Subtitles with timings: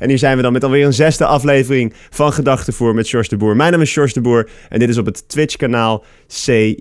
[0.00, 3.36] En hier zijn we dan met alweer een zesde aflevering van Gedachtenvoer met George de
[3.36, 3.56] Boer.
[3.56, 6.04] Mijn naam is George de Boer en dit is op het Twitch-kanaal
[6.44, 6.48] C.
[6.48, 6.74] Uh,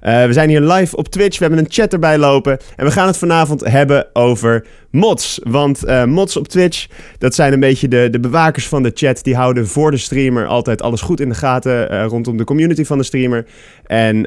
[0.00, 2.58] we zijn hier live op Twitch, we hebben een chat erbij lopen.
[2.76, 5.40] En we gaan het vanavond hebben over mods.
[5.42, 6.86] Want uh, mods op Twitch,
[7.18, 9.24] dat zijn een beetje de, de bewakers van de chat.
[9.24, 12.84] Die houden voor de streamer altijd alles goed in de gaten uh, rondom de community
[12.84, 13.46] van de streamer.
[13.86, 14.26] En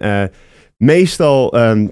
[0.78, 1.60] meestal...
[1.60, 1.92] Um,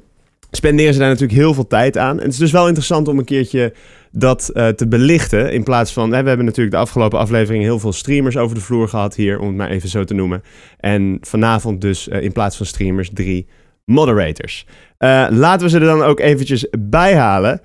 [0.52, 2.18] spenderen ze daar natuurlijk heel veel tijd aan.
[2.18, 3.73] En het is dus wel interessant om een keertje
[4.11, 5.54] dat uh, te belichten.
[5.54, 8.61] In plaats van, hè, we hebben natuurlijk de afgelopen aflevering heel veel streamers over de
[8.61, 10.43] vloer gehad hier, om het maar even zo te noemen.
[10.78, 13.47] En vanavond dus uh, in plaats van streamers drie
[13.86, 14.65] moderators.
[15.00, 17.61] Uh, laten we ze er dan ook eventjes bij halen.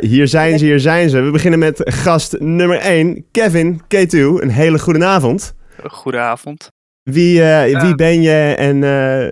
[0.00, 1.20] hier zijn ze, hier zijn ze.
[1.20, 4.18] We beginnen met gast nummer 1, Kevin K2.
[4.18, 5.54] Een hele goede avond.
[5.82, 6.76] Goedenavond.
[7.12, 7.42] Wie,
[7.80, 8.82] wie ben je en,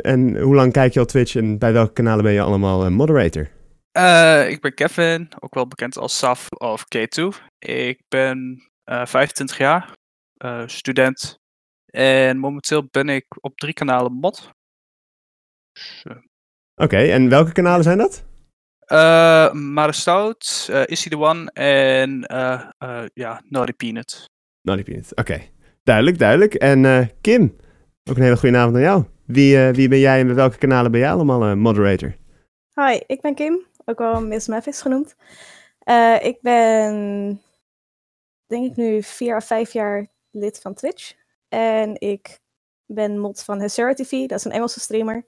[0.03, 3.49] en hoe lang kijk je al Twitch en bij welke kanalen ben je allemaal moderator?
[3.97, 7.23] Uh, ik ben Kevin, ook wel bekend als Saf of K2.
[7.59, 9.93] Ik ben uh, eh, 25 jaar,
[10.45, 11.39] uh, student.
[11.87, 14.51] En momenteel ben ik op drie kanalen mod.
[15.73, 16.21] Dus, Oké,
[16.75, 18.25] okay, en welke kanalen zijn dat?
[18.93, 22.21] Uh, Mare Stout, Is He The One en
[23.15, 24.31] ja, Naughty Peanut.
[24.63, 25.21] Naughty Peanut, oké.
[25.21, 25.51] Okay.
[25.83, 26.55] Duidelijk, duidelijk.
[26.55, 27.57] En Kim,
[28.11, 29.05] ook een hele goede avond aan jou.
[29.25, 32.17] Wie, wie ben jij en bij welke kanalen ben jij allemaal moderator?
[32.75, 35.17] Hi, ik ben Kim ook wel Miss Mavis genoemd.
[35.85, 37.41] Uh, ik ben,
[38.47, 41.13] denk ik nu vier of vijf jaar lid van Twitch.
[41.49, 42.39] En ik
[42.87, 45.27] ben mod van Hesera TV, dat is een Engelse streamer.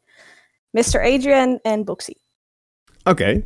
[0.70, 1.00] Mr.
[1.00, 2.14] Adrian en Boxy.
[2.98, 3.10] Oké.
[3.10, 3.44] Okay.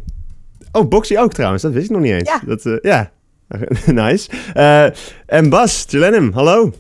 [0.72, 2.28] Oh, Boxy ook trouwens, dat wist ik nog niet eens.
[2.28, 2.41] Ja.
[2.46, 3.12] Dat, uh, ja.
[3.86, 4.30] nice.
[4.55, 4.91] Uh,
[5.27, 6.72] en Bas, Jelenim, hallo.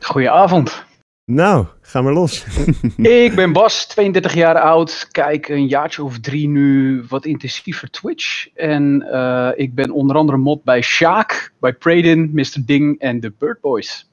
[0.00, 0.86] Goedenavond.
[1.30, 2.44] Nou, ga maar los.
[3.26, 5.08] ik ben Bas, 32 jaar oud.
[5.10, 8.48] Kijk een jaartje of drie nu wat intensiever Twitch.
[8.54, 12.56] En uh, ik ben onder andere mod bij Shaak, bij Pradin, Mr.
[12.66, 14.10] Ding en de Bird Boys.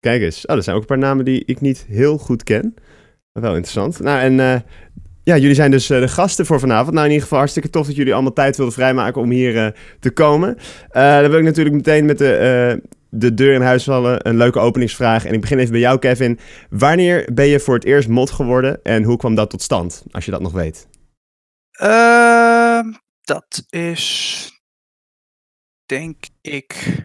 [0.00, 0.46] Kijk eens.
[0.46, 2.74] Oh, dat zijn ook een paar namen die ik niet heel goed ken.
[3.32, 4.00] Maar wel interessant.
[4.00, 4.60] Nou, en uh,
[5.24, 6.92] ja, jullie zijn dus uh, de gasten voor vanavond.
[6.92, 10.10] Nou, in ieder geval hartstikke tof dat jullie allemaal tijd wilden vrijmaken om hier te
[10.10, 10.58] komen.
[10.92, 12.80] dan wil ik natuurlijk meteen met de
[13.14, 14.28] de deur in huis vallen.
[14.28, 15.24] Een leuke openingsvraag.
[15.24, 16.38] En ik begin even bij jou, Kevin.
[16.70, 20.04] Wanneer ben je voor het eerst mod geworden en hoe kwam dat tot stand?
[20.10, 20.88] Als je dat nog weet.
[21.82, 22.82] Uh,
[23.20, 24.60] dat is.
[25.86, 26.96] Denk ik.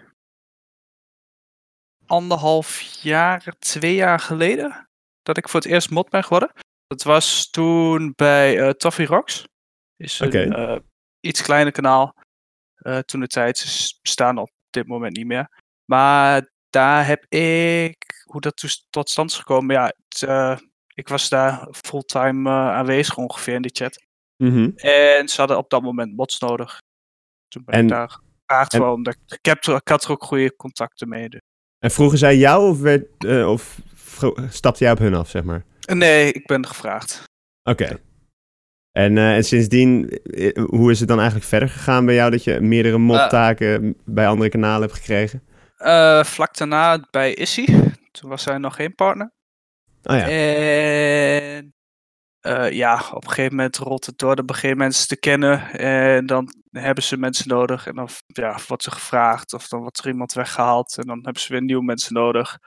[2.06, 4.90] Anderhalf jaar, twee jaar geleden.
[5.22, 6.52] Dat ik voor het eerst mod ben geworden.
[6.88, 9.48] Dat was toen bij uh, Toffee Rocks.
[9.96, 10.46] Is een okay.
[10.46, 10.80] uh,
[11.20, 12.14] iets kleiner kanaal.
[12.78, 13.58] Uh, toen de tijd.
[13.58, 15.66] Ze bestaan op dit moment niet meer.
[15.90, 20.58] Maar daar heb ik, hoe dat tot stand is gekomen, ja, het, uh,
[20.94, 24.06] ik was daar fulltime uh, aanwezig ongeveer in die chat.
[24.38, 24.74] Mm -hmm.
[24.76, 26.82] En ze hadden op dat moment bots nodig.
[27.48, 31.10] Toen ben en, ik daar gevraagd en, ik, heb, ik had er ook goede contacten
[31.10, 31.30] mee.
[31.30, 31.42] Dus.
[31.80, 33.80] En vroegen zij jou of, werd, uh, of
[34.50, 35.66] stapte jij op hun af, zeg maar?
[35.94, 37.24] Nee, ik ben gevraagd.
[37.64, 37.84] Oké.
[37.84, 37.98] Okay.
[38.92, 40.20] En, uh, en sindsdien,
[40.70, 44.50] hoe is het dan eigenlijk verder gegaan bij jou dat je meerdere modtaken bij andere
[44.50, 45.42] kanalen hebt gekregen?
[45.78, 47.66] Uh, vlak daarna bij Issy.
[48.12, 49.32] Toen was zij nog geen partner.
[50.04, 50.28] Oh ja.
[50.28, 51.74] En
[52.42, 54.36] uh, ja, op een gegeven moment rolt het door.
[54.36, 55.72] Dan beginnen mensen te kennen.
[55.72, 57.88] En dan hebben ze mensen nodig.
[57.88, 59.54] En dan ja, wordt ze gevraagd.
[59.54, 60.98] Of dan wordt er iemand weggehaald.
[60.98, 62.60] En dan hebben ze weer nieuwe mensen nodig.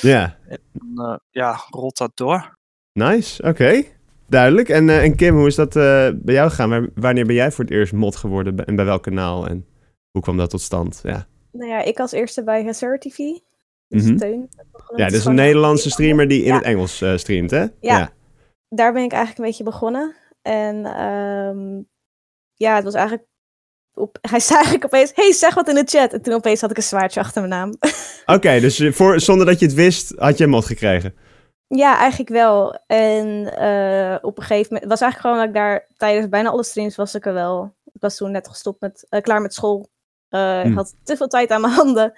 [0.00, 0.38] Ja.
[0.48, 2.58] En dan, uh, ja, rolt dat door.
[2.92, 3.50] Nice, oké.
[3.50, 3.96] Okay.
[4.28, 4.68] Duidelijk.
[4.68, 6.90] En, en Kim, hoe is dat bij jou gegaan?
[6.94, 8.64] Wanneer ben jij voor het eerst mod geworden?
[8.64, 9.46] En bij welk kanaal?
[9.46, 9.66] En
[10.10, 11.00] hoe kwam dat tot stand?
[11.02, 11.26] Ja.
[11.52, 13.16] Nou ja, ik als eerste bij Hazard TV.
[13.88, 14.48] Dus mm -hmm.
[14.96, 16.54] Ja, dus een Nederlandse streamer die in ja.
[16.54, 17.60] het Engels uh, streamt, hè?
[17.60, 17.70] Ja.
[17.80, 18.12] ja.
[18.68, 20.14] daar ben ik eigenlijk een beetje begonnen.
[20.42, 21.88] En um,
[22.54, 23.26] ja, het was eigenlijk...
[23.94, 26.12] Op, hij zei eigenlijk opeens, hey, zeg wat in de chat.
[26.12, 27.70] En toen opeens had ik een zwaardje achter mijn naam.
[28.22, 31.14] Oké, okay, dus voor, zonder dat je het wist, had je een mod gekregen?
[31.66, 32.78] Ja, eigenlijk wel.
[32.86, 33.26] En
[33.60, 34.90] uh, op een gegeven moment...
[34.90, 37.74] Was eigenlijk gewoon dat ik daar tijdens bijna alle streams was ik er wel.
[37.92, 39.06] Ik was toen net gestopt met...
[39.10, 39.90] Uh, klaar met school.
[40.34, 40.68] Uh, hm.
[40.68, 42.12] Ik had te veel tijd aan mijn handen.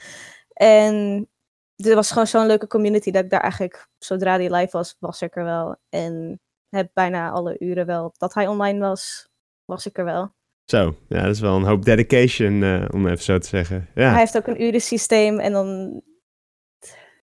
[0.53, 1.29] En
[1.77, 5.23] er was gewoon zo'n leuke community dat ik daar eigenlijk, zodra die live was, was
[5.23, 5.77] ik er wel.
[5.89, 9.29] En heb bijna alle uren wel dat hij online was,
[9.65, 10.35] was ik er wel.
[10.65, 13.89] Zo, ja, dat is wel een hoop dedication, uh, om even zo te zeggen.
[13.95, 14.11] Ja.
[14.11, 16.01] Hij heeft ook een urensysteem en dan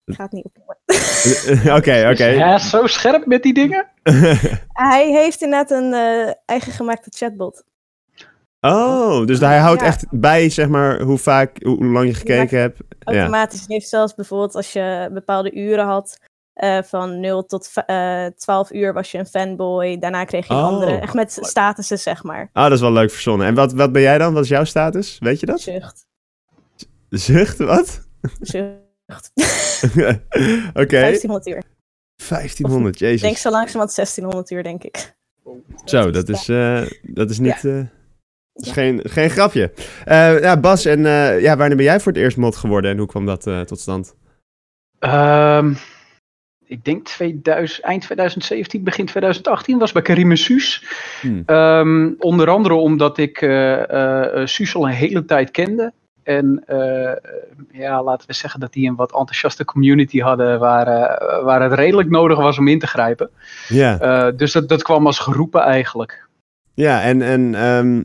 [0.03, 0.57] het gaat niet op.
[1.77, 2.09] Oké, oké.
[2.11, 2.35] Okay.
[2.35, 3.87] Ja, zo scherp met die dingen?
[4.69, 7.63] hij heeft inderdaad een uh, eigen gemaakte chatbot.
[8.61, 9.87] Oh, dus hij houdt ja.
[9.87, 12.79] echt bij, zeg maar, hoe vaak, hoe lang je gekeken hebt.
[13.03, 13.59] Automatisch.
[13.59, 13.65] Ja.
[13.67, 16.19] heeft zelfs bijvoorbeeld als je bepaalde uren had,
[16.55, 19.99] uh, van 0 tot uh, 12 uur was je een fanboy.
[19.99, 20.65] Daarna kreeg je een oh.
[20.65, 22.49] andere, echt met statussen, zeg maar.
[22.53, 23.47] Ah, dat is wel leuk verzonnen.
[23.47, 24.33] En wat, wat ben jij dan?
[24.33, 25.17] Wat is jouw status?
[25.19, 25.61] Weet je dat?
[25.61, 26.05] Zucht.
[27.09, 28.07] Zucht, wat?
[28.41, 29.31] Zucht.
[30.73, 30.99] Oké.
[30.99, 31.63] 1500 uur.
[32.27, 33.21] 1500, Ik jezus.
[33.21, 35.15] denk zo langzamerhand 1600 uur, denk ik.
[35.85, 37.65] Zo, dat is, eh, dat is niet...
[37.65, 37.81] eh,
[38.53, 38.73] dat is Ja.
[38.73, 39.71] geen, geen grapje.
[40.05, 42.97] Eh, ja, Bas, en eh, ja, wanneer ben jij voor het eerst mod geworden en
[42.97, 44.15] hoe kwam dat eh, tot stand?
[44.99, 45.73] Ehm,
[46.65, 50.83] ik denk 2000, eind 2017, begin 2018 was bij Karim en Suus.
[51.21, 51.43] Hmm.
[51.45, 55.93] Ehm, onder andere omdat ik eh eh, eh, Suus al een hele tijd kende.
[56.23, 57.11] En eh,
[57.71, 61.73] ja, laten we zeggen dat die een wat enthousiaste community hadden waar, eh, waar het
[61.73, 63.29] redelijk nodig was om in te grijpen.
[63.67, 66.27] Ja, Eh, dus dat, dat kwam als geroepen eigenlijk.
[66.73, 68.03] ja en, en ehm,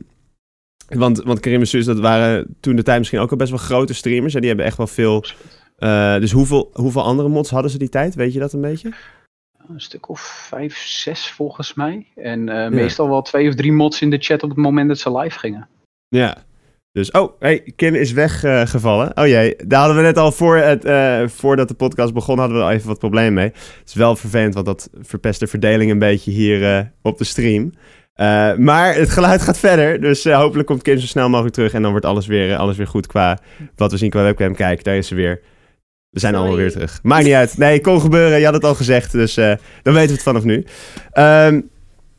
[0.87, 3.59] want, want Karim en Suus, dat waren toen de tijd misschien ook al best wel
[3.59, 4.33] grote streamers.
[4.33, 5.23] En die hebben echt wel veel...
[5.77, 8.15] eh, dus hoeveel, hoeveel andere mods hadden ze die tijd?
[8.15, 8.93] Weet je dat een beetje?
[9.69, 12.05] Een stuk of vijf, zes volgens mij.
[12.15, 14.99] En eh, meestal wel twee of drie mods in de chat op het moment dat
[14.99, 15.67] ze live gingen.
[16.07, 16.37] Ja.
[16.91, 19.17] Dus, oh, hey, Kim is weggevallen.
[19.17, 22.57] oh jee, daar hadden we net al voor het, eh, voordat de podcast begon, hadden
[22.57, 23.45] we al even wat problemen mee.
[23.45, 27.71] Het is wel vervelend, want dat verpest de verdeling een beetje hier op de stream.
[28.17, 31.73] Eh, maar het geluid gaat verder, dus eh, hopelijk komt Kim zo snel mogelijk terug
[31.73, 33.39] en dan wordt alles weer, eh, alles weer goed qua
[33.75, 34.55] wat we zien qua webcam.
[34.55, 35.41] Kijk, daar is ze weer.
[36.09, 36.99] We zijn allemaal weer terug.
[37.03, 37.57] Maakt niet uit.
[37.57, 38.39] Nee, kon gebeuren.
[38.39, 40.65] Je had het al gezegd, dus dan weten we het vanaf nu.
[41.11, 41.61] Ehm,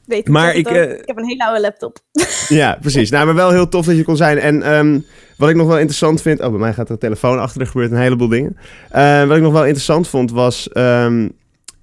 [0.05, 1.99] Weet ik, Maar ik, ik heb een hele oude laptop.
[2.49, 3.11] ja, precies.
[3.11, 4.39] Nou, maar wel heel tof dat je kon zijn.
[4.39, 5.01] En ehm,
[5.37, 6.41] wat ik nog wel interessant vind...
[6.41, 7.61] Oh, bij mij gaat er een telefoon achter.
[7.61, 8.57] Er gebeurt een heleboel dingen.
[9.29, 10.69] Wat ik nog wel interessant vond was...
[10.69, 11.29] ehm,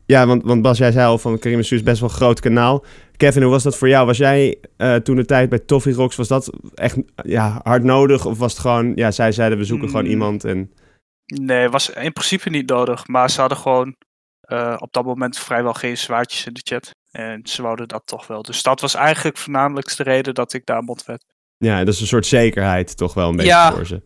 [0.05, 2.85] ja, want, want Bas, jij zei al van Karim Suus best wel een groot kanaal.
[3.17, 4.05] Kevin, hoe was dat voor jou?
[4.05, 6.15] Was jij eh, toen de tijd bij Toffee Rocks...
[6.15, 8.25] Was dat echt ja, hard nodig?
[8.25, 8.91] Of was het gewoon...
[8.95, 10.09] Ja, zij zeiden we zoeken gewoon Mm.
[10.11, 10.71] iemand en...
[11.25, 13.07] Nee, was in principe niet nodig.
[13.07, 13.95] Maar ze hadden gewoon
[14.41, 16.91] eh, op dat moment vrijwel geen zwaardjes in de chat.
[17.11, 18.41] En ze wouden dat toch wel.
[18.41, 21.23] Dus dat was eigenlijk voornamelijk de reden dat ik daar mod werd.
[21.57, 23.71] Ja, dat is een soort zekerheid toch wel een beetje Ja.
[23.73, 24.01] voor ze.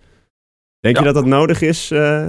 [0.80, 1.02] Denk Ja.
[1.02, 1.92] je dat dat nodig is?
[1.92, 2.28] eh,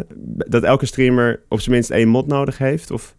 [0.49, 2.91] dat elke streamer op zijn minst één mod nodig heeft?
[2.91, 3.17] Of...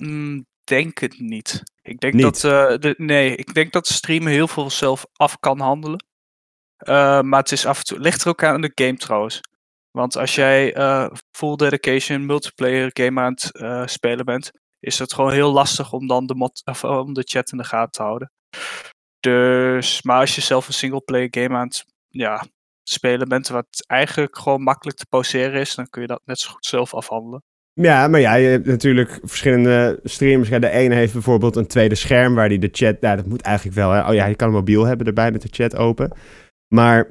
[0.00, 1.62] Mm, denk het niet.
[1.82, 2.22] Ik denk Niet?
[2.22, 2.44] dat.
[2.44, 6.04] eh, de, nee, ik denk dat streamen heel veel zelf af kan handelen.
[6.76, 7.98] Eh, maar het is af en toe.
[7.98, 9.40] Ligt er ook aan de game trouwens.
[9.90, 14.50] Want als jij eh, full dedication multiplayer game aan het spelen bent,
[14.80, 17.64] is het gewoon heel lastig om dan de, mod, of, om de chat in de
[17.64, 18.32] gaten te houden.
[19.20, 22.44] Dus, maar als je zelf een single player game aan het ja,
[22.82, 26.50] spelen bent, wat eigenlijk gewoon makkelijk te pauzeren is, dan kun je dat net zo
[26.50, 27.42] goed zelf afhandelen.
[27.80, 30.48] Ja, maar ja, je hebt natuurlijk verschillende streamers.
[30.48, 33.00] Ja, de ene heeft bijvoorbeeld een tweede scherm waar die de chat...
[33.00, 34.08] Nou, dat moet eigenlijk wel, hè.
[34.08, 36.12] Oh ja, je kan een mobiel hebben erbij met de chat open.
[36.74, 37.10] Maar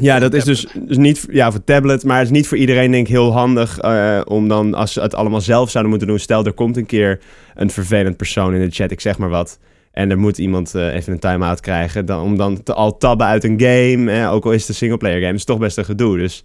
[0.00, 1.26] ja, dat is dus, dus niet...
[1.30, 3.78] Ja, voor tablet, maar het is niet voor iedereen denk ik heel handig...
[3.78, 6.18] eh, om dan, als ze het allemaal zelf zouden moeten doen...
[6.18, 7.20] Stel, er komt een keer
[7.54, 9.58] een vervelend persoon in de chat, ik zeg maar wat...
[9.92, 12.06] En er moet iemand eh, even een time-out krijgen...
[12.06, 14.12] Dan, om dan te, al tabben uit een game...
[14.12, 16.18] Eh, ook al is het een singleplayer game, is toch best een gedoe.
[16.18, 16.44] Dus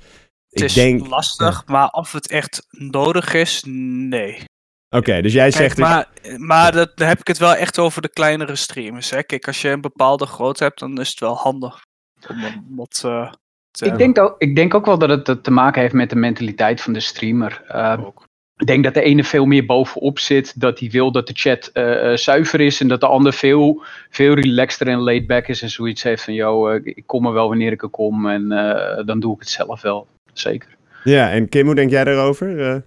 [0.50, 1.08] Het ik is denk...
[1.08, 4.44] lastig, maar of het echt nodig is, nee.
[4.90, 5.76] Oké, dus jij Kijk, zegt...
[5.76, 6.08] dus- maar
[6.38, 9.10] maar dat, dan heb ik het wel echt over de kleinere streamers.
[9.10, 9.24] Hè?
[9.24, 11.82] Kijk, als je een bepaalde grootte hebt, dan is het wel handig
[12.28, 13.32] om een mod eh,
[13.72, 16.16] te Ik denk, ook, ik denk ook wel dat het te maken heeft met de
[16.16, 17.64] mentaliteit van de streamer.
[17.68, 18.26] Eh, ook.
[18.58, 21.68] ik denk dat de ene veel meer bovenop zit, dat hij wil dat de chat
[21.74, 25.62] eh, eh, zuiver is en dat de ander veel, veel relaxter en laid back is
[25.62, 28.52] en zoiets heeft van, yo, eh, ik kom er wel wanneer ik er kom en
[28.52, 30.08] eh, dan doe ik het zelf wel,
[30.40, 30.78] zeker.
[31.04, 32.60] Ja, en Kim, hoe denk jij daarover?
[32.74, 32.82] Eh,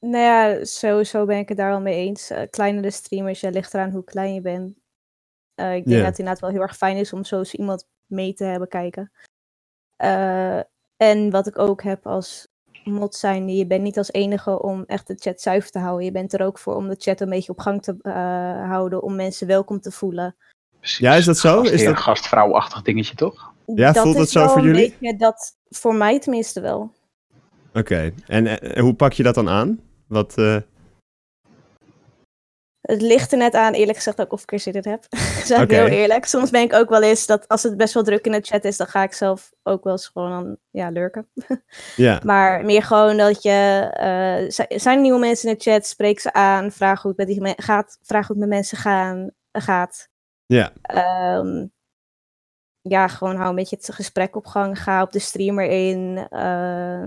[0.00, 2.30] Nou ja, sowieso ben ik het daar wel mee eens.
[2.30, 4.78] Eh kleinere streamers, ja, ligt eraan hoe klein je bent.
[5.54, 7.86] Eh, ik denk dat het inderdaad wel heel erg fijn is om zo eens iemand
[8.06, 9.12] mee te hebben kijken.
[9.96, 10.58] Eh,
[10.96, 12.48] en wat ik ook heb als
[12.84, 16.04] mod zijn, je bent niet als enige om echt de chat zuiver te houden.
[16.04, 18.12] Je bent er ook voor om de chat een beetje op gang te eh,
[18.68, 20.36] houden, om mensen welkom te voelen.
[20.78, 20.98] Precies.
[20.98, 21.60] Ja, is dat zo?
[21.62, 23.51] Is dat- gastvrouwachtig dingetje, toch?
[23.74, 24.90] Ja, voelt dat is zo wel voor jullie?
[24.98, 26.92] beetje dat, voor mij tenminste wel.
[27.74, 29.80] Oké, en eh, hoe pak je dat dan aan?
[30.06, 30.56] Wat, eh,
[32.82, 35.04] Het ligt er net aan, eerlijk gezegd, ook of ik er zin in heb.
[35.48, 35.74] Ik Oké.
[35.74, 36.24] heel eerlijk.
[36.24, 38.64] Soms ben ik ook wel eens dat als het best wel druk in de chat
[38.64, 41.28] is, dan ga ik zelf ook wel eens gewoon aan, ja, lurken.
[41.96, 43.50] ja, Maar meer gewoon dat je,
[43.92, 47.18] eh, zi- zijn er nieuwe mensen in de chat, spreek ze aan, vraag hoe het
[47.40, 50.08] met, die gaat, vraag hoe het met mensen gaan, gaat.
[50.46, 51.66] ja, Ehm,
[52.82, 56.26] ja, gewoon hou een beetje het gesprek op gang, ga op de streamer in.
[56.30, 57.04] eh,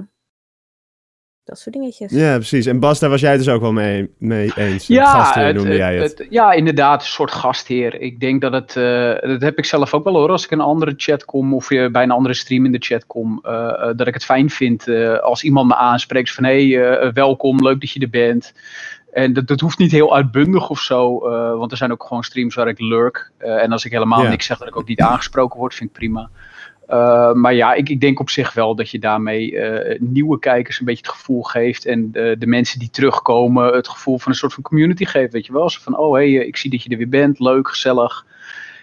[1.44, 2.12] dat soort dingetjes.
[2.12, 2.65] ja, precies.
[2.65, 4.88] En Bas, daar was jij het dus ook wel mee, mee eens.
[4.88, 6.17] Ja, Gastheer het- noemde jij het.
[6.17, 8.01] het- ja, inderdaad, een soort gastheer.
[8.01, 10.60] Ik denk dat het, eh, dat heb ik zelf ook wel hoor, als ik in
[10.60, 13.89] een andere chat kom of eh, bij een andere stream in de chat kom, eh,
[13.96, 17.62] dat ik het fijn vind eh, als iemand me aanspreekt van hé, hey, eh, welkom,
[17.63, 18.53] leuk dat je er bent.
[19.15, 22.24] En dat, dat hoeft niet heel uitbundig of zo, eh, want er zijn ook gewoon
[22.24, 23.31] streams waar ik lurk.
[23.38, 25.95] Eh, en als ik helemaal niks zeg, dat ik ook niet aangesproken word, vind ik
[25.95, 26.29] prima.
[27.34, 29.60] maar ja, ik, ik, denk op zich wel dat je daarmee
[30.00, 31.86] nieuwe kijkers een beetje het gevoel geeft.
[31.86, 35.34] En de mensen die terugkomen het gevoel van een soort van community geeft.
[35.34, 35.69] Weet je wel?
[35.69, 37.39] Zo van, oh hé, hey, ik zie dat je er weer bent.
[37.39, 38.25] Leuk, gezellig.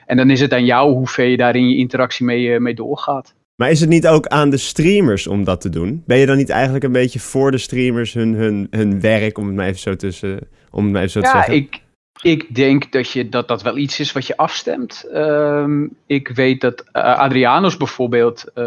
[0.06, 3.34] En dan is het aan jou hoe ver je daarin je interactie mee, mee doorgaat.
[3.62, 6.02] Maar is het niet ook aan de streamers om dat te doen?
[6.06, 9.46] Ben je dan niet eigenlijk een beetje voor de streamers hun, hun, hun werk, om
[9.46, 10.38] het maar even zo, tussen,
[10.70, 11.54] om het maar even zo te zeggen?
[11.54, 11.80] Ja, ik,
[12.22, 15.08] ik denk dat, je, dat dat wel iets is wat je afstemt.
[15.12, 18.44] Ehm, ik weet dat uh, Adrianos bijvoorbeeld.
[18.54, 18.64] Uh,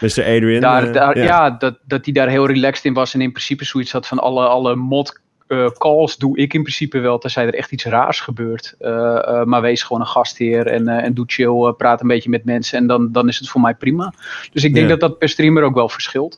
[0.00, 0.24] Mr.
[0.24, 0.60] Adrian.
[0.60, 3.32] Daar, uh, daar, ja, ja dat, dat hij daar heel relaxed in was en in
[3.32, 5.20] principe zoiets had van alle, alle mod
[5.78, 8.74] calls doe ik in principe wel, tenzij er echt iets raars gebeurt.
[8.80, 12.44] Uh, uh, maar wees gewoon een gastheer en, en doe chill, praat een beetje met
[12.44, 14.12] mensen en dan, dan is het voor mij prima.
[14.52, 14.96] Dus ik denk ja.
[14.96, 16.36] dat dat per streamer ook wel verschilt.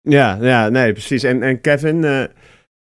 [0.00, 1.22] Ja, ja nee, precies.
[1.22, 2.28] En, en Kevin,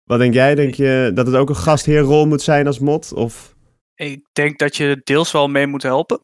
[0.04, 0.54] wat denk jij?
[0.54, 3.12] Denk je dat het ook een gastheerrol moet zijn als mod?
[3.12, 3.54] Of?
[3.94, 6.20] Ik denk dat je deels wel mee moet helpen.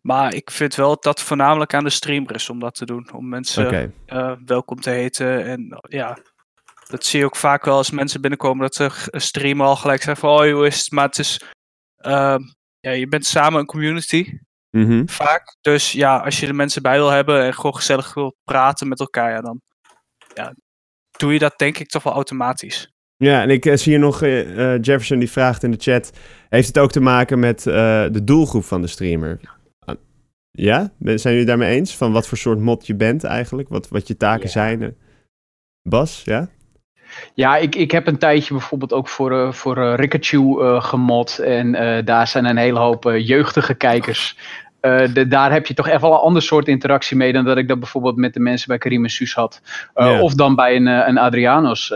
[0.00, 3.08] Maar ik vind wel dat voornamelijk aan de streamer is om dat te doen.
[3.14, 3.90] Om mensen okay.
[4.44, 6.18] welkom te heten en ja,
[6.86, 10.28] dat zie je ook vaak wel als mensen binnenkomen dat ze streamen al gelijk zeggen
[10.28, 11.40] van oh hoe is het, maar het is,
[12.06, 12.36] uh,
[12.80, 14.38] ja, je bent samen een community.
[14.70, 15.08] Mm -hmm.
[15.08, 15.56] Vaak.
[15.60, 19.00] Dus ja, als je de mensen bij wil hebben en gewoon gezellig wil praten met
[19.00, 19.60] elkaar, ja, dan
[20.34, 20.54] ja,
[21.10, 22.92] doe je dat denk ik toch wel automatisch.
[23.16, 26.12] Ja, en ik uh, zie hier nog uh, Jefferson die vraagt in de chat:
[26.48, 29.40] heeft het ook te maken met de doelgroep van de streamer?
[30.50, 31.96] Ja, zijn jullie daarmee eens?
[31.96, 33.68] Van wat voor soort mod je bent eigenlijk?
[33.68, 34.50] Wat, wat je taken ja.
[34.50, 34.96] zijn?
[35.82, 36.48] Bas, ja?
[37.34, 41.38] Ja, ik, ik heb een tijdje bijvoorbeeld ook voor, uh, voor uh, Rikachu uh, gemod.
[41.38, 41.72] En
[42.04, 44.36] daar zijn een hele hoop jeugdige kijkers.
[45.12, 47.68] De, daar heb je toch echt wel een ander soort interactie mee dan dat ik
[47.68, 49.60] dat bijvoorbeeld met de mensen bij Karim en Suus had.
[49.94, 50.22] Yeah.
[50.22, 51.88] Of dan bij een, een Adrianos,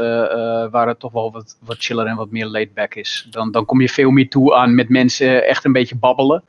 [0.71, 3.27] waar het toch wel wat, wat chiller en wat meer laid back is.
[3.31, 6.43] Dan, dan kom je veel meer toe aan met mensen echt een beetje babbelen.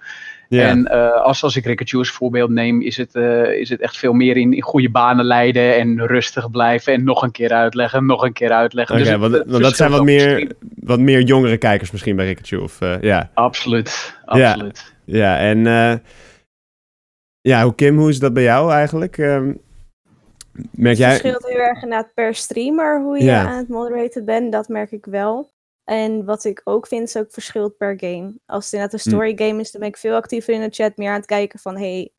[0.49, 3.97] En uh, als, als ik Rickert als voorbeeld neem, is het, uh, is het echt
[3.97, 8.05] veel meer in, in goede banen leiden en rustig blijven en nog een keer uitleggen,
[8.05, 8.95] nog een keer uitleggen.
[8.95, 12.61] Oké, okay, dus want dat zijn wat meer, wat meer jongere kijkers misschien bij Rickert
[12.61, 13.31] of uh, ja.
[13.33, 14.93] Absoluut, absoluut.
[15.05, 16.01] Ja, ja en
[17.41, 19.17] ja, hoe Kim, hoe is dat bij jou eigenlijk?
[19.17, 19.61] Um,
[20.71, 21.09] merk het jij...
[21.09, 23.45] verschilt heel erg inderdaad per streamer hoe je ja.
[23.45, 25.49] aan het moderaten bent, dat merk ik wel.
[25.89, 28.33] En wat ik ook vind, is ook verschilt per game.
[28.45, 30.97] Als het inderdaad een story game is, dan ben ik veel actiever in de chat,
[30.97, 32.11] meer aan het kijken van, hey,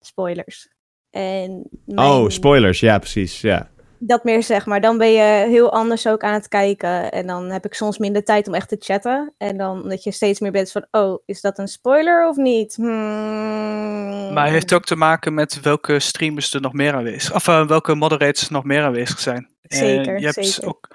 [0.00, 0.68] spoilers.
[1.10, 2.08] En mijn...
[2.08, 3.70] Oh, spoilers, ja, precies, ja.
[3.98, 4.80] Dat meer zeg maar.
[4.80, 7.12] Dan ben je heel anders ook aan het kijken.
[7.12, 9.34] En dan heb ik soms minder tijd om echt te chatten.
[9.38, 12.74] En dan dat je steeds meer bent van, oh, is dat een spoiler of niet?
[12.74, 14.32] Hmm.
[14.32, 17.66] Maar het heeft ook te maken met welke streamers er nog meer aanwezig Of uh,
[17.66, 19.48] welke moderators nog meer aanwezig zijn.
[19.62, 20.68] Zeker, en je hebt zeker.
[20.68, 20.88] ook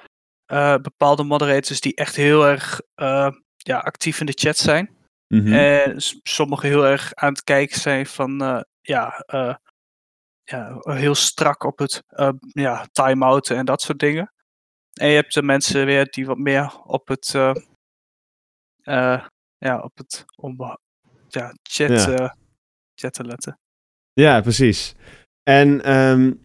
[0.54, 4.98] uh, bepaalde moderators die echt heel erg uh, ja, actief in de chat zijn.
[5.28, 5.54] Mm -hmm.
[5.54, 5.94] En
[6.24, 9.26] sommigen heel erg aan het kijken zijn van uh, ja,
[10.44, 12.04] ja, heel strak op het
[12.52, 14.34] ja, time-outen en dat soort dingen.
[14.94, 17.28] En je hebt de mensen weer die wat meer op het
[19.58, 20.26] ja, op het
[21.28, 22.36] ja, chat, ja.
[22.96, 23.60] chatten letten.
[24.14, 24.96] Ja, precies.
[25.44, 26.42] En um,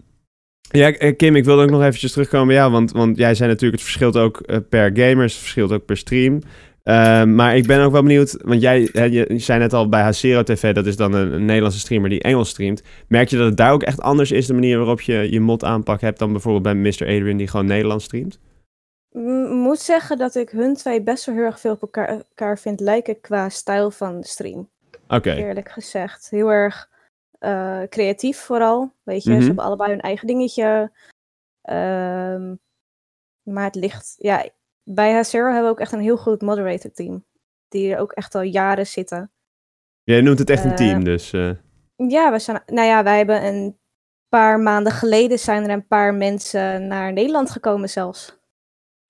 [0.69, 3.81] ja, Kim, ik wilde ook nog eventjes terugkomen bij jou, want, want jij zei natuurlijk,
[3.81, 6.41] het verschilt ook uh, per gamers, het verschilt ook per stream.
[6.85, 10.03] Uh, maar ik ben ook wel benieuwd, want jij hè, je, zei net al bij
[10.03, 12.83] Hacero TV, dat is dan een, een, Nederlandse streamer die Engels streamt.
[13.09, 15.65] Merk je dat het daar ook echt anders is, de manier waarop je je mod
[15.65, 17.17] aanpak hebt, dan bijvoorbeeld bij Mr.
[17.17, 18.39] Adrian die gewoon Nederlands streamt?
[19.11, 22.59] Ik moet zeggen dat ik hun twee best wel heel erg veel op elkaar, elkaar
[22.59, 24.69] vind lijken qua stijl van de stream.
[25.05, 25.15] Oké.
[25.15, 25.37] Okay.
[25.37, 26.31] Eerlijk gezegd.
[26.31, 26.89] Heel erg
[27.41, 28.93] uh, creatief vooral.
[29.03, 29.43] Weet je, mm -hmm.
[29.43, 30.93] ze hebben allebei hun eigen dingetje.
[31.63, 32.61] Um,
[33.43, 34.49] maar het ligt, ja,
[34.83, 37.25] bij Hazero hebben we ook echt een heel goed moderator team.
[37.69, 39.31] Die er ook echt al jaren zitten.
[40.03, 41.33] Jij noemt het echt een uh, team, dus.
[41.33, 41.51] Uh...
[41.97, 43.79] Ja, we zijn, nou ja, wij hebben een
[44.29, 48.37] paar maanden geleden zijn er een paar mensen naar Nederland gekomen zelfs.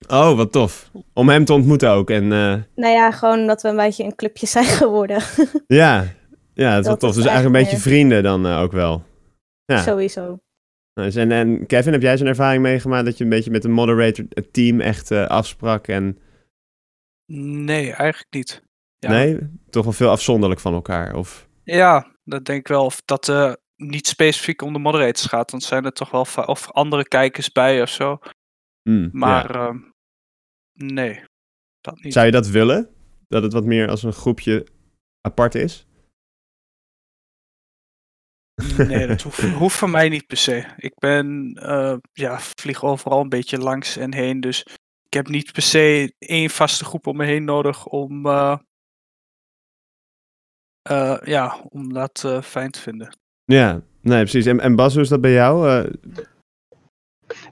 [0.07, 0.91] Oh, wat tof.
[1.13, 2.09] Om hem te ontmoeten ook.
[2.09, 2.27] En,
[2.75, 5.21] Nou ja, gewoon dat we een beetje een clubje zijn geworden.
[5.67, 6.05] ja,
[6.59, 7.15] ja, dat is wel tof.
[7.15, 9.03] Dus eigenlijk een beetje vrienden dan uh, ook wel.
[9.65, 9.81] Ja.
[9.81, 10.39] Sowieso.
[10.93, 11.19] Nice.
[11.19, 14.25] En, en Kevin, heb jij zo'n ervaring meegemaakt dat je een beetje met een moderator,
[14.29, 15.87] het team echt uh, afsprak?
[15.87, 16.19] En...
[17.65, 18.63] Nee, eigenlijk niet.
[18.97, 19.09] Ja.
[19.09, 19.39] Nee?
[19.69, 21.15] Toch wel veel afzonderlijk van elkaar?
[21.15, 21.47] Of...
[21.63, 22.85] Ja, dat denk ik wel.
[22.85, 25.49] Of dat uh, niet specifiek om de moderators gaat.
[25.49, 28.19] Dan zijn er toch wel of andere kijkers bij of zo.
[28.89, 29.69] Mm, maar ja.
[29.69, 29.75] uh,
[30.73, 31.23] nee,
[31.81, 32.13] dat niet.
[32.13, 32.89] Zou je dat willen?
[33.27, 34.67] Dat het wat meer als een groepje
[35.21, 35.87] apart is?
[38.77, 40.65] Nee, dat hoeft, hoeft voor mij niet per se.
[40.77, 44.39] Ik ben, uh, ja, vlieg overal een beetje langs en heen.
[44.39, 44.63] Dus
[45.05, 48.57] ik heb niet per se één vaste groep om me heen nodig om, uh,
[50.91, 53.17] uh, ja, om dat fijn te vinden.
[53.45, 54.45] Ja, Nee, precies.
[54.45, 55.69] En, en Bas, hoe is dat bij jou?
[55.69, 55.91] Uh...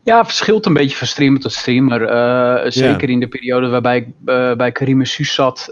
[0.03, 2.01] Ja, verschilt een beetje van streamer tot streamer.
[2.01, 5.71] Uh, zeker in de periode waarbij ik uh, bij Karim Sus zat.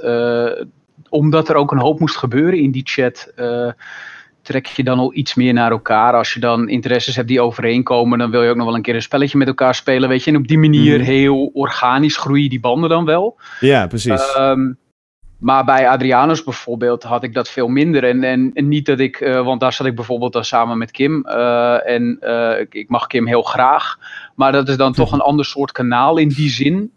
[1.10, 3.32] omdat er ook een hoop moest gebeuren in die chat
[4.46, 6.14] trek je dan al iets meer naar elkaar.
[6.14, 8.96] Als je dan interesses hebt die overeenkomen, dan wil je ook nog wel een keer
[8.96, 10.32] een spelletje met elkaar spelen, weet je.
[10.32, 11.06] En op die manier mhm.
[11.06, 13.40] heel organisch groeien die banden dan wel.
[13.60, 14.36] Ja, precies.
[14.38, 14.78] Um,
[15.40, 18.04] maar bij Adrianus bijvoorbeeld had ik dat veel minder.
[18.04, 20.92] En, en, en niet dat ik, uh, want daar zat ik bijvoorbeeld dan samen met
[20.92, 21.26] Kim.
[21.28, 23.98] Uh, en uh, ik, ik, mag Kim heel graag.
[24.36, 26.92] Maar dat is dan toch een ander soort kanaal in die zin.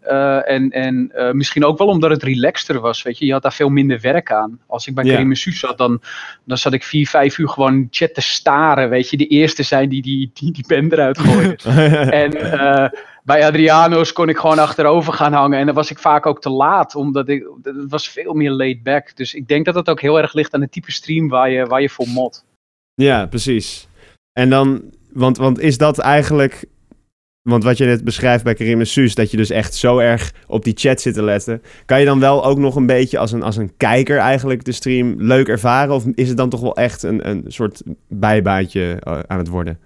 [0.45, 3.01] en en misschien ook wel omdat het relaxter was.
[3.01, 4.59] Weet je, je had daar veel minder werk aan.
[4.67, 5.03] Als ik bij.
[5.03, 6.01] Karim Suus zat, dan,
[6.43, 8.89] dan zat ik vier, vijf uur gewoon chat te staren.
[8.89, 11.57] Weet je, de eerste zijn die die, die, die pen eruit gooien.
[12.23, 12.31] en
[13.29, 15.59] bij Adriano's kon ik gewoon achterover gaan hangen.
[15.59, 18.83] En dan was ik vaak ook te laat, omdat ik, het was veel meer laid
[18.83, 19.15] back.
[19.15, 21.65] Dus ik denk dat het ook heel erg ligt aan het type stream waar je,
[21.65, 22.45] waar je voor mod.
[22.93, 23.87] Ja, precies.
[24.33, 24.81] En dan,
[25.13, 26.65] want, want is dat eigenlijk,
[27.41, 30.33] want wat je net beschrijft bij Karim en Suus, dat je dus echt zo erg
[30.47, 31.61] op die chat zit te letten.
[31.85, 34.71] Kan je dan wel ook nog een beetje als een, als een kijker eigenlijk de
[34.71, 35.95] stream leuk ervaren?
[35.95, 39.79] Of is het dan toch wel echt een, een soort bijbaantje eh, aan het worden?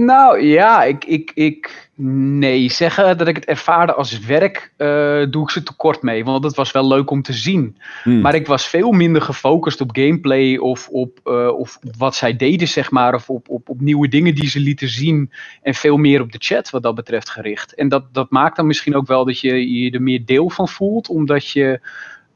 [0.00, 5.42] Nou ja, ik, ik, ik nee, zeggen dat ik het ervaarde als werk, uh, doe
[5.42, 6.24] ik ze tekort mee.
[6.24, 7.76] Want het was wel leuk om te zien.
[8.02, 8.20] Hmm.
[8.20, 12.68] Maar ik was veel minder gefocust op gameplay of op, uh, of wat zij deden,
[12.68, 13.14] zeg maar.
[13.14, 15.32] Of op, op, op nieuwe dingen die ze lieten zien.
[15.62, 17.74] En veel meer op de chat wat dat betreft gericht.
[17.74, 20.68] En dat, dat maakt dan misschien ook wel dat je je er meer deel van
[20.68, 21.08] voelt.
[21.08, 21.80] Omdat je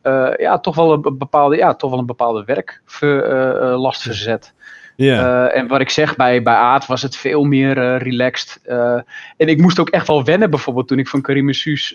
[0.02, 4.54] uh, ja, toch, wel een bepaalde, ja, toch wel een bepaalde werklast verzet.
[5.02, 5.56] Yeah.
[5.56, 8.61] en wat ik zeg, bij, bij Aad was het veel meer uh, relaxed.
[8.66, 9.00] Uh,
[9.37, 11.94] en ik moest ook echt wel wennen, bijvoorbeeld toen ik van Karim Suus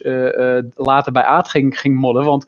[0.76, 2.24] later bij Aad ging, ging modden.
[2.24, 2.46] Want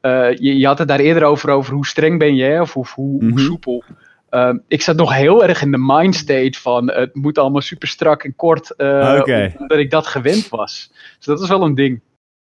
[0.00, 3.20] je, je, had het daar eerder over, over hoe streng ben je, of, of hoe,
[3.20, 3.38] hoe, mhm.
[3.38, 3.84] soepel.
[4.30, 8.24] Ehm, ik zat nog heel erg in de mindstate van het moet allemaal super strak
[8.24, 9.54] en kort, okay.
[9.58, 10.90] omdat ik dat gewend was.
[11.16, 12.00] Dus dat is wel een ding.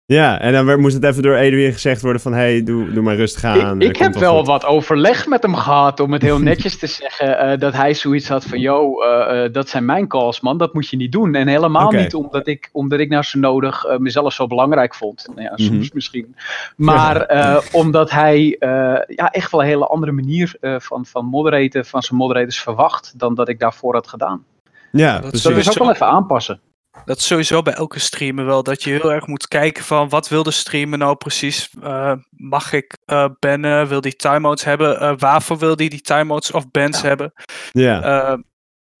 [0.09, 2.33] Ja, en dan moest het even door Edwin gezegd worden van...
[2.33, 3.81] hey, doe, doe maar rustig aan.
[3.81, 7.51] Ik, ik heb wel wat overleg met hem gehad om het heel netjes te zeggen...
[7.51, 8.59] Uh, dat hij zoiets had van...
[8.59, 10.57] yo, uh, uh, dat zijn mijn calls, man.
[10.57, 11.35] Dat moet je niet doen.
[11.35, 15.27] En helemaal niet omdat ik, omdat ik nou zo nodig mezelf zo belangrijk vond.
[15.27, 15.89] Nou ja, soms mm-hmm.
[15.93, 16.35] misschien.
[16.75, 17.27] Maar
[17.71, 18.55] omdat hij
[19.07, 21.85] ja, echt wel een hele andere manier van, van moderaten...
[21.85, 23.13] van zijn moderators verwacht...
[23.19, 24.43] dan dat ik daarvoor had gedaan.
[24.91, 26.59] Ja, dat, dat is ook wel even aanpassen.
[27.05, 28.63] Dat is sowieso bij elke streamer wel.
[28.63, 31.69] Dat je heel erg moet kijken van wat wil de streamer nou precies?
[31.83, 33.87] Uh, mag ik uh, bannen?
[33.87, 35.01] Wil die timeouts hebben?
[35.01, 37.33] Uh, waarvoor wil die die timeouts of bans hebben?
[37.71, 38.37] Ja.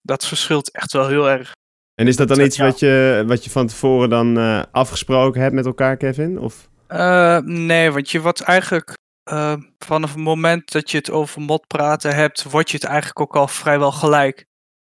[0.01, 1.51] dat verschilt echt wel heel erg.
[1.95, 4.37] En is dat dan iets wat, je, wat je van tevoren dan
[4.71, 6.39] afgesproken hebt met elkaar, Kevin?
[6.39, 6.69] Of?
[7.43, 8.93] nee, want je wordt eigenlijk
[9.77, 13.35] vanaf het moment dat je het over mod praten hebt, word je het eigenlijk ook
[13.35, 14.45] al vrijwel gelijk.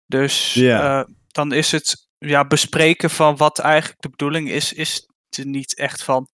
[0.05, 1.07] Dus ja.
[1.27, 6.03] dan is het ja, bespreken van wat eigenlijk de bedoeling is, is er niet echt
[6.03, 6.29] van.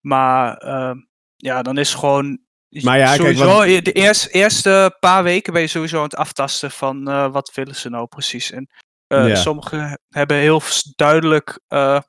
[0.00, 0.94] Maar uh,
[1.36, 2.42] ja, dan is gewoon.
[2.82, 6.70] Maar ja, sowieso, kijk, de eerste, eerste paar weken ben je sowieso aan het aftasten
[6.70, 8.50] van uh, wat willen ze nou precies.
[8.50, 8.70] En
[9.08, 10.62] uh, sommigen hebben heel
[10.96, 12.00] duidelijk uh,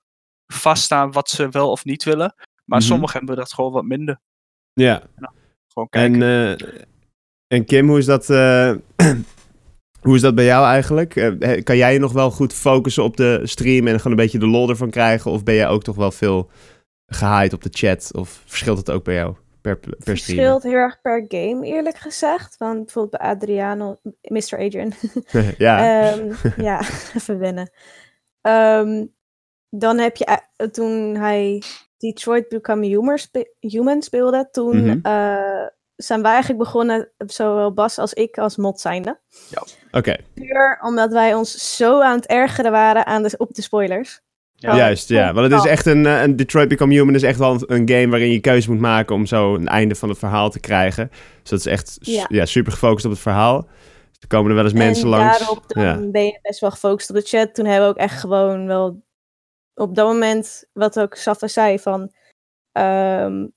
[0.47, 2.35] vaststaan wat ze wel of niet willen.
[2.63, 4.19] Maar mm sommigen hebben dat gewoon wat minder.
[4.73, 5.03] Ja.
[5.15, 5.33] Nou,
[5.67, 6.21] gewoon kijken.
[6.21, 6.87] En,
[7.47, 8.27] en Kim, hoe is dat?
[10.05, 11.15] Hoe is dat bij jou eigenlijk?
[11.15, 14.39] Uh, kan jij je nog wel goed focussen op de stream en gewoon een beetje
[14.39, 15.31] de lol ervan krijgen?
[15.31, 16.49] Of ben jij ook toch wel veel
[17.05, 18.11] gehaaid op de chat?
[18.13, 19.97] Of verschilt het ook bij jou per, per stream?
[19.97, 22.57] Het verschilt heel erg per game, eerlijk gezegd.
[22.57, 24.57] Want bijvoorbeeld bij Adriano, Mr.
[24.57, 24.93] Adrian.
[25.57, 26.13] ja.
[26.13, 26.79] um, ja,
[27.17, 27.69] even wennen.
[28.41, 29.13] Um,
[29.69, 31.63] dan heb je, uh, toen hij
[31.97, 34.99] Detroit Become Human, spe Human speelde, toen mm -hmm.
[35.03, 39.19] uh, zijn wij eigenlijk begonnen, zowel Bas als ik, als mod zijnde.
[39.49, 39.63] Ja.
[39.95, 40.15] Oké.
[40.33, 44.21] Puur omdat wij ons zo aan het ergeren waren aan de, op de spoilers.
[44.55, 44.75] Ja.
[44.75, 45.33] Juist, ja.
[45.33, 48.07] Want het is echt een, eh, een Detroit Become Human is echt wel een, game
[48.07, 51.09] waarin je keuze moet maken om zo een einde van het verhaal te krijgen.
[51.41, 51.97] Dus dat is echt
[52.29, 52.45] ja.
[52.45, 53.61] super gefocust op het verhaal.
[53.61, 55.39] Dus er komen er wel eens mensen en langs.
[55.39, 57.53] daarop dan ben je best wel gefocust op de chat.
[57.53, 59.03] Toen hebben we ook echt gewoon wel
[59.73, 62.01] op dat moment, wat ook Safa zei, van
[62.71, 63.53] um,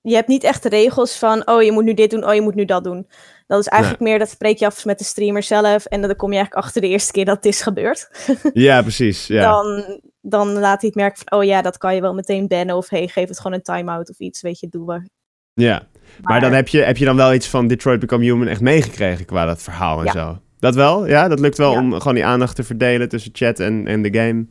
[0.00, 2.54] je hebt niet echt regels van, oh je moet nu dit doen, oh je moet
[2.54, 3.08] nu dat doen.
[3.46, 6.30] Dat is eigenlijk meer, dat spreek je af met de streamer zelf en dan kom
[6.30, 8.10] je eigenlijk achter de eerste keer dat het is gebeurd.
[8.52, 9.26] ja, precies.
[9.26, 9.50] Ja.
[9.50, 12.76] Dan, dan laat hij het merken van, oh ja, dat kan je wel meteen bannen
[12.76, 15.08] of hey, geef het gewoon een time-out of iets, weet je, doe we.
[15.52, 15.86] Ja,
[16.22, 19.24] maar, dan heb je, heb je dan wel iets van Detroit Become Human echt meegekregen
[19.24, 20.38] qua dat verhaal en zo.
[20.58, 21.06] Dat wel?
[21.06, 24.18] Ja, dat lukt wel om gewoon die aandacht te verdelen tussen chat en, en de
[24.18, 24.46] game?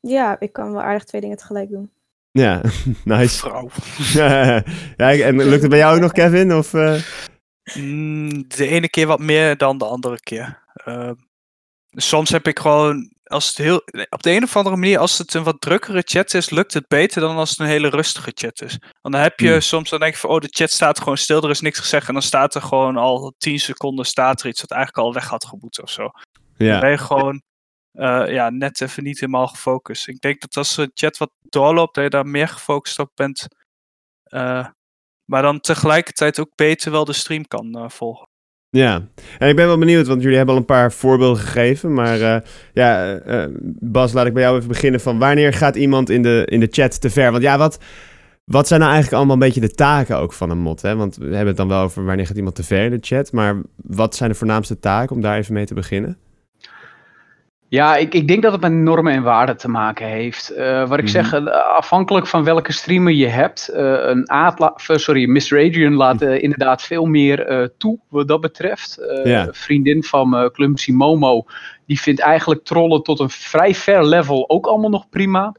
[0.00, 1.90] Ja, ik kan wel aardig twee dingen tegelijk doen.
[2.30, 2.60] Ja,
[3.04, 3.38] nice.
[3.38, 3.68] Vrouw.
[4.96, 6.54] ja, en lukt het bij jou ook nog, Kevin?
[6.54, 7.00] Of, uh...
[7.74, 10.62] Mm, de ene keer wat meer dan de andere keer.
[10.74, 11.14] Ehm,
[11.90, 13.76] soms heb ik gewoon, als het heel,
[14.08, 16.88] op de een of andere manier, als het een wat drukkere chat is, lukt het
[16.88, 18.78] beter dan als het een hele rustige chat is.
[19.00, 19.60] Want dan heb je Hmm.
[19.60, 22.06] soms, dan denk je van, oh, de chat staat gewoon stil, er is niks gezegd.
[22.08, 25.28] En dan staat er gewoon al 10 seconden staat er iets wat eigenlijk al weg
[25.28, 26.02] had geboet of zo.
[26.56, 27.42] Dan Ja, ben je gewoon
[27.92, 30.08] eh, ja, net even niet helemaal gefocust.
[30.08, 33.46] Ik denk dat als de chat wat doorloopt, dat je daar meer gefocust op bent.
[34.22, 34.66] Eh,
[35.26, 38.28] maar dan tegelijkertijd ook beter wel de stream kan eh, volgen.
[38.70, 39.08] ja.
[39.38, 41.94] En ik ben wel benieuwd, want jullie hebben al een paar voorbeelden gegeven.
[41.94, 42.40] Maar eh,
[42.72, 43.46] ja, eh,
[43.80, 45.00] Bas, laat ik bij jou even beginnen.
[45.00, 47.30] Van wanneer gaat iemand in de, in de chat te ver?
[47.30, 47.78] Want ja, wat,
[48.44, 50.82] wat zijn nou eigenlijk allemaal een beetje de taken ook van een mod?
[50.82, 50.96] Hè?
[50.96, 53.32] Want we hebben het dan wel over wanneer gaat iemand te ver in de chat.
[53.32, 56.18] Maar wat zijn de voornaamste taken om daar even mee te beginnen?
[57.76, 60.50] Ja, ik, ik denk dat het met normen en waarden te maken heeft.
[60.50, 61.12] Eh, wat ik Mhm.
[61.12, 63.68] zeg, eh, afhankelijk van welke streamer je hebt.
[63.68, 64.26] eh, een
[64.98, 65.38] sorry, Mr.
[65.66, 68.96] Adrian laat eh, inderdaad veel meer toe wat dat betreft.
[69.00, 71.44] Een vriendin van Clumsy Momo,
[71.86, 75.52] die vindt eigenlijk trollen tot een vrij ver level ook allemaal nog prima.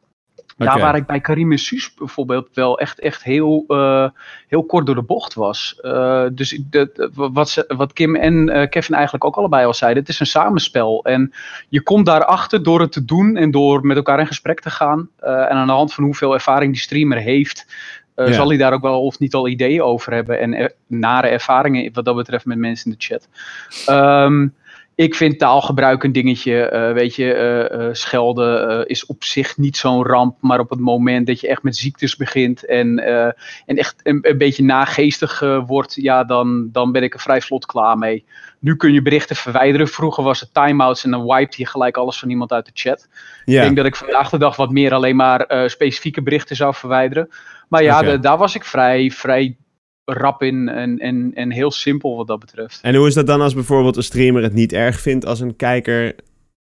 [0.58, 4.08] Daar waar ik bij Karim en Suus bijvoorbeeld wel echt, echt heel, eh,
[4.48, 5.80] heel kort door de bocht was.
[5.82, 10.02] Eh, dus dat- wat, ze, wat Kim en eh, Kevin eigenlijk ook allebei al zeiden,
[10.04, 11.04] het is een samenspel.
[11.04, 11.34] En
[11.70, 15.10] je komt daarachter door het te doen en door met elkaar in gesprek te gaan.
[15.20, 17.66] En aan de hand van hoeveel ervaring die streamer heeft,
[18.16, 18.32] Ja.
[18.32, 20.40] zal hij daar ook wel of niet al ideeën over hebben.
[20.40, 23.28] En er- nare ervaringen wat dat betreft met mensen in de chat.
[23.86, 24.48] Ehm,
[24.98, 26.62] ik vind taalgebruik een dingetje.
[26.62, 30.38] eh, weet je, eh, eh, schelden is op zich niet zo'n ramp.
[30.42, 33.00] Maar op het moment dat je echt met ziektes begint en,
[33.66, 37.66] en echt een, een beetje nageestig wordt, ja, dan, dan ben ik er vrij vlot
[37.66, 38.26] klaar mee.
[38.60, 39.88] Nu kun je berichten verwijderen.
[39.88, 43.08] Vroeger was het timeouts en dan wiped je gelijk alles van iemand uit de chat.
[43.46, 47.30] Ik denk dat ik vandaag de dag wat meer alleen maar specifieke berichten zou verwijderen.
[47.68, 49.58] Maar ja, de- daar was ik vrij, vrij
[50.14, 52.80] rap in en, en, en heel simpel wat dat betreft.
[52.82, 55.56] En hoe is dat dan als bijvoorbeeld een streamer het niet erg vindt als een
[55.56, 56.16] kijker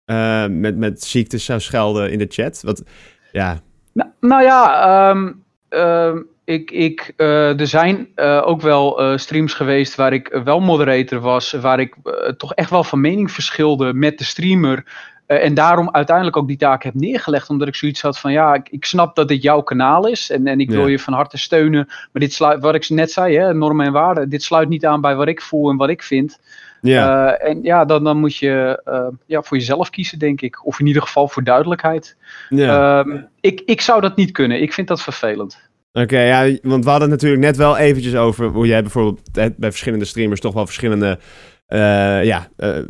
[0.05, 2.63] eh, met, met ziektes zou schelden in de chat?
[2.63, 2.85] Wat,
[3.33, 3.61] ja,
[3.93, 5.33] Nou, nou ja, ehm,
[5.69, 11.21] ehm, ik, ik, eh, er zijn eh, ook wel streams geweest waar ik wel moderator
[11.21, 11.95] was, waar ik
[12.37, 14.85] toch echt wel van mening verschilde met de streamer.
[15.27, 18.55] Eh, en daarom uiteindelijk ook die taak heb neergelegd, omdat ik zoiets had van ja,
[18.55, 20.89] ik, ik snap dat dit jouw kanaal is en, en ik wil Ja.
[20.91, 21.85] je van harte steunen.
[21.87, 25.01] Maar dit sluit, wat ik net zei, hè, normen en waarden, dit sluit niet aan
[25.01, 26.39] bij wat ik voel en wat ik vind.
[26.81, 27.33] ja.
[27.37, 30.67] Eh, en ja, dan, dan moet je eh, ja, voor jezelf kiezen, denk ik.
[30.67, 32.17] Of in ieder geval voor duidelijkheid.
[32.49, 33.01] ja.
[33.01, 34.63] Ehm, ik, ik zou dat niet kunnen.
[34.63, 35.71] Ik vind dat vervelend.
[35.93, 39.55] Oké, ja, want we hadden het natuurlijk net wel eventjes over hoe jij bijvoorbeeld bij
[39.71, 41.19] verschillende streamers toch wel verschillende
[41.73, 42.85] eh, ja, eh, eh,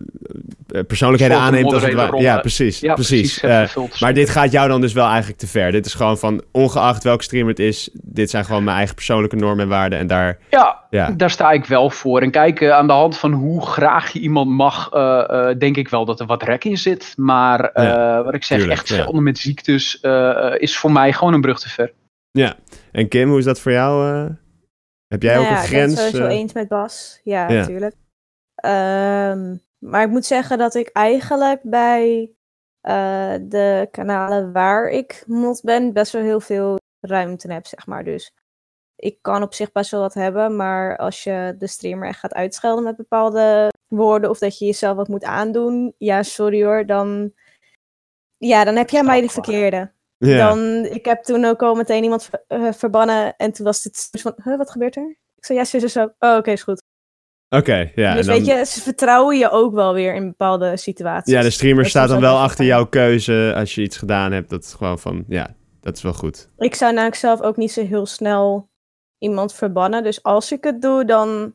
[0.86, 1.72] persoonlijkheden aanneemt.
[1.72, 2.20] Als het ware.
[2.20, 2.80] Ja, precies.
[2.80, 3.40] Ja, precies.
[3.40, 3.64] Eh,
[4.00, 5.72] maar dit gaat jou dan dus wel eigenlijk te ver.
[5.72, 9.36] Dit is gewoon van, ongeacht welke streamer het is, dit zijn gewoon mijn eigen persoonlijke
[9.36, 9.98] normen en waarden.
[9.98, 12.20] En daar, ja, ja, daar sta ik wel voor.
[12.20, 15.88] En kijk, aan de hand van hoe graag je iemand mag, eh, eh, denk ik
[15.88, 17.12] wel dat er wat rek in zit.
[17.16, 18.94] Maar eh, Ja, wat ik zeg, tuurlijk, echt ja.
[18.94, 21.92] schelden met ziektes eh, is voor mij gewoon een brug te ver.
[22.92, 24.14] En Kim, hoe is dat voor jou?
[24.14, 24.30] eh?
[25.08, 26.00] heb jij Nou ook ja, een Ik ben grens?
[26.00, 27.20] het sowieso eens met Bas.
[27.24, 27.58] Ja, Ja.
[27.58, 27.94] natuurlijk.
[28.62, 32.32] Ehm, maar ik moet zeggen dat ik eigenlijk bij
[32.80, 38.04] eh, de kanalen waar ik mod ben, best wel heel veel ruimte heb, zeg maar.
[38.04, 38.32] Dus
[38.96, 42.34] ik kan op zich best wel wat hebben, maar als je de streamer echt gaat
[42.34, 47.32] uitschelden met bepaalde woorden, of dat je jezelf wat moet aandoen, ja, sorry hoor, dan,
[48.36, 49.92] ja, dan heb jij mij de verkeerde.
[50.36, 54.08] Dan, ik heb toen ook al meteen iemand ver- eh, verbannen en toen was het
[54.20, 55.16] van, huh, wat gebeurt er?
[55.36, 56.12] Ik zei, ja, zo, zo, zo.
[56.18, 56.81] Oh, oké, is goed.
[57.56, 58.14] Oké, ja.
[58.14, 61.32] dus dan- weet je, ze vertrouwen je ook wel weer in bepaalde situaties.
[61.32, 64.50] Ja, de streamer is staat dan wel achter jouw keuze als je iets gedaan hebt.
[64.50, 66.50] Dat is gewoon van, ja, dat is wel goed.
[66.58, 68.70] Ik zou namelijk zelf ook niet zo heel snel
[69.18, 70.02] iemand verbannen.
[70.02, 71.54] Dus als ik het doe, dan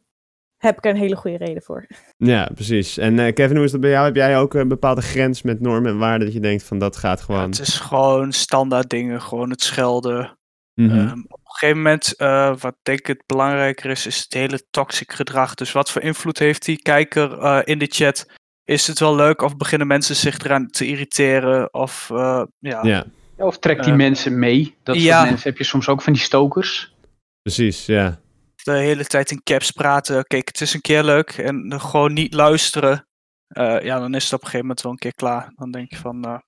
[0.58, 1.88] heb ik er een hele goede reden voor.
[2.18, 2.98] Ja, precies.
[2.98, 4.06] En eh, Kevin, hoe is dat bij jou?
[4.06, 6.98] Heb jij ook een bepaalde grens met normen en waarden dat je denkt van dat
[6.98, 7.50] gaat Ja, gewoon...
[7.50, 10.38] het is gewoon standaard dingen, gewoon het schelden.
[10.74, 10.98] Mhm.
[10.98, 11.20] Ehm,
[11.58, 15.54] gegeven moment, eh, wat denk ik het belangrijker is, is het hele toxic gedrag.
[15.54, 18.26] Dus wat voor invloed heeft die kijker eh, in de chat?
[18.64, 21.74] Is het wel leuk of beginnen mensen zich eraan te irriteren?
[21.74, 23.06] Of eh, ja, Ja,
[23.38, 24.76] Ja, Of trek die mensen mee.
[24.84, 25.24] Dat soort ja.
[25.24, 26.96] mensen heb je soms ook van die stokers.
[27.42, 28.20] precies, ja.
[28.64, 30.24] de hele tijd in caps praten.
[30.24, 33.08] Kijk, het is een keer leuk en dan gewoon niet luisteren.
[33.48, 35.52] Eh, ja, dan is het op een gegeven moment wel een keer klaar.
[35.56, 36.40] Dan denk je van, eh,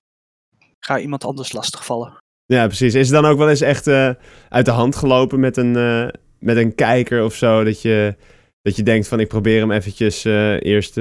[0.78, 2.16] ga iemand anders lastigvallen.
[2.50, 2.94] Ja, precies.
[2.94, 4.10] Is het dan ook wel eens echt eh,
[4.48, 6.08] uit de hand gelopen met een, eh,
[6.38, 7.64] met een kijker of zo?
[7.64, 8.16] Dat je,
[8.62, 10.96] dat je denkt van ik probeer hem eventjes eh, eerst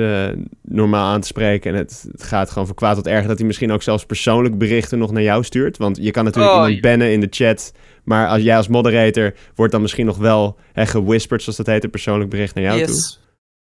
[0.62, 1.72] normaal aan te spreken.
[1.72, 4.58] En het, het gaat gewoon van kwaad tot erg dat hij misschien ook zelfs persoonlijk
[4.58, 5.78] berichten nog naar jou stuurt.
[5.78, 7.74] Want je kan natuurlijk Oh, iemand bannen in de chat.
[8.04, 11.84] Maar als jij als moderator wordt dan misschien nog wel hè, gewhisperd, zoals dat heet,
[11.84, 13.02] een persoonlijk bericht naar jou toe.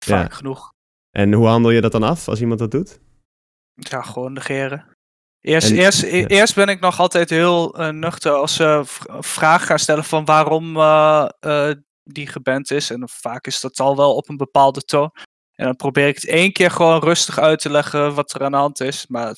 [0.05, 0.73] Vaak genoeg.
[1.11, 2.99] En hoe handel je dat dan af als iemand dat doet?
[3.75, 4.94] Ja, gewoon negeren.
[5.45, 8.83] Eerst, eerst, eerst ben ik nog altijd heel uh, nuchter als ze
[9.21, 11.71] vragen gaan stellen van waarom uh, uh,
[12.03, 12.91] die geband is.
[12.91, 15.11] En vaak is dat al wel op een bepaalde toon.
[15.55, 18.51] En dan probeer ik het één keer gewoon rustig uit te leggen wat er aan
[18.51, 19.07] de hand is.
[19.07, 19.35] Maar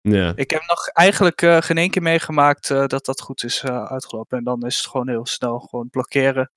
[0.00, 0.32] ja.
[0.36, 4.38] ik heb nog eigenlijk geen één keer meegemaakt dat dat goed is uitgelopen.
[4.38, 6.50] En dan is het gewoon heel snel gewoon blokkeren.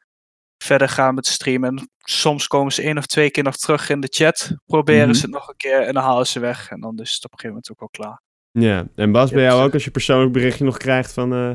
[0.57, 1.77] Verder gaan met streamen.
[1.77, 4.51] En soms komen ze één of twee keer nog terug in de chat.
[4.65, 5.15] Proberen mhm.
[5.15, 6.69] ze het nog een keer en dan halen ze weg.
[6.69, 8.23] En dan is het op een gegeven moment ook wel klaar.
[8.59, 11.33] Ja, en Bas, bij jou ook als je persoonlijk berichtje nog krijgt van...
[11.33, 11.51] Uh,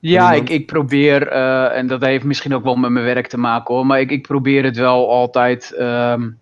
[0.00, 3.38] ja, ik, ik probeer, uh, en dat heeft misschien ook wel met mijn werk te
[3.38, 5.76] maken hoor, maar ik, ik probeer het wel altijd...
[5.80, 6.38] Um,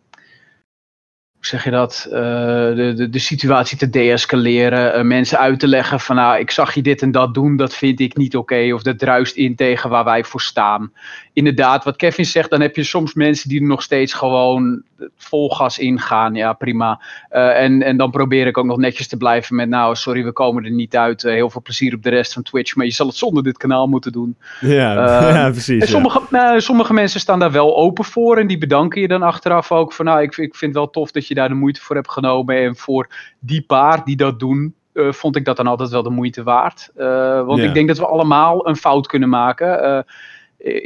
[1.43, 5.07] hoe zeg je dat, uh, de, de, de situatie te deescaleren.
[5.07, 8.01] Mensen uit te leggen van nou, ik zag je dit en dat doen, dat vind
[8.01, 8.73] ik niet oké.
[8.75, 10.93] of dat druist in tegen waar wij voor staan.
[11.33, 14.83] Inderdaad, wat Kevin zegt, dan heb je soms mensen die er nog steeds gewoon
[15.17, 16.35] vol gas ingaan.
[16.35, 17.01] Ja, prima.
[17.31, 20.33] Uh, en, en dan probeer ik ook nog netjes te blijven met nou, sorry, we
[20.33, 21.23] komen er niet uit.
[21.23, 23.87] heel veel plezier op de rest van Twitch, maar je zal het zonder dit kanaal
[23.87, 24.37] moeten doen.
[24.61, 24.93] Ja,
[25.37, 25.91] ja precies.
[25.91, 29.73] sommige, nou, sommige mensen staan daar wel open voor en die bedanken je dan achteraf
[29.73, 31.97] ook van nou, ik, ik vind het wel tof dat je daar de moeite voor
[31.97, 32.57] hebt genomen.
[32.57, 36.11] En voor die paar die dat doen, uh, vond ik dat dan altijd wel de
[36.11, 36.91] moeite waard.
[36.97, 39.85] Uh, want ik denk dat we allemaal een fout kunnen maken.
[39.85, 39.99] Uh,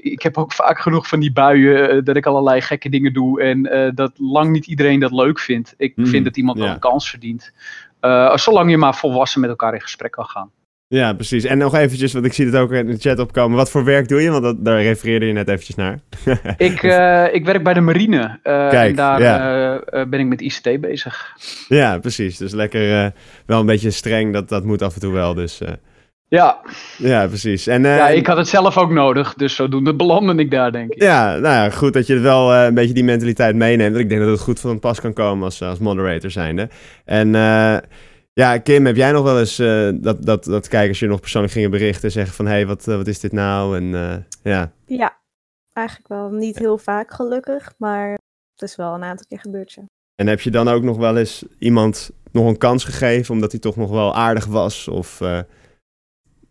[0.02, 3.42] ik heb ook vaak genoeg van die buien dat ik allerlei gekke dingen doe.
[3.42, 5.74] En dat lang niet iedereen dat leuk vindt.
[5.76, 7.52] Ik hmm, vind dat iemand wel een kans verdient.
[8.34, 10.50] zolang je maar volwassen met elkaar in gesprek kan gaan.
[10.88, 11.44] Ja, precies.
[11.44, 13.56] En nog eventjes, want ik zie het ook in de chat opkomen.
[13.56, 14.30] Wat voor werk doe je?
[14.30, 15.98] Want dat, daar refereerde je net eventjes naar.
[16.56, 18.18] ik, uh, ik werk bij de marine.
[18.18, 19.74] Uh, Kijk, en daar ja.
[19.74, 21.32] uh, ben ik met ICT bezig.
[21.68, 22.36] Ja, precies.
[22.36, 23.12] Dus lekker
[23.46, 24.32] wel een beetje streng.
[24.32, 25.34] Dat, dat moet af en toe wel.
[25.34, 25.60] Dus,
[26.28, 26.60] ja.
[26.98, 27.66] Ja, precies.
[27.66, 29.34] En, ja, ik had het zelf ook nodig.
[29.34, 31.02] Dus zodoende belandde ik daar, denk ik.
[31.02, 33.96] Ja, nou ja, goed dat je wel een beetje die mentaliteit meeneemt.
[33.96, 36.68] Ik denk dat het goed van pas kan komen als, als moderator zijnde.
[37.04, 37.34] En...
[38.40, 41.52] Ja, Kim, heb jij nog wel eens uh, dat, dat, dat kijkers je nog persoonlijk
[41.52, 43.76] gingen berichten zeggen van hé, hey, wat, eh, wat is dit nou?
[43.76, 44.72] En uh, ja.
[44.86, 45.18] Ja,
[45.72, 46.30] eigenlijk wel.
[46.30, 48.10] Niet heel vaak gelukkig, maar
[48.52, 49.72] het is wel een aantal keer gebeurd.
[49.72, 49.82] Ja.
[50.14, 53.60] En heb je dan ook nog wel eens iemand nog een kans gegeven omdat hij
[53.60, 54.88] toch nog wel aardig was?
[54.88, 55.20] Of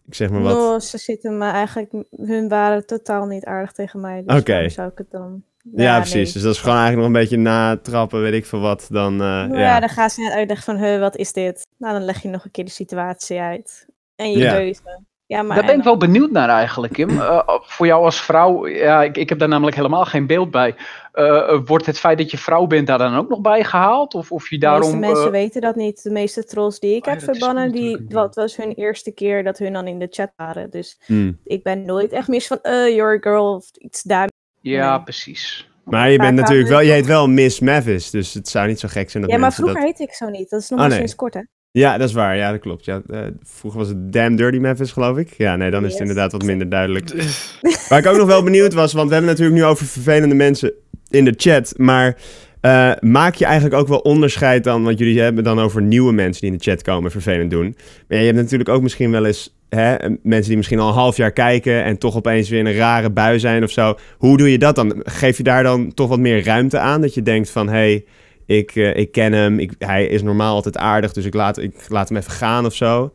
[0.07, 0.53] ik zeg maar wat?
[0.53, 4.23] No, ze zitten me eigenlijk, hun waren totaal niet aardig tegen mij.
[4.25, 4.69] Dus okay.
[4.69, 6.33] zou ik het dan ja, precies.
[6.33, 8.87] Dus dat is gewoon eigenlijk nog een beetje natrappen, weet ik veel wat.
[8.89, 11.67] Dan, uh, ja, ja, dan gaan ze net uitleggen van, huh, wat is dit?
[11.77, 13.85] Nou, dan leg je nog een keer de situatie uit.
[14.15, 14.81] En je keuze.
[15.27, 17.09] Ja, maar daar ben ik wel benieuwd naar eigenlijk, Kim.
[17.25, 20.75] Uh, voor jou als vrouw, ja, ik, ik heb daar namelijk helemaal geen beeld bij.
[21.13, 24.13] Uh, wordt het feit dat je vrouw bent daar dan ook nog bij gehaald?
[24.13, 26.03] Of, of je daarom, de meeste mensen weten dat niet.
[26.03, 29.57] De meeste trolls die ik oh, heb verbannen, die, wat was hun eerste keer dat
[29.57, 30.69] hun dan in de chat waren.
[30.69, 31.39] Dus hmm.
[31.43, 34.29] ik ben nooit echt mis van, uh, you're a girl of iets daar.
[34.61, 35.69] Ja, precies.
[35.83, 38.87] Maar je bent natuurlijk wel, je heet wel Miss Mavis, dus het zou niet zo
[38.87, 40.49] gek zijn dat Ja, maar vroeger heette ik zo niet.
[40.49, 41.41] Dat is nog oh, sinds kort, hè?
[41.75, 42.37] Ja, dat is waar.
[42.37, 42.85] Ja, dat klopt.
[42.85, 45.33] Ja, uh, vroeger was het Damn Dirty Mavis, geloof ik.
[45.37, 47.11] Ja, nee, dan is het inderdaad wat minder duidelijk.
[47.89, 50.73] Waar ik ook nog wel benieuwd was, want we hebben natuurlijk nu over vervelende mensen
[51.09, 52.17] in de chat, maar
[52.61, 56.41] uh, maak je eigenlijk ook wel onderscheid dan, want jullie hebben dan over nieuwe mensen
[56.41, 57.75] die in de chat komen vervelend doen.
[58.07, 61.17] Maar je hebt natuurlijk ook misschien wel eens hè, mensen die misschien al een half
[61.17, 63.97] jaar kijken en toch opeens weer in een rare bui zijn of zo.
[64.17, 65.01] Hoe doe je dat dan?
[65.03, 67.01] Geef je daar dan toch wat meer ruimte aan?
[67.01, 68.05] Dat je denkt van, hé, hey,
[68.45, 71.89] ik, uh, ik ken hem, ik, hij is normaal altijd aardig, dus ik laat, ik
[71.89, 73.13] laat hem even gaan of zo.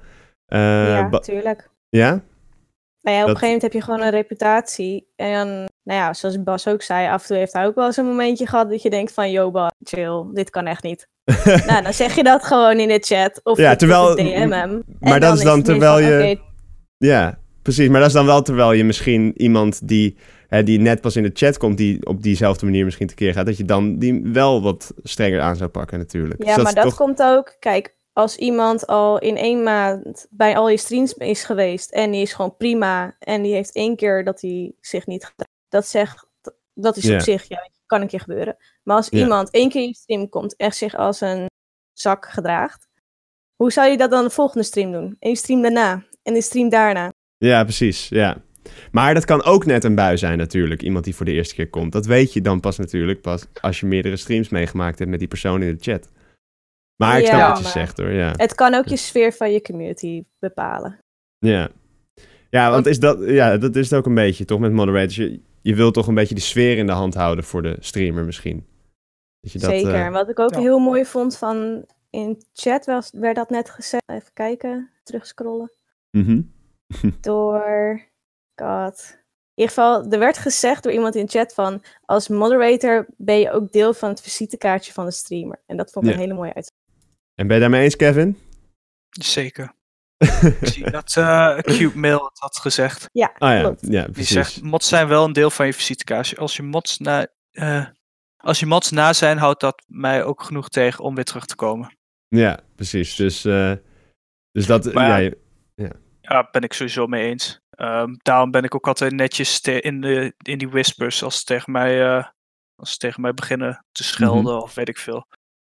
[0.49, 1.71] Uh, ja, natuurlijk.
[1.89, 2.23] Ja?
[3.03, 5.07] Nou ja, op een gegeven moment heb je gewoon een reputatie.
[5.17, 5.49] En dan,
[5.83, 8.07] nou ja, zoals Bas ook zei, af en toe heeft hij ook wel eens een
[8.07, 11.09] momentje gehad dat je denkt van, yo Bas, chill, dit kan echt niet.
[11.67, 13.41] nou, dan zeg je dat gewoon in de chat.
[13.43, 14.83] Of ja, terwijl, DM hem.
[15.01, 16.39] Maar dat is dan terwijl je...
[16.97, 17.89] Ja, precies.
[17.89, 20.17] Maar dat is dan wel terwijl je misschien iemand die,
[20.51, 23.47] hè, die net pas in de chat komt, die op diezelfde manier misschien tekeer gaat,
[23.47, 26.45] dat je dan die wel wat strenger aan zou pakken natuurlijk.
[26.45, 30.69] Ja, dus maar dat komt ook, kijk, als iemand al in één maand bij al
[30.69, 34.41] je streams is geweest en die is gewoon prima en die heeft één keer dat
[34.41, 36.27] hij zich niet gedraagt, dat zegt,
[36.75, 38.57] dat is op zich, ja, kan een keer gebeuren.
[38.83, 41.47] Maar als iemand één keer in je stream komt en zich als een
[41.93, 42.89] zak gedraagt,
[43.57, 45.17] hoe zou je dat dan de volgende stream doen?
[45.19, 47.13] En je stream daarna en de stream daarna?
[47.37, 48.37] Ja, precies, ja.
[48.93, 51.71] Maar dat kan ook net een bui zijn natuurlijk, iemand die voor de eerste keer
[51.71, 51.93] komt.
[51.93, 55.29] Dat weet je dan pas natuurlijk pas als je meerdere streams meegemaakt hebt met die
[55.29, 56.09] persoon in de chat.
[56.97, 58.33] Maar ik snap wat je zegt hoor, ja.
[58.37, 60.99] Het kan ook je sfeer van je community bepalen.
[61.39, 61.71] Ja.
[62.51, 65.17] Ja, want is dat, ja, dat is het ook een beetje, toch, met moderators.
[65.17, 68.25] Je, je wilt toch een beetje de sfeer in de hand houden voor de streamer
[68.25, 68.67] misschien.
[69.41, 70.07] Dat je dat, Zeker.
[70.07, 70.13] Uh...
[70.13, 74.03] Wat ik ook heel mooi vond van in chat was, werd dat net gezegd.
[74.07, 75.73] Even kijken, terugscrollen.
[76.11, 76.53] Mm
[77.21, 78.01] Door,
[78.61, 79.19] god,
[79.55, 83.39] in ieder geval, er werd gezegd door iemand in de chat van, als moderator ben
[83.39, 85.63] je ook deel van het visitekaartje van de streamer.
[85.67, 86.17] En dat vond ik Ja.
[86.17, 86.73] een hele mooie uit.
[87.35, 88.39] En ben je daarmee eens, Kevin?
[89.11, 89.73] Zeker.
[90.61, 93.09] Ik zie dat eh Cube Mail het had gezegd.
[93.13, 93.87] Ja, Ah ja, klopt.
[93.87, 94.33] ja Die precies.
[94.33, 96.37] zegt, mods zijn wel een deel van je visitekaartje.
[96.37, 97.87] Als je mods na, eh,
[98.37, 101.55] als je mods na zijn, houdt dat mij ook genoeg tegen om weer terug te
[101.57, 101.97] komen.
[102.29, 103.15] Ja, precies.
[103.17, 103.73] Dus, eh,
[104.53, 104.93] dus dat...
[104.93, 105.39] Maar ja, ja, je-
[105.75, 105.91] Ja,
[106.51, 107.61] ben ik sowieso mee eens.
[107.71, 111.73] Ehm, daarom ben ik ook altijd netjes in, de, in die whispers als ze tegen
[111.73, 112.25] mij, eh,
[112.77, 115.27] als ze tegen mij beginnen te schelden of weet ik veel.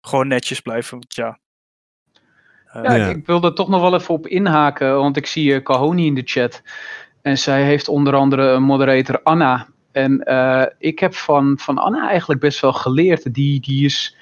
[0.02, 1.40] Gewoon netjes blijven, want ja.
[2.66, 3.10] Eh, Ja, Ja.
[3.10, 6.06] Ik, ik wil er toch nog wel even op inhaken, want ik zie uh, Kahoni
[6.06, 6.62] in de chat.
[7.22, 9.68] En zij heeft onder andere een moderator Anna.
[9.92, 13.34] En eh, ik heb van, van Anna eigenlijk best wel geleerd.
[13.34, 14.16] Die, die is,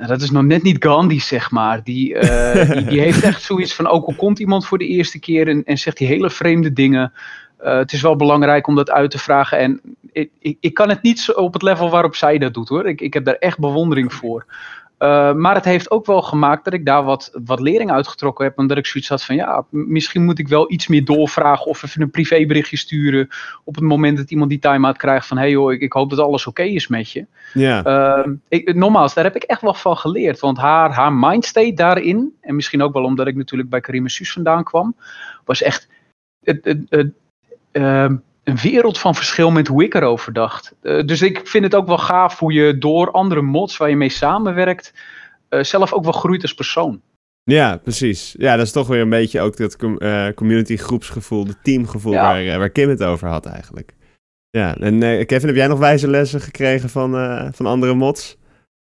[0.00, 1.82] nou, dat is nog net niet Gandhi, zeg maar.
[1.84, 5.18] Die, eh, die, die heeft echt zoiets van, ook al komt iemand voor de eerste
[5.18, 7.12] keer en, en zegt die hele vreemde dingen.
[7.56, 9.58] eh, het is wel belangrijk om dat uit te vragen.
[9.58, 9.80] En
[10.12, 12.88] ik, ik, ik kan het niet op het level waarop zij dat doet hoor.
[12.88, 14.46] Ik, ik heb daar echt bewondering voor.
[15.02, 18.58] Uh, maar het heeft ook wel gemaakt dat ik daar wat, wat lering uitgetrokken heb.
[18.58, 21.66] Omdat ik zoiets had van ja, misschien moet ik wel iets meer doorvragen.
[21.66, 23.28] Of even een privéberichtje sturen.
[23.64, 26.10] Op het moment dat iemand die time-out krijgt van hé hey joh, ik, ik, hoop
[26.10, 27.26] dat alles oké okay is met je.
[27.52, 27.86] Ja.
[27.86, 30.40] Uh, ik, nogmaals, daar heb ik echt wel van geleerd.
[30.40, 32.36] Want haar, haar mindstate daarin.
[32.40, 34.96] En misschien ook wel omdat ik natuurlijk bij Karim Suus vandaan kwam.
[35.44, 35.88] Was echt
[36.44, 37.12] het, het, het,
[37.72, 38.12] uh,
[38.50, 40.74] een wereld van verschil met hoe ik erover dacht.
[40.82, 43.96] Uh, dus ik vind het ook wel gaaf hoe je door andere mods waar je
[43.96, 44.94] mee samenwerkt,
[45.50, 47.02] uh, zelf ook wel groeit als persoon.
[47.42, 48.34] Ja, precies.
[48.38, 52.12] Ja, dat is toch weer een beetje ook dat com uh, community groepsgevoel, het teamgevoel
[52.12, 52.22] ja.
[52.22, 53.94] waar, waar Kim het over had eigenlijk.
[54.50, 58.36] Ja, en uh, Kevin, heb jij nog wijze lessen gekregen van, uh, van andere mods?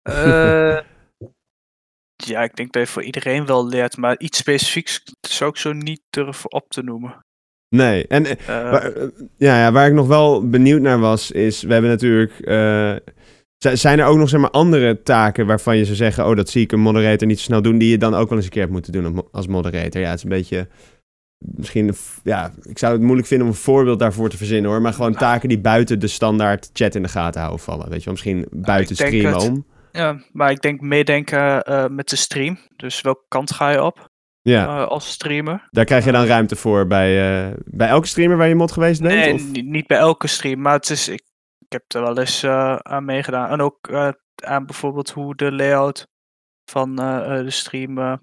[0.10, 0.80] Uh,
[2.32, 5.74] ja, ik denk dat je voor iedereen wel leert, maar iets specifieks zou ik zo
[5.74, 7.26] niet durven op te noemen.
[7.76, 8.94] Nee, en uh, waar,
[9.38, 12.34] ja, ja, waar ik nog wel benieuwd naar was, is we hebben natuurlijk.
[12.42, 12.96] Uh,
[13.58, 16.62] zijn er ook nog zeg maar, andere taken waarvan je zou zeggen: Oh, dat zie
[16.64, 18.62] ik een moderator niet zo snel doen, die je dan ook wel eens een keer
[18.62, 20.02] hebt moeten doen als moderator?
[20.02, 20.68] Ja, het is een beetje.
[21.38, 24.82] Misschien, ja, ik zou het moeilijk vinden om een voorbeeld daarvoor te verzinnen hoor.
[24.82, 27.90] Maar gewoon taken die buiten de standaard chat in de gaten houden vallen.
[27.90, 29.66] Weet je wel, misschien buiten streamen om.
[29.92, 32.58] Ja, maar ik denk meedenken uh, met de stream.
[32.76, 34.11] Dus welke kant ga je op?
[34.42, 34.66] Ja.
[34.66, 35.68] Uh, als streamer.
[35.70, 39.02] Daar krijg je dan ruimte voor bij, uh, bij elke streamer waar je mod geweest
[39.02, 39.14] bent?
[39.14, 39.52] Nee, of?
[39.52, 41.24] niet bij elke stream, maar het is, ik,
[41.58, 43.50] ik heb er wel eens uh, aan meegedaan.
[43.50, 43.94] En ook
[44.44, 46.08] aan bijvoorbeeld hoe de layout
[46.66, 48.20] van de stream,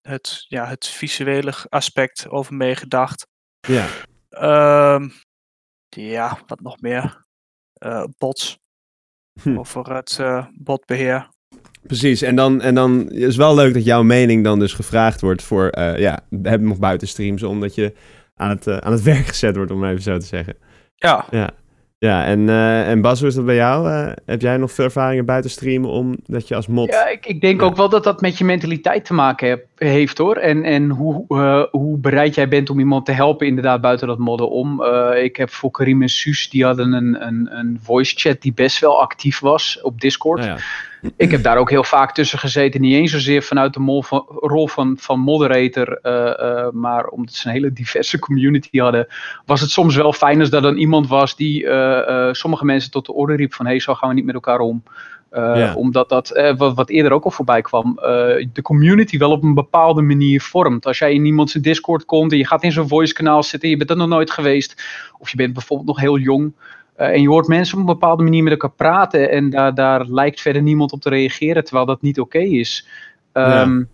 [0.00, 3.26] het, ja, het visuele aspect over meegedacht.
[3.60, 3.86] Ja.
[4.94, 5.12] Um,
[5.88, 7.24] ja, wat nog meer?
[8.18, 8.58] bots.
[9.42, 9.58] Hm.
[9.58, 10.20] Over het
[10.54, 11.28] botbeheer.
[11.86, 15.20] Precies, en dan, en dan is het wel leuk dat jouw mening dan dus gevraagd
[15.20, 17.92] wordt voor, uh, ja, hebben nog buitenstreams, omdat je
[18.36, 20.54] aan het, uh, aan het werk gezet wordt, om even zo te zeggen.
[20.94, 21.24] Ja.
[21.30, 21.50] Ja,
[21.98, 23.88] ja en, uh, en Bas, hoe is dat bij jou?
[24.26, 26.92] heb jij nog veel ervaringen buiten streamen, omdat je als mod...
[26.92, 27.66] Ja, ik, ik denk ja.
[27.66, 30.36] ook wel dat dat met je mentaliteit te maken heb, heeft, hoor.
[30.36, 31.24] En, en hoe,
[31.70, 34.82] hoe bereid jij bent om iemand te helpen, inderdaad, buiten dat modden om.
[35.14, 38.78] ik heb voor Karim en Suus, die hadden een, een, een voice chat die best
[38.78, 40.40] wel actief was op Discord.
[40.40, 40.58] Nou ja.
[41.16, 42.80] Ik heb daar ook heel vaak tussen gezeten.
[42.80, 45.98] Niet eens zozeer vanuit de mol van, rol van, van moderator.
[46.02, 49.06] Uh, uh, maar omdat ze een hele diverse community hadden.
[49.44, 53.06] Was het soms wel fijn als er dan iemand was die uh, sommige mensen tot
[53.06, 53.54] de orde riep.
[53.54, 54.82] Van hé, hey, zo gaan we niet met elkaar om.
[55.32, 55.74] Ja.
[55.74, 57.94] Omdat dat, wat, wat, eerder ook al voorbij kwam.
[58.52, 60.86] de community wel op een bepaalde manier vormt.
[60.86, 63.68] Als jij in iemand zijn Discord komt en je gaat in zo'n voice kanaal zitten.
[63.68, 64.84] Je bent er nog nooit geweest.
[65.18, 66.52] Of je bent bijvoorbeeld nog heel jong.
[66.98, 70.06] Uh, en je hoort mensen op een bepaalde manier met elkaar praten en daar, daar
[70.06, 72.88] lijkt verder niemand op te reageren, terwijl dat niet oké okay is.
[73.32, 73.84] Um, ja.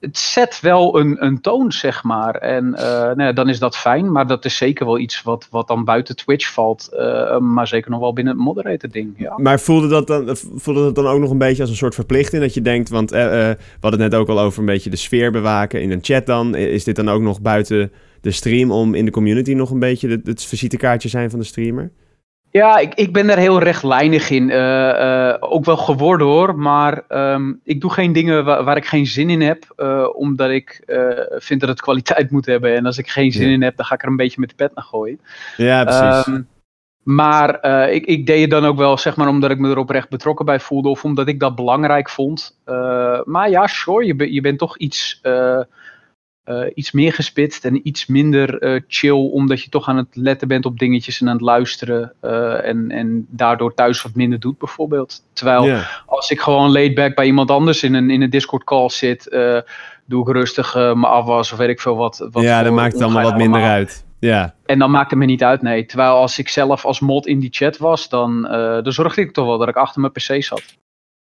[0.00, 2.34] Het zet wel een, een toon, zeg maar.
[2.34, 5.48] En uh, nou ja, dan is dat fijn, maar dat is zeker wel iets wat,
[5.50, 6.88] wat dan buiten Twitch valt.
[6.92, 9.14] Uh, maar zeker nog wel binnen het moderator-ding.
[9.16, 9.38] Ja.
[9.38, 12.42] Maar voelde dat, dan, voelde dat dan ook nog een beetje als een soort verplichting?
[12.42, 15.32] Dat je denkt, want we hadden het net ook al over een beetje de sfeer
[15.32, 16.54] bewaken in een chat dan.
[16.54, 20.08] Is dit dan ook nog buiten de stream om in de community nog een beetje
[20.08, 21.90] het, het visitekaartje zijn van de streamer?
[22.52, 24.48] Ja, ik, ik ben daar heel rechtlijnig in.
[24.48, 26.58] Uh, uh, ook wel geworden hoor.
[26.58, 29.64] Maar um, ik doe geen dingen waar, waar, ik geen zin in heb.
[29.76, 30.82] Uh, omdat ik
[31.36, 32.76] vind dat het kwaliteit moet hebben.
[32.76, 33.54] En als ik geen zin ja.
[33.54, 35.20] in heb, dan ga ik er een beetje met de pet naar gooien.
[35.56, 36.26] Ja, precies.
[36.26, 36.48] Um,
[37.02, 40.08] maar ik, ik, deed het dan ook wel, zeg maar, omdat ik me er oprecht
[40.08, 40.88] betrokken bij voelde.
[40.88, 42.60] Of omdat ik dat belangrijk vond.
[43.24, 45.20] maar ja, sure, je, je bent toch iets...
[46.50, 50.48] Uh, iets meer gespitst en iets minder uh, chill, omdat je toch aan het letten
[50.48, 54.58] bent op dingetjes en aan het luisteren uh, en, en daardoor thuis wat minder doet
[54.58, 55.22] bijvoorbeeld.
[55.32, 55.84] Terwijl yeah.
[56.06, 59.38] als ik gewoon laid back bij iemand anders in een, in een Discord call zit,
[60.04, 62.28] doe ik rustig me afwas of weet ik veel wat.
[62.30, 64.04] wat ja, dan maakt het allemaal wat minder uit.
[64.20, 64.54] Ja.
[64.66, 65.86] En dan maakt het me niet uit, nee.
[65.86, 69.32] Terwijl als ik zelf als mod in die chat was, dan, uh, dan zorgde ik
[69.32, 70.62] toch wel dat ik achter mijn pc zat.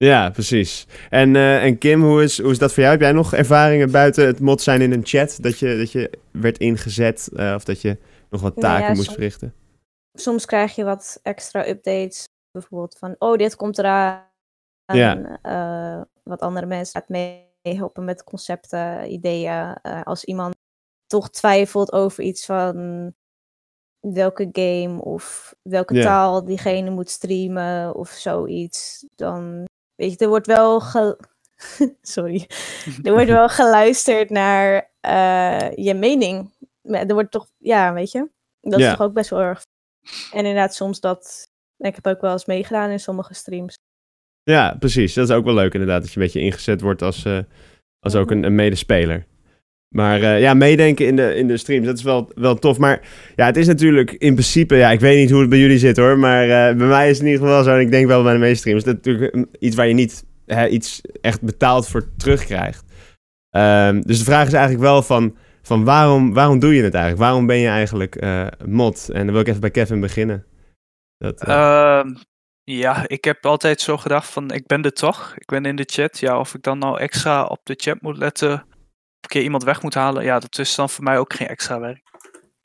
[0.04, 0.86] Ja, precies.
[1.10, 2.94] En, uh, en Kim, hoe is, hoe is dat voor jou?
[2.94, 5.38] Heb jij nog ervaringen buiten het mod zijn in een chat?
[5.40, 7.98] Dat je, dat je werd ingezet uh, of dat je
[8.30, 9.54] nog wat taken ja, moest soms, verrichten?
[10.12, 12.24] Soms krijg je wat extra updates.
[12.50, 14.28] Bijvoorbeeld van, oh, dit komt eraan.
[14.84, 15.38] Ja.
[15.42, 17.08] Uh, wat andere mensen gaat
[17.62, 19.82] meehelpen met concepten, ideeën.
[19.82, 20.54] als iemand
[21.06, 23.14] toch twijfelt over iets van
[24.00, 29.68] welke game of welke taal diegene moet streamen of zoiets, dan
[30.00, 30.80] weet je, er wordt wel
[32.02, 32.46] sorry,
[33.02, 36.52] er wordt wel geluisterd naar eh, je mening.
[36.82, 38.28] Er wordt toch, ja, weet je,
[38.60, 39.66] dat is toch ook best wel erg.
[40.32, 41.48] En inderdaad, soms dat.
[41.78, 43.74] Ik heb ook wel eens meegedaan in sommige streams.
[44.42, 45.14] Ja, precies.
[45.14, 47.38] Dat is ook wel leuk inderdaad, dat je een beetje ingezet wordt als, eh,
[47.98, 49.26] als ook een, een medespeler.
[49.94, 52.78] Maar eh, ja, meedenken in de, in de streams, dat is wel, wel tof.
[52.78, 53.00] Maar
[53.36, 55.96] ja, het is natuurlijk in principe, ja, ik weet niet hoe het bij jullie zit
[55.96, 58.22] hoor, maar eh, bij mij is het in ieder geval zo, en ik denk wel
[58.22, 62.08] bij de meeste streams, dat natuurlijk iets waar je niet hè, iets echt betaald voor
[62.16, 62.84] terugkrijgt.
[63.50, 67.22] Ehm, dus de vraag is eigenlijk wel van, van waarom, waarom doe je het eigenlijk?
[67.22, 69.08] Waarom ben je eigenlijk eh, mod?
[69.12, 70.46] En dan wil ik even bij Kevin beginnen.
[71.18, 72.14] Dat, eh, Ehm,
[72.64, 75.34] ja, ik heb altijd zo gedacht van ik ben er toch.
[75.36, 76.18] Ik ben in de chat.
[76.18, 78.64] Ja, of ik dan nou extra op de chat moet letten.
[79.26, 80.24] Keer iemand weg moet halen.
[80.24, 82.02] Ja, dat is dan voor mij ook geen extra werk.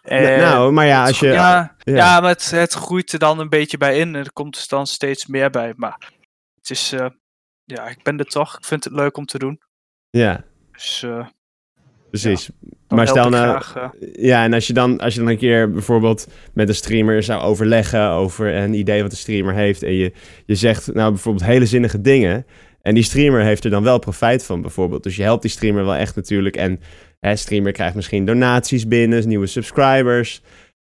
[0.02, 1.28] En- nou, maar ja, als je...
[1.28, 1.96] ja, ja.
[1.96, 2.20] ja.
[2.20, 4.16] maar het, het groeit er dan een beetje bij in.
[4.16, 5.74] En er komt dus dan steeds meer bij.
[5.76, 6.12] Maar
[6.56, 7.08] het is, eh,
[7.64, 8.58] ja, ik ben er toch.
[8.58, 9.60] Ik vind het leuk om te doen.
[10.10, 11.28] ja, Dus eh,
[12.10, 12.50] precies.
[12.88, 15.72] maar stel nou, graag, eh, Ja, en als je, dan, als je dan een keer
[15.72, 19.84] bijvoorbeeld met een streamer zou overleggen over een idee wat de streamer heeft.
[19.84, 20.14] En je,
[20.46, 22.46] je zegt nou bijvoorbeeld hele zinnige dingen.
[22.86, 25.04] En die streamer heeft er dan wel profijt van bijvoorbeeld.
[25.04, 26.56] Dus je helpt die streamer wel echt natuurlijk.
[26.56, 26.80] En
[27.20, 30.42] hè, streamer krijgt misschien donaties binnen, nieuwe subscribers.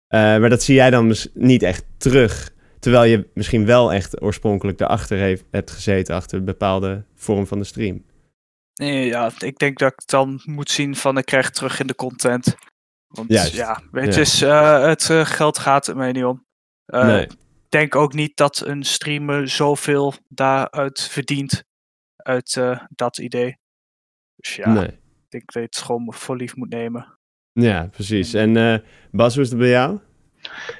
[0.07, 2.51] Eh, maar dat zie jij dan niet echt terug.
[2.79, 7.59] Terwijl je misschien wel echt oorspronkelijk daarachter heeft, hebt gezeten, achter een bepaalde vorm van
[7.59, 8.05] de stream.
[8.73, 11.95] Nee, ja, ik denk dat ik dan moet zien van ik krijg terug in de
[11.95, 12.55] content.
[13.07, 16.45] Want Juist, ja, weet je, eh, het eh, geld gaat er mij niet om.
[16.85, 17.23] Nee.
[17.23, 17.37] Ik
[17.69, 21.69] denk ook niet dat een streamer zoveel daaruit verdient.
[22.23, 23.57] Uit eh, dat idee.
[24.35, 24.87] Dus ja, nee.
[24.87, 27.17] ik denk dat je het gewoon voor lief moet nemen.
[27.53, 28.33] Ja, precies.
[28.33, 28.77] En eh,
[29.11, 29.99] Bas, hoe is het bij jou?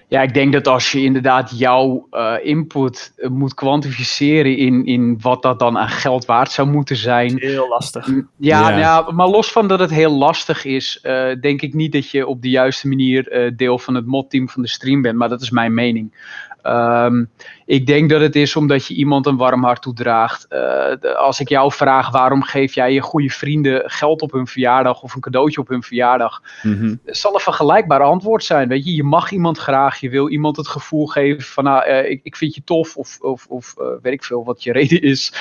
[0.08, 5.42] Ja, ik denk dat als je inderdaad jouw eh, input moet kwantificeren in, in wat
[5.42, 7.38] dat dan aan geld waard zou moeten zijn.
[7.39, 8.08] Heel lastig.
[8.08, 8.78] Mm, Ja, Ja.
[8.78, 9.12] ja.
[9.12, 12.42] maar los van dat het heel lastig is, eh, denk ik niet dat je op
[12.42, 15.18] de juiste manier eh, deel van het modteam van de stream bent.
[15.18, 16.30] Maar dat is mijn mening.
[16.62, 17.24] Ehm,
[17.66, 20.45] ik denk dat het is omdat je iemand een warm hart toedraagt.
[20.47, 20.59] Eh,
[20.99, 25.01] de- als ik jou vraag waarom geef jij je goede vrienden geld op hun verjaardag
[25.01, 26.95] of een cadeautje op hun verjaardag, Mhm.
[27.05, 28.68] zal een vergelijkbaar antwoord zijn.
[28.68, 32.09] Weet je, je mag iemand graag, je wil iemand het gevoel geven van nou, eh,
[32.09, 35.01] ik, ik vind je tof of, of, of eh, weet ik veel wat je reden
[35.01, 35.34] is.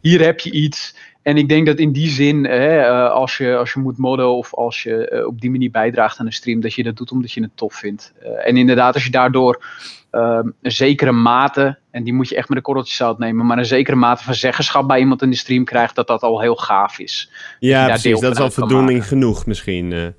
[0.00, 0.96] Hier heb je iets.
[1.26, 4.28] En ik denk dat in die zin, hè, eh, als, je, als je moet modden
[4.28, 7.10] of als je eh, op die manier bijdraagt aan een stream, dat je dat doet
[7.10, 8.12] omdat je het tof vindt.
[8.20, 9.64] Eh, en inderdaad, als je daardoor
[10.10, 13.58] ehm, een zekere mate, en die moet je echt met een korreltje zout nemen, maar
[13.58, 16.56] een zekere mate van zeggenschap bij iemand in de stream krijgt, dat dat al heel
[16.56, 17.30] gaaf is.
[17.58, 18.20] Ja, precies.
[18.20, 19.08] Dat is al voldoening maken.
[19.08, 20.14] genoeg misschien.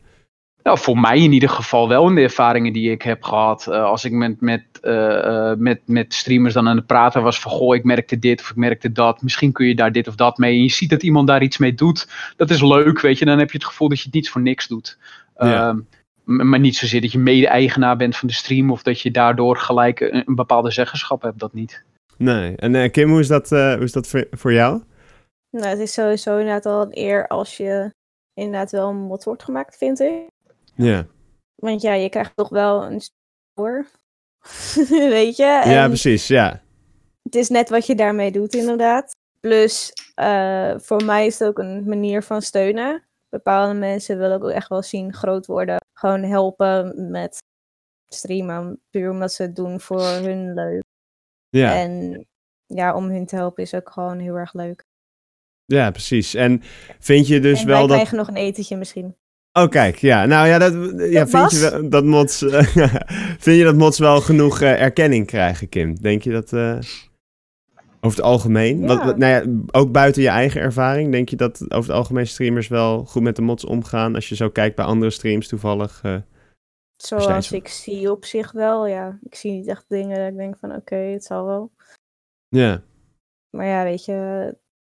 [0.67, 3.67] Nou, voor mij in ieder geval wel in de ervaringen die ik heb gehad.
[3.67, 7.39] Eh, als ik met, met, eh, eh, met, met streamers dan aan het praten was
[7.39, 7.51] van...
[7.51, 9.21] Goh, ik merkte dit of ik merkte dat.
[9.21, 10.55] Misschien kun je daar dit of dat mee.
[10.55, 12.09] En je ziet dat iemand daar iets mee doet.
[12.35, 13.25] Dat is leuk, weet je.
[13.25, 14.97] Dan heb je het gevoel dat je het niet voor niks doet.
[15.37, 15.69] Ja.
[15.69, 18.71] Ehm, maar niet zozeer dat je mede-eigenaar bent van de stream...
[18.71, 21.39] of dat je daardoor gelijk een, een bepaalde zeggenschap hebt.
[21.39, 21.83] Dat niet.
[22.17, 22.55] Nee.
[22.55, 24.81] En eh, Kim, hoe is dat, eh, hoe is dat voor, voor jou?
[25.49, 27.91] Nou, het is sowieso inderdaad al een eer als je
[28.33, 30.35] inderdaad wel een mod wordt gemaakt, vind ik.
[30.77, 31.07] Ja.
[31.55, 33.87] Want ja, je krijgt toch wel een spoor.
[35.17, 35.61] weet je?
[35.63, 36.27] En Ja, precies.
[36.27, 36.61] Ja.
[37.23, 39.15] het is net wat je daarmee doet, inderdaad.
[39.39, 43.03] Plus, eh, voor mij is het ook een manier van steunen.
[43.29, 45.77] Bepaalde mensen willen ook echt wel zien groot worden.
[45.93, 47.43] Gewoon helpen met
[48.07, 48.81] streamen.
[48.89, 50.83] Puur omdat ze het doen voor hun leuk.
[51.49, 51.75] Ja.
[51.75, 52.25] En
[52.65, 54.85] ja, om hun te helpen is ook gewoon heel erg leuk.
[55.65, 56.33] ja, precies.
[56.33, 56.61] En
[56.99, 57.95] vind je dus en wel wij dat...
[57.95, 59.15] krijgen nog een etentje misschien.
[59.63, 59.95] Oh, kijk.
[59.97, 60.73] Ja, nou ja, dat,
[61.11, 62.37] ja vind, je wel, dat mods,
[63.43, 65.95] vind je dat mods wel genoeg eh, erkenning krijgen, Kim?
[65.95, 66.79] Denk je dat eh,
[68.01, 68.79] over het algemeen?
[68.81, 68.87] Ja.
[68.87, 72.27] Wat, wat- nou ja, ook buiten je eigen ervaring, denk je dat over het algemeen
[72.27, 74.15] streamers wel goed met de mods omgaan?
[74.15, 75.99] Als je zo kijkt bij andere streams toevallig.
[76.03, 76.15] eh,
[77.03, 79.19] Zoals zo- ik zie op zich wel, ja.
[79.23, 81.71] Ik zie niet echt dingen dat ik denk van oké, het zal wel.
[82.49, 82.83] ja.
[83.49, 84.13] Maar ja, weet je,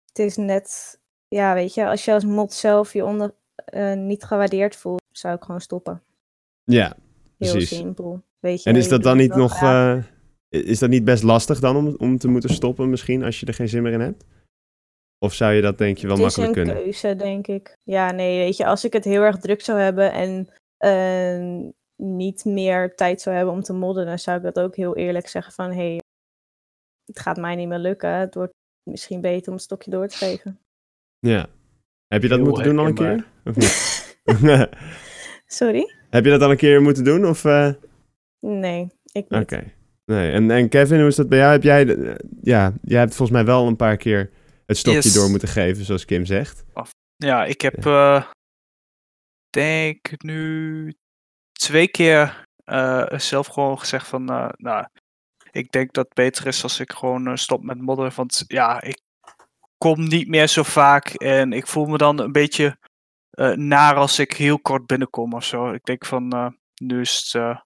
[0.06, 1.00] het is net...
[1.28, 5.36] Ja, weet je, als je als mod zelf je onder, eh, niet gewaardeerd voelt, zou
[5.36, 6.02] ik gewoon stoppen.
[6.64, 6.96] Ja,
[7.38, 7.78] Heel precies.
[7.78, 8.22] simpel.
[8.40, 9.62] Weet je, En is dat dan niet nog...
[9.62, 10.04] eh,
[10.50, 13.54] is dat niet best lastig dan om, om te moeten stoppen misschien, als je er
[13.54, 14.26] geen zin meer in hebt?
[15.20, 16.84] Of zou je dat denk je wel het is makkelijk een kunnen?
[16.84, 17.78] keuze, denk ik.
[17.84, 20.48] Ja, nee, weet je, als ik het heel erg druk zou hebben en
[20.78, 24.96] eh, niet meer tijd zou hebben om te modden, dan zou ik dat ook heel
[24.96, 26.00] eerlijk zeggen van, hé, hey,
[27.06, 28.10] het gaat mij niet meer lukken.
[28.10, 30.60] Het wordt misschien beter om het stokje door te geven.
[31.20, 31.48] Ja.
[32.14, 33.26] Heb je dat Heel moeten doen al een keer?
[33.44, 34.70] Of niet?
[35.60, 35.94] Sorry?
[36.10, 37.26] Heb je dat al een keer moeten doen?
[37.26, 37.46] Of...
[37.46, 37.70] eh,
[38.40, 39.42] Nee, ik niet.
[39.42, 39.74] Oké.
[40.06, 41.52] Nee, en, en Kevin, hoe is dat bij jou?
[41.52, 44.32] Heb jij, de- ja, jij hebt volgens mij wel een paar keer
[44.66, 45.14] het stokje Yes.
[45.14, 46.66] door moeten geven, zoals Kim zegt.
[47.16, 48.24] Ja, ik heb eh,
[49.50, 50.94] denk nu
[51.52, 54.86] twee keer eh, zelf gewoon gezegd van, eh, nou,
[55.52, 58.12] ik denk dat het beter is als ik gewoon eh, stop met modderen.
[58.16, 59.02] Want ja, ik
[59.84, 62.78] kom niet meer zo vaak en ik voel me dan een beetje
[63.30, 65.72] eh, naar als ik heel kort binnenkom of zo.
[65.72, 66.48] Ik denk van, eh,
[66.82, 67.60] nu is het, eh,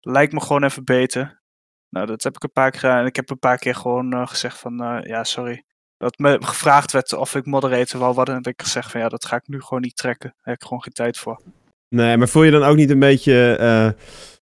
[0.00, 1.42] lijkt me gewoon even beter.
[1.88, 4.28] Nou, dat heb ik een paar keer gedaan en ik heb een paar keer gewoon
[4.28, 5.64] gezegd van, ja, sorry.
[5.96, 8.34] Dat me gevraagd werd of ik moderator wou worden.
[8.34, 10.30] En heb ik gezegd van ja, dat ga ik nu gewoon niet trekken.
[10.30, 11.42] Daar heb ik gewoon geen tijd voor.
[11.88, 13.56] Nee, maar voel je dan ook niet een beetje,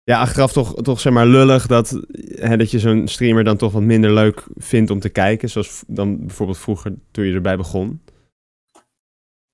[0.06, 2.01] ja, achteraf toch, toch zeg maar lullig dat,
[2.36, 5.84] hè, dat je zo'n streamer dan toch wat minder leuk vindt om te kijken, zoals
[5.88, 8.01] dan bijvoorbeeld vroeger toen je erbij begon?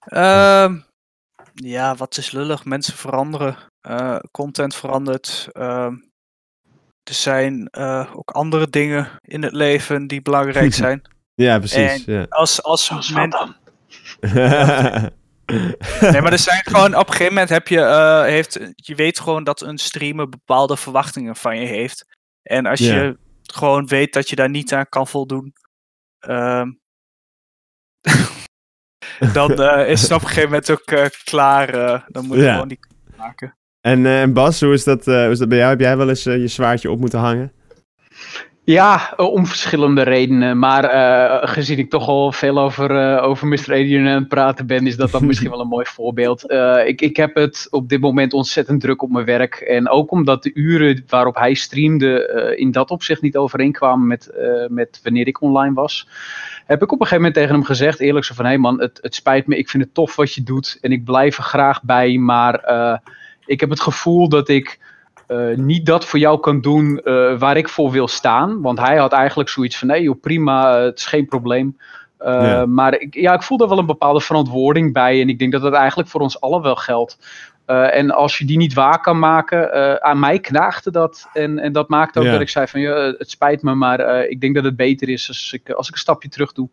[0.06, 0.80] Ehm,
[1.54, 2.66] ja, wat is lullig?
[2.66, 3.56] Mensen veranderen.
[3.82, 5.48] eh, content verandert.
[5.52, 5.94] ehm,
[7.04, 11.02] er zijn eh, ook andere dingen in het leven die belangrijk zijn.
[11.34, 12.06] Ja, precies.
[12.06, 12.26] Ja.
[12.30, 13.56] Als, als men- dan?
[16.02, 19.20] Nee, maar er zijn gewoon op een gegeven moment heb je, eh, heeft, je weet
[19.20, 22.06] gewoon dat een streamer bepaalde verwachtingen van je heeft.
[22.42, 25.54] En als je gewoon weet dat je daar niet aan kan voldoen,
[26.20, 26.72] ehm,
[29.34, 31.72] dan eh, is het op een gegeven moment ook eh, klaar.
[32.08, 32.80] dan moet je gewoon die
[33.18, 33.58] maken.
[33.82, 35.70] En, en Bas, hoe is, dat, hoe is dat bij jou?
[35.70, 37.54] Heb jij wel eens je zwaardje op moeten hangen?
[38.64, 40.60] Ja, eh, om verschillende redenen.
[40.60, 43.56] Maar eh, gezien ik toch al veel over, eh, over Mr.
[43.56, 46.44] Adrian aan het praten ben, is dat dan misschien wel een mooi voorbeeld.
[46.92, 49.56] Ik, ik heb het op dit moment ontzettend druk op mijn werk.
[49.56, 54.32] En ook omdat de uren waarop hij streamde in dat opzicht niet overeenkwamen met,
[54.70, 56.08] met wanneer ik online was.
[56.66, 58.82] Heb ik op een gegeven moment tegen hem gezegd, eerlijk zo van, hé hey man,
[58.82, 60.78] het, het spijt me, ik vind het tof wat je doet.
[60.82, 62.54] En ik blijf er graag bij, maar
[63.46, 64.80] ik heb het gevoel dat ik
[65.32, 68.62] eh, niet dat voor jou kan doen eh, waar ik voor wil staan.
[68.62, 71.78] Want hij had eigenlijk zoiets van: nee, joh, prima, eh, het is geen probleem.
[72.24, 72.66] Ja.
[72.66, 75.22] Maar ik, ja, ik voel daar wel een bepaalde verantwoording bij.
[75.22, 77.18] En ik denk dat dat eigenlijk voor ons allen wel geldt.
[77.66, 79.74] En als je die niet waar kan maken,
[80.04, 81.30] aan mij knaagde dat.
[81.34, 82.32] En, en dat maakte ook Ja.
[82.32, 85.28] dat ik zei van, ja, het spijt me, maar ik denk dat het beter is
[85.28, 86.70] als ik, als ik een stapje terug doe.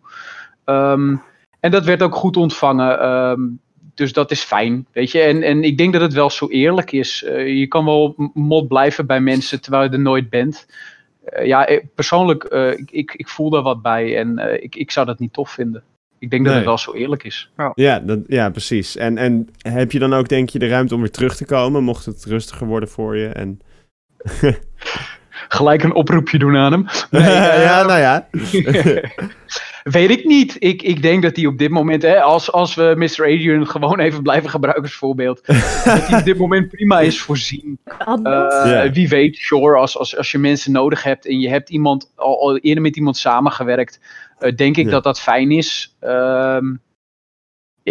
[0.65, 1.17] Ehm,
[1.61, 3.01] en dat werd ook goed ontvangen.
[3.01, 3.41] ehm,
[3.99, 5.21] dus dat is fijn, weet je.
[5.21, 7.23] En, en ik denk dat het wel zo eerlijk is.
[7.25, 10.67] Eh, je kan wel mod blijven bij mensen terwijl je er nooit bent.
[11.25, 14.77] Eh, ja, eh, persoonlijk, eh, ik, ik, ik voel daar wat bij en eh, ik,
[14.77, 15.83] ik zou dat niet tof vinden.
[16.19, 17.51] Ik denk dat het wel zo eerlijk is.
[17.75, 18.97] Ja, dat, ja precies.
[18.97, 21.85] En, en heb je dan ook, denk je, de ruimte om weer terug te komen,
[21.85, 23.27] mocht het rustiger worden voor je?
[23.27, 23.61] En...
[25.49, 26.87] Gelijk een oproepje doen aan hem.
[27.11, 28.29] Nee, eh, ja, nou ja.
[29.83, 30.57] Weet ik niet.
[30.59, 33.25] Ik, ik denk dat hij op dit moment, hè, als, als we Mr.
[33.25, 35.47] Adrian gewoon even blijven gebruiken als voorbeeld,
[35.85, 37.79] dat hij op dit moment prima is voorzien.
[38.23, 38.83] Eh.
[38.93, 42.41] Wie weet, sure, als, als, als je mensen nodig hebt en je hebt iemand, al,
[42.41, 44.01] al eerder met iemand samengewerkt,
[44.39, 45.97] eh, denk ik dat dat fijn is.
[46.01, 46.75] Ehm,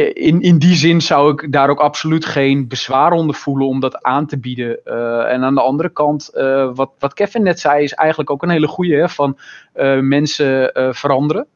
[0.05, 4.03] in, in die zin zou ik daar ook absoluut geen bezwaar onder voelen om dat
[4.03, 4.79] aan te bieden.
[4.85, 8.43] Eh, en aan de andere kant, eh, wat, wat Kevin net zei, is eigenlijk ook
[8.43, 9.37] een hele goede hè, van
[9.73, 11.47] eh, mensen veranderen.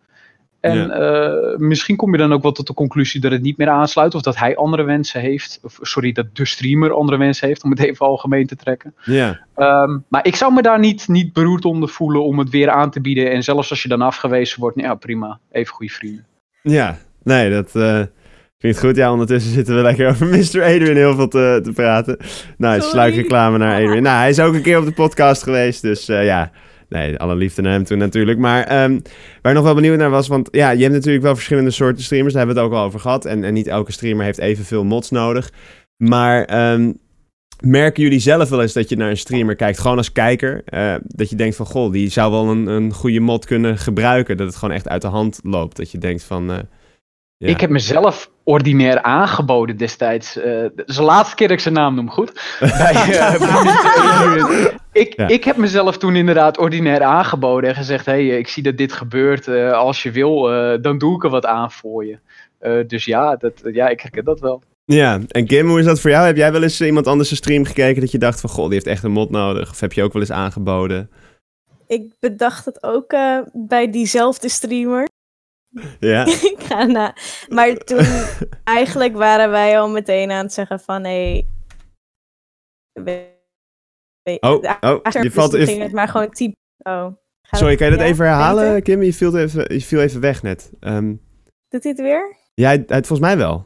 [0.60, 1.56] En Ja.
[1.58, 4.16] misschien kom je dan ook wel tot de conclusie dat het niet meer aansluit.
[4.16, 5.60] Of dat hij andere wensen heeft.
[5.64, 7.64] Of, sorry, dat de streamer andere wensen heeft.
[7.64, 8.94] Om het even algemeen te trekken.
[9.04, 9.40] ja.
[9.56, 12.92] Ehm, maar ik zou me daar niet, niet beroerd onder voelen om het weer aan
[12.92, 13.32] te bieden.
[13.32, 15.40] En zelfs als je dan afgewezen wordt, nou ja, prima.
[15.52, 16.26] Even goede vrienden.
[16.62, 17.72] Ja, nee, dat
[18.62, 18.96] klinkt goed.
[18.96, 20.64] Ja, ondertussen zitten we lekker over Mr.
[20.64, 22.18] Adrian heel veel te, te praten.
[22.58, 22.90] Nou, Sorry.
[22.92, 24.04] sluikreclame naar Adrian.
[24.04, 26.52] Nou, hij is ook een keer op de podcast geweest, dus eh, ja.
[26.90, 28.40] Nee, alle liefde naar hem toe natuurlijk.
[28.40, 29.00] Maar ehm,
[29.42, 32.04] waar ik nog wel benieuwd naar was, want ja, je hebt natuurlijk wel verschillende soorten
[32.04, 32.34] streamers.
[32.34, 33.26] Daar hebben we het ook al over gehad.
[33.26, 35.52] En, en niet elke streamer heeft evenveel mods nodig.
[35.98, 36.92] Maar ehm,
[37.60, 40.62] merken jullie zelf wel eens dat je naar een streamer kijkt, gewoon als kijker?
[40.66, 44.38] eh, dat je denkt van, goh, die zou wel een, een goede mod kunnen gebruiken.
[44.38, 45.78] Dat het gewoon echt uit de hand loopt.
[45.78, 46.52] Dat je denkt van...
[46.52, 46.58] eh,
[47.42, 47.48] ja.
[47.48, 50.38] Ik heb mezelf ordinair aangeboden destijds.
[50.38, 52.32] Eh dat is de laatste keer dat ik zijn naam noem, goed?
[52.60, 54.66] Bij, eh,
[55.04, 55.28] ik, Ja.
[55.28, 59.48] ik heb mezelf toen inderdaad ordinair aangeboden en gezegd: hey, ik zie dat dit gebeurt.
[59.48, 62.20] eh, als je wil, eh, dan doe ik er wat aan voor je.
[62.60, 64.62] Eh, dus ja, dat, ja, ik herken dat wel.
[64.86, 66.26] Ja, en Kim, hoe is dat voor jou?
[66.26, 68.50] Heb jij wel eens iemand anders een stream gekeken dat je dacht van...
[68.50, 69.70] Goh, die heeft echt een mod nodig?
[69.70, 71.10] Of heb je ook wel eens aangeboden?
[71.88, 75.08] Ik bedacht het ook uh, bij diezelfde streamer.
[76.00, 76.26] Ja.
[76.56, 77.16] ik ga na.
[77.50, 78.06] Maar toen,
[78.64, 81.04] eigenlijk waren wij al meteen aan het zeggen van...
[81.04, 81.48] Hé,
[84.24, 85.52] hey, oh, oh, je valt...
[85.52, 86.56] Dus ging het maar gewoon type...
[86.78, 87.08] Oh.
[87.42, 89.04] Sorry, kan je dat ja, even herhalen, Kim?
[89.04, 90.72] Je viel, even, je viel even weg net.
[90.80, 91.22] Um,
[91.68, 92.36] Doet hij het weer?
[92.54, 93.66] Ja, hij, volgens mij wel.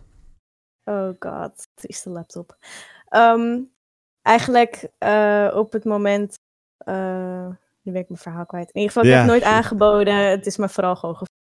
[0.83, 2.57] Oh god, het is de laptop.
[3.09, 3.71] Um,
[4.21, 6.39] eigenlijk uh, op het moment...
[6.85, 7.47] Uh,
[7.81, 8.71] nu ben ik mijn verhaal kwijt.
[8.71, 9.15] In ieder geval, ik ja.
[9.15, 10.29] heb het nooit aangeboden.
[10.29, 11.33] Het is me vooral gewoon.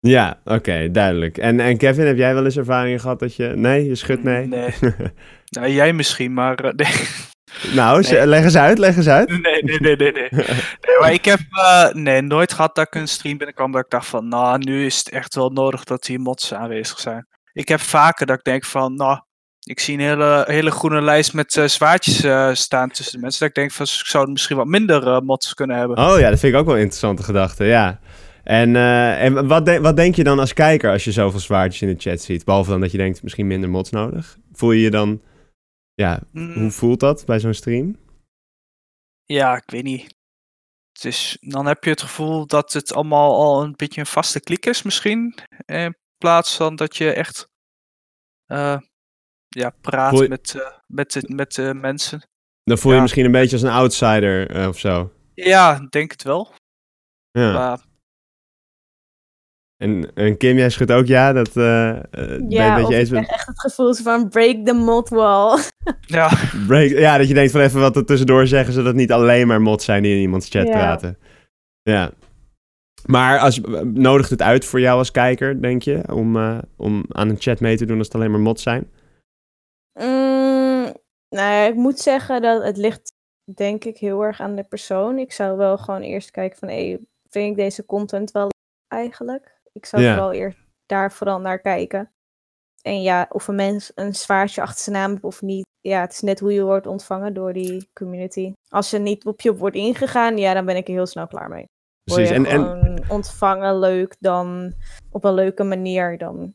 [0.00, 1.38] Ja, oké, okay, duidelijk.
[1.38, 3.46] En, en Kevin, heb jij wel eens ervaring gehad dat je...
[3.46, 4.46] Nee, je schudt nee?
[4.46, 4.74] Nee.
[5.56, 6.64] nou, jij misschien, maar...
[6.64, 7.08] Uh, nee.
[7.74, 8.26] Nou, nee.
[8.26, 9.28] leg eens uit, leg eens uit.
[9.28, 10.12] Nee, nee, nee, nee.
[10.12, 13.84] Nee, nee maar ik heb uh, nee, nooit gehad dat ik een stream binnenkwam dat
[13.84, 14.28] ik dacht van...
[14.28, 17.26] Nou, nu is het echt wel nodig dat hier mods aanwezig zijn.
[17.52, 18.94] Ik heb vaker dat ik denk van...
[18.94, 19.20] Nou,
[19.68, 23.40] ik zie een hele, hele groene lijst met uh, zwaardjes uh, staan tussen de mensen.
[23.40, 25.98] Dat ik denk van, ik zou misschien wat minder uh, mods kunnen hebben.
[25.98, 28.00] Oh ja, dat vind ik ook wel een interessante gedachte, ja.
[28.48, 31.88] En, en wat, de wat denk je dan als kijker als je zoveel zwaardjes in
[31.88, 32.44] de chat ziet?
[32.44, 34.38] Behalve dan dat je denkt, misschien minder mods nodig.
[34.52, 35.22] Voel je je dan...
[35.94, 36.52] Ja, mm.
[36.52, 37.98] hoe voelt dat bij zo'n stream?
[39.24, 40.14] Ja, ik weet niet.
[40.92, 44.40] Het is, dan heb je het gevoel dat het allemaal al een beetje een vaste
[44.40, 45.38] klik is misschien.
[45.66, 47.48] In plaats van dat je echt
[49.48, 50.28] ja, praat je...
[50.28, 52.28] met, uh, met, de, met de mensen.
[52.62, 53.02] Dan voel je, ja.
[53.02, 55.12] misschien een beetje als een outsider uh, of zo.
[55.34, 56.54] Ja, denk het wel.
[57.30, 57.52] Ja.
[57.52, 57.86] Maar...
[59.78, 61.32] En, en Kim, jij schudt ook ja?
[61.32, 61.64] Dat, uh,
[62.48, 63.28] ja, ben je eens met...
[63.30, 65.58] echt het gevoel van break the mod wall.
[66.06, 66.30] ja.
[66.66, 69.46] Break, ja, dat je denkt van even wat er tussendoor zeggen, zodat het niet alleen
[69.46, 70.72] maar mods zijn die in iemands chat ja.
[70.72, 71.18] praten.
[71.82, 72.10] Ja.
[73.06, 77.28] Maar als, nodigt het uit voor jou als kijker, denk je, om, uh, om aan
[77.28, 78.90] een chat mee te doen als het alleen maar mods zijn?
[79.92, 80.92] Mm,
[81.28, 83.12] nou, ik moet zeggen dat het ligt
[83.54, 85.18] denk ik heel erg aan de persoon.
[85.18, 86.98] Ik zou wel gewoon eerst kijken van, hey,
[87.28, 88.48] vind ik deze content wel
[88.88, 89.57] eigenlijk?
[89.78, 90.14] Ik zou Ja.
[90.14, 92.10] vooral eerst daar vooral naar kijken.
[92.82, 95.66] En ja, of een mens een zwaardje achter zijn naam heeft of niet.
[95.80, 98.52] Ja, het is net hoe je wordt ontvangen door die community.
[98.68, 101.48] Als je niet op je wordt ingegaan, ja, dan ben ik er heel snel klaar
[101.48, 101.68] mee.
[102.04, 102.28] Word Precies.
[102.28, 104.74] je En, en, gewoon ontvangen leuk, dan
[105.10, 106.54] op een leuke manier, dan,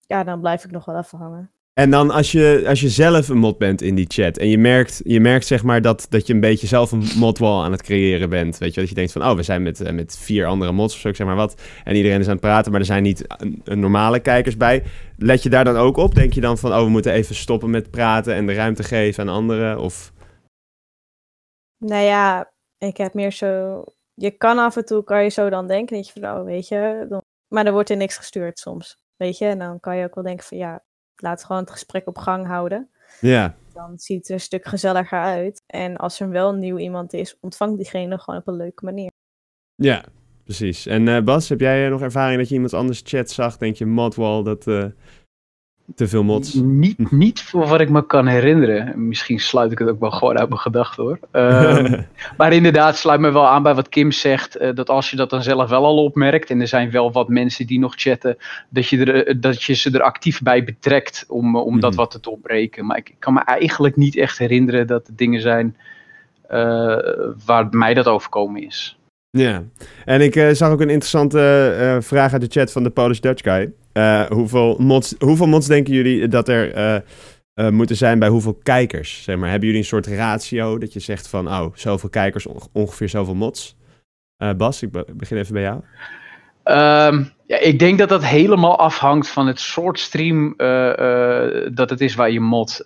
[0.00, 1.50] ja, dan blijf ik nog wel even hangen.
[1.74, 4.58] En dan als je, als je zelf een mod bent in die chat en je
[4.58, 7.82] merkt, je merkt zeg maar dat, dat je een beetje zelf een modwall aan het
[7.82, 8.58] creëren bent.
[8.58, 10.94] Weet je, dat je denkt van, oh, we zijn met, eh, met vier andere mods
[10.94, 11.62] of zo, zeg maar wat.
[11.84, 13.24] En iedereen is aan het praten, maar er zijn niet
[13.64, 14.82] een, normale kijkers bij.
[15.16, 16.14] Let je daar dan ook op?
[16.14, 19.28] Denk je dan van, oh, we moeten even stoppen met praten en de ruimte geven
[19.28, 19.78] aan anderen?
[19.78, 20.12] Of...
[21.78, 23.84] Nou ja, ik heb meer zo.
[24.14, 26.68] Je kan af en toe kan je zo dan denken dat je van, oh, weet
[26.68, 27.06] je,
[27.48, 29.46] maar er wordt er niks gestuurd soms, weet je.
[29.46, 30.82] En dan kan je ook wel denken van, ja,
[31.24, 32.88] laat gewoon het gesprek op gang houden.
[33.20, 35.62] Ja, Dan ziet het er een stuk gezelliger uit.
[35.66, 39.10] En als er wel nieuw iemand is, ontvangt diegene gewoon op een leuke manier.
[39.74, 40.04] ja,
[40.44, 40.86] precies.
[40.86, 43.56] En eh, Bas, heb jij nog ervaring dat je iemand anders chat zag?
[43.56, 44.84] Denk je, modwall, dat eh,
[45.94, 46.54] te veel mods?
[46.54, 49.08] Niet, niet voor wat ik me kan herinneren.
[49.08, 51.18] Misschien sluit ik het ook wel gewoon uit mijn gedachten hoor.
[51.30, 52.00] Ehm,
[52.38, 54.56] maar inderdaad, sluit me wel aan bij wat Kim zegt.
[54.56, 56.50] eh, dat als je dat dan zelf wel al opmerkt.
[56.50, 58.36] En er zijn wel wat mensen die nog chatten.
[58.68, 61.90] Dat je, er, eh, dat je ze er actief bij betrekt om, eh, om dat
[61.90, 62.00] Mhm.
[62.00, 62.86] wat te doorbreken.
[62.86, 65.76] Maar ik, ik kan me eigenlijk niet echt herinneren dat er dingen zijn.
[67.46, 68.98] waar mij dat overkomen is.
[69.30, 69.62] Ja,
[70.04, 73.72] en ik zag ook een interessante vraag uit de chat van de Polish Dutch Guy.
[73.94, 76.94] Eh, hoeveel, mods, hoeveel mods denken jullie dat er eh,
[77.54, 79.22] eh, moeten zijn bij hoeveel kijkers?
[79.22, 82.68] Zeg maar, hebben jullie een soort ratio dat je zegt van, oh, zoveel kijkers, onge-
[82.72, 83.76] ongeveer zoveel mods?
[84.56, 85.80] Bas, ik be- begin even bij jou.
[86.62, 90.54] Ehm, ja, ik denk dat dat helemaal afhangt van het soort stream
[91.74, 92.82] dat het is waar je mod.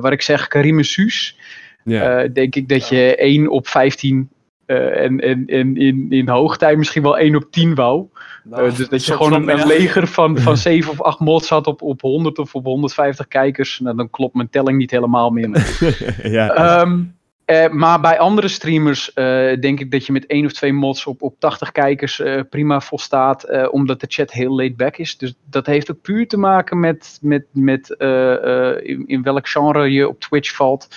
[0.00, 1.38] Waar ik zeg, Karim Suus,
[1.84, 4.28] Ja, denk ik dat je 1 op 15
[4.66, 8.06] eh, en, en, en in, in hoogtij misschien wel 1 op 10 wou.
[8.44, 11.48] Nou, Eh, dus dat je gewoon een, een leger van, van 7 of 8 mods
[11.48, 13.78] had op, op 100 of op 150 kijkers.
[13.78, 15.48] Nou, dan klopt mijn telling niet helemaal meer.
[16.22, 17.02] ja, Ehm,
[17.44, 19.10] eh, maar bij andere streamers
[19.60, 23.70] denk ik dat je met één of twee mods op, op 80 kijkers prima volstaat,
[23.70, 25.16] omdat de chat heel laid back is.
[25.16, 27.90] Dus dat heeft ook puur te maken met, met, met
[28.82, 30.88] in, in welk genre je op Twitch valt.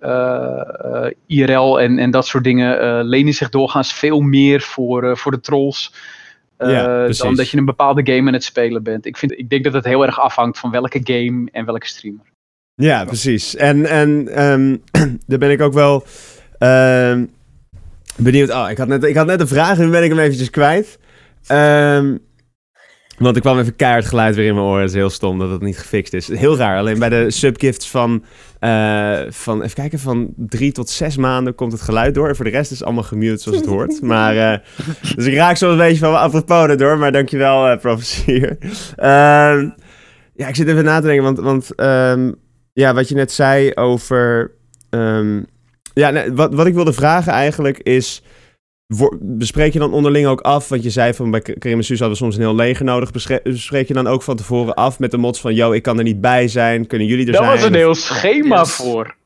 [0.00, 5.18] Eh, eh, IRL en, en dat soort dingen eh, lenen zich doorgaans veel meer voor,
[5.18, 5.94] voor de trolls.
[6.58, 9.06] Ja, dan dat je een bepaalde game aan het spelen bent.
[9.06, 12.24] Ik, vind, ik denk dat het heel erg afhangt van welke game en welke streamer.
[12.74, 13.56] ja precies.
[13.56, 14.76] En, en ehm,
[15.26, 16.04] daar ben ik ook wel
[16.58, 17.24] ehm,
[18.16, 18.50] benieuwd.
[18.50, 20.50] Oh, ik had, net, ik had net een vraag en nu ben ik hem eventjes
[20.50, 20.98] kwijt.
[21.46, 22.16] Ehm,
[23.18, 24.80] Want ik kwam even keihard geluid weer in mijn oren.
[24.80, 26.28] Het is heel stom dat het niet gefixt is.
[26.28, 26.78] Heel raar.
[26.78, 28.24] Alleen bij de subgifts van,
[28.60, 32.28] uh, van, even kijken, van drie tot zes maanden komt het geluid door.
[32.28, 34.02] En voor de rest is het allemaal gemute zoals het hoort.
[34.08, 34.58] Maar, uh,
[35.14, 36.98] dus ik raak zo een beetje van apropos door.
[36.98, 38.56] Maar dankjewel, uh, professor.
[38.62, 39.70] Uh,
[40.34, 41.24] ja, ik zit even na te denken.
[41.24, 42.34] Want, want um,
[42.72, 44.52] ja, wat je net zei over...
[44.90, 45.46] Um,
[45.94, 48.22] ja, nee, wat, wat ik wilde vragen eigenlijk is
[49.20, 50.68] bespreek je dan onderling ook af?
[50.68, 53.10] Want je zei van bij Karim en Suus hadden we soms een heel leger nodig.
[53.42, 55.54] Bespreek je dan ook van tevoren af met de mods van...
[55.54, 56.86] Yo, ik kan er niet bij zijn.
[56.86, 57.52] Kunnen jullie er dat zijn?
[57.54, 59.16] Dat was een heel schema voor.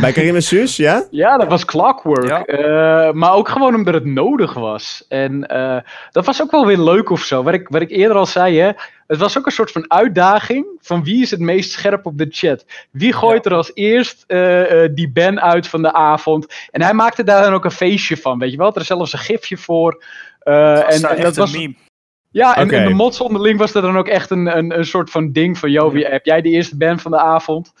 [0.00, 1.04] Bij Karim en Suus, ja?
[1.10, 2.28] Ja, dat was clockwork.
[2.28, 2.46] Ja.
[2.46, 5.04] Uh, maar ook gewoon omdat het nodig was.
[5.08, 5.76] En uh,
[6.10, 7.42] dat was ook wel weer leuk of zo.
[7.42, 8.70] Wat ik, wat ik eerder al zei, hè.
[9.06, 12.26] Het was ook een soort van uitdaging van wie is het meest scherp op de
[12.30, 12.64] chat.
[12.90, 13.50] Wie gooit ja.
[13.50, 16.46] er als eerst uh, die ban uit van de avond.
[16.70, 18.74] En hij maakte daar dan ook een feestje van, weet je wel.
[18.74, 20.04] Er is zelfs een gifje voor.
[20.38, 21.52] dat en, en dat was...
[21.52, 21.74] Meme.
[22.30, 22.78] Ja, en, okay.
[22.78, 25.58] en de mods onderling was er dan ook echt een, een, een soort van ding
[25.58, 25.90] van...
[25.90, 27.72] Wie, heb jij de eerste ban van de avond?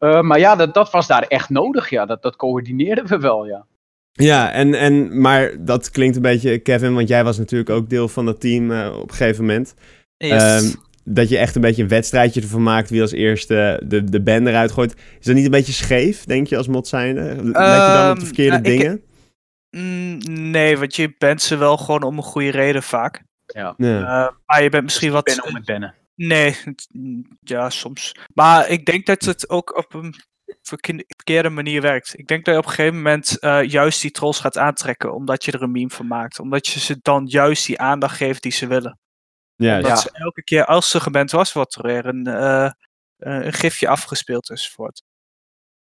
[0.00, 1.90] Uh, maar ja, dat, dat was daar echt nodig.
[1.90, 2.06] Ja.
[2.06, 3.66] Dat, dat coördineerden we wel, ja.
[4.12, 8.08] Ja, en, en, maar dat klinkt een beetje, Kevin, want jij was natuurlijk ook deel
[8.08, 9.74] van dat team uh, op een gegeven moment.
[10.16, 10.64] Yes.
[10.64, 14.22] Um, dat je echt een beetje een wedstrijdje ervan maakt wie als eerste de, de
[14.22, 14.94] band eruit gooit.
[15.20, 17.22] Is dat niet een beetje scheef, denk je, als mod zijnde?
[17.22, 19.02] Let je dan op de verkeerde um, nou, dingen?
[19.70, 23.22] Ik, mm, nee, want je bent ze wel gewoon om een goede reden vaak.
[23.46, 23.74] Ja.
[23.76, 24.00] ja.
[24.00, 25.24] Uh, maar je bent misschien wat...
[25.24, 25.94] Bennen om het bennen.
[26.26, 26.56] Nee,
[27.40, 28.14] ja, soms.
[28.34, 30.14] Maar ik denk dat het ook op een
[30.62, 32.18] verkeerde manier werkt.
[32.18, 35.44] Ik denk dat je op een gegeven moment uh, juist die trolls gaat aantrekken, omdat
[35.44, 36.38] je er een meme van maakt.
[36.38, 38.98] Omdat je ze dan juist die aandacht geeft die ze willen.
[39.54, 39.96] Ja, omdat ja.
[39.96, 42.70] ze elke keer als ze geband was, wordt er weer een, uh,
[43.16, 45.02] een gifje afgespeeld enzovoort.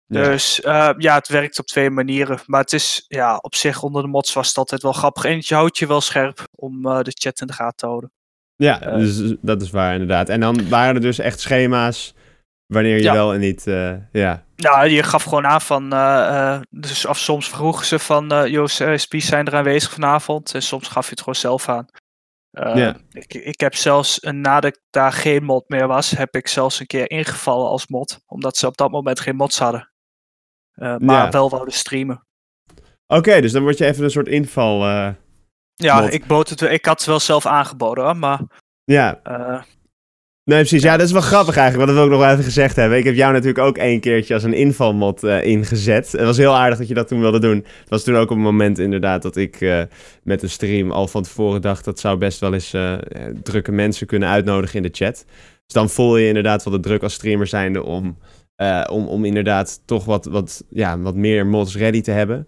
[0.05, 0.23] Ja.
[0.23, 2.39] Dus uh, ja, het werkt op twee manieren.
[2.45, 5.25] Maar het is ja, op zich onder de mods was het altijd wel grappig.
[5.25, 8.11] En je houdt je wel scherp om de chat in de gaten te houden.
[8.55, 10.29] Ja, uh, dus dat is waar inderdaad.
[10.29, 12.13] En dan waren er dus echt schema's
[12.65, 13.13] wanneer je ja.
[13.13, 14.45] wel en niet, uh, ja.
[14.55, 19.25] Nou, je gaf gewoon aan van, uh, dus of soms vroegen ze van, joh, SP's
[19.25, 20.53] zijn er aanwezig vanavond.
[20.53, 21.85] En soms gaf je het gewoon zelf aan.
[22.51, 22.95] ja.
[23.11, 26.85] ik, ik heb zelfs, nadat ik daar geen mod meer was, heb ik zelfs een
[26.85, 28.19] keer ingevallen als mod.
[28.25, 29.91] Omdat ze op dat moment geen mods hadden.
[30.73, 31.29] maar Ja.
[31.29, 32.27] wel wouden streamen.
[33.07, 34.83] Oké, dus dan word je even een soort inval.
[35.75, 38.41] Ja, ik, bood het, ik had het wel zelf aangeboden, hoor, maar...
[38.83, 39.61] ja, eh,
[40.43, 40.83] nee precies.
[40.83, 42.97] Ja, dat is wel grappig eigenlijk, dat wil ik nog wel even gezegd hebben.
[42.97, 46.11] Ik heb jou natuurlijk ook één keertje als een invalmod eh, ingezet.
[46.11, 47.55] Het was heel aardig dat je dat toen wilde doen.
[47.55, 49.81] Het was toen ook op een moment inderdaad dat ik eh,
[50.23, 51.85] met een stream al van tevoren dacht...
[51.85, 52.75] dat zou best wel eens
[53.43, 55.25] drukke mensen kunnen uitnodigen in de chat.
[55.65, 58.17] Dus dan voel je inderdaad wel de druk als streamer zijnde om,
[58.89, 62.47] om, om inderdaad toch wat, wat, ja, wat meer mods ready te hebben.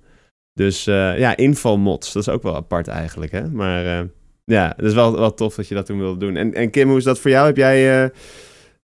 [0.56, 3.50] Dus eh, ja, invalmods, dat is ook wel apart eigenlijk, hè.
[3.50, 4.06] Maar eh,
[4.46, 6.36] ja, het is wel, wel tof dat je dat toen wilde doen.
[6.36, 7.46] En, en Kim, hoe is dat voor jou?
[7.46, 8.04] Heb jij...
[8.04, 8.10] eh,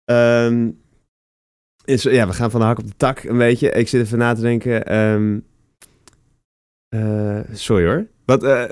[0.05, 0.71] ehm,
[1.85, 3.71] is, ja, we gaan van de hak op de tak een beetje.
[3.71, 4.85] Ik zit even na te denken.
[6.89, 8.07] eh, sorry hoor.
[8.27, 8.65] Wat, eh,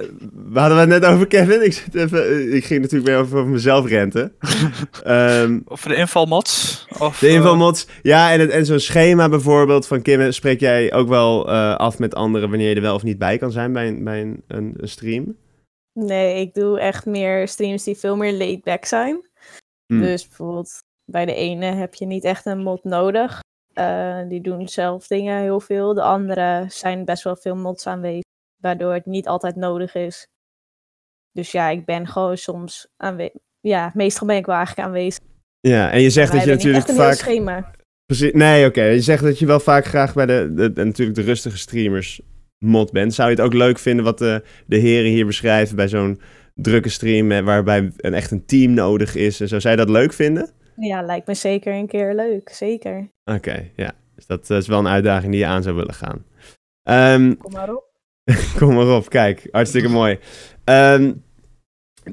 [0.53, 1.65] we hadden het net over Kevin.
[1.65, 4.33] Ik, zit even, eh, ik ging natuurlijk weer over, over mezelf renten.
[5.05, 6.87] Ehm, of de invalmods.
[6.99, 7.87] Of, de eh, invalmods.
[8.03, 11.99] Ja, en, het- en zo'n schema bijvoorbeeld van Kim, spreek jij ook wel eh, af
[11.99, 14.43] met anderen wanneer je er wel of niet bij kan zijn bij een, bij een,
[14.49, 15.37] een, een stream?
[15.93, 19.29] Nee, ik doe echt meer streams die veel meer laid back zijn.
[19.87, 20.01] Hmm.
[20.01, 20.79] Dus bijvoorbeeld
[21.11, 23.41] bij de ene heb je niet echt een mod nodig.
[23.73, 25.95] Eh, die doen zelf dingen heel veel.
[25.95, 28.23] De andere zijn best wel veel mods aanwezig.
[28.65, 30.27] Waardoor het niet altijd nodig is.
[31.33, 33.41] Dus ja, ik ben gewoon soms aanwezig.
[33.61, 35.23] Ja, meestal ben ik wel eigenlijk aanwezig.
[35.61, 37.15] Ja, en je zegt dat je natuurlijk echt een heel vaak...
[37.19, 37.71] schema.
[38.07, 38.83] Precies, nee, oké.
[38.83, 42.21] Je zegt dat je wel vaak graag bij de, de, de- natuurlijk de rustige streamers
[42.59, 43.15] mod bent.
[43.15, 46.21] Zou je het ook leuk vinden wat de, de heren hier beschrijven bij zo'n
[46.55, 47.31] drukke stream...
[47.33, 49.59] eh, waarbij een, echt een team nodig is en zo?
[49.59, 50.51] Zou je dat leuk vinden?
[50.77, 52.49] Ja, lijkt me zeker een keer leuk.
[52.49, 53.09] Zeker.
[53.25, 53.93] Oké, ja.
[54.15, 56.25] Dus dat eh, is wel een uitdaging die je aan zou willen gaan.
[56.83, 57.93] Ehm, Kom maar op.
[58.59, 59.49] Kom maar op, kijk.
[59.51, 60.19] Hartstikke mooi.
[60.65, 61.13] Ehm,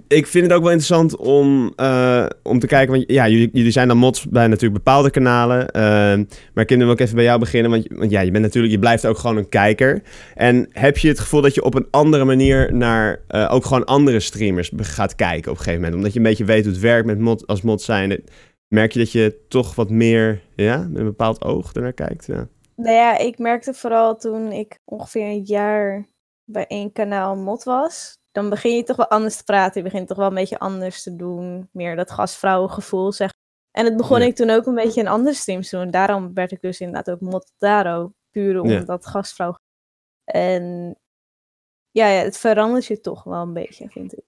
[0.08, 3.72] ik vind het ook wel interessant om, eh, om te kijken, want ja, jullie, jullie
[3.72, 5.70] zijn dan mods bij natuurlijk bepaalde kanalen.
[5.72, 8.74] Ehm, maar ik wil ook even bij jou beginnen, want, want ja, je bent natuurlijk,
[8.74, 10.02] je blijft ook gewoon een kijker.
[10.36, 13.86] En heb je het gevoel dat je op een andere manier naar eh, ook gewoon
[13.86, 15.96] andere streamers gaat kijken op een gegeven moment?
[15.96, 18.24] Omdat je een beetje weet hoe het werkt met mod, als mod zijn.
[18.68, 22.26] Merk je dat je toch wat meer, ja, met een bepaald oog ernaar kijkt?
[22.26, 22.48] Ja.
[22.82, 26.08] Nou ja, ik merkte vooral toen ik ongeveer een jaar
[26.44, 28.18] bij één kanaal mod was.
[28.32, 29.84] Dan begin je toch wel anders te praten.
[29.84, 31.70] Je begint toch wel een beetje anders te doen.
[31.72, 33.34] Meer dat gastvrouwengevoel, zeg.
[33.72, 34.26] En het begon Ja.
[34.26, 35.92] ik toen ook een beetje in andere streams te doen.
[35.92, 38.14] Daarom werd ik dus inderdaad ook mod Daro.
[38.32, 38.80] Puur om Ja.
[38.80, 39.56] dat gastvrouw.
[40.24, 40.96] En
[41.92, 44.24] ja, ja, het verandert je toch wel een beetje, vind ik.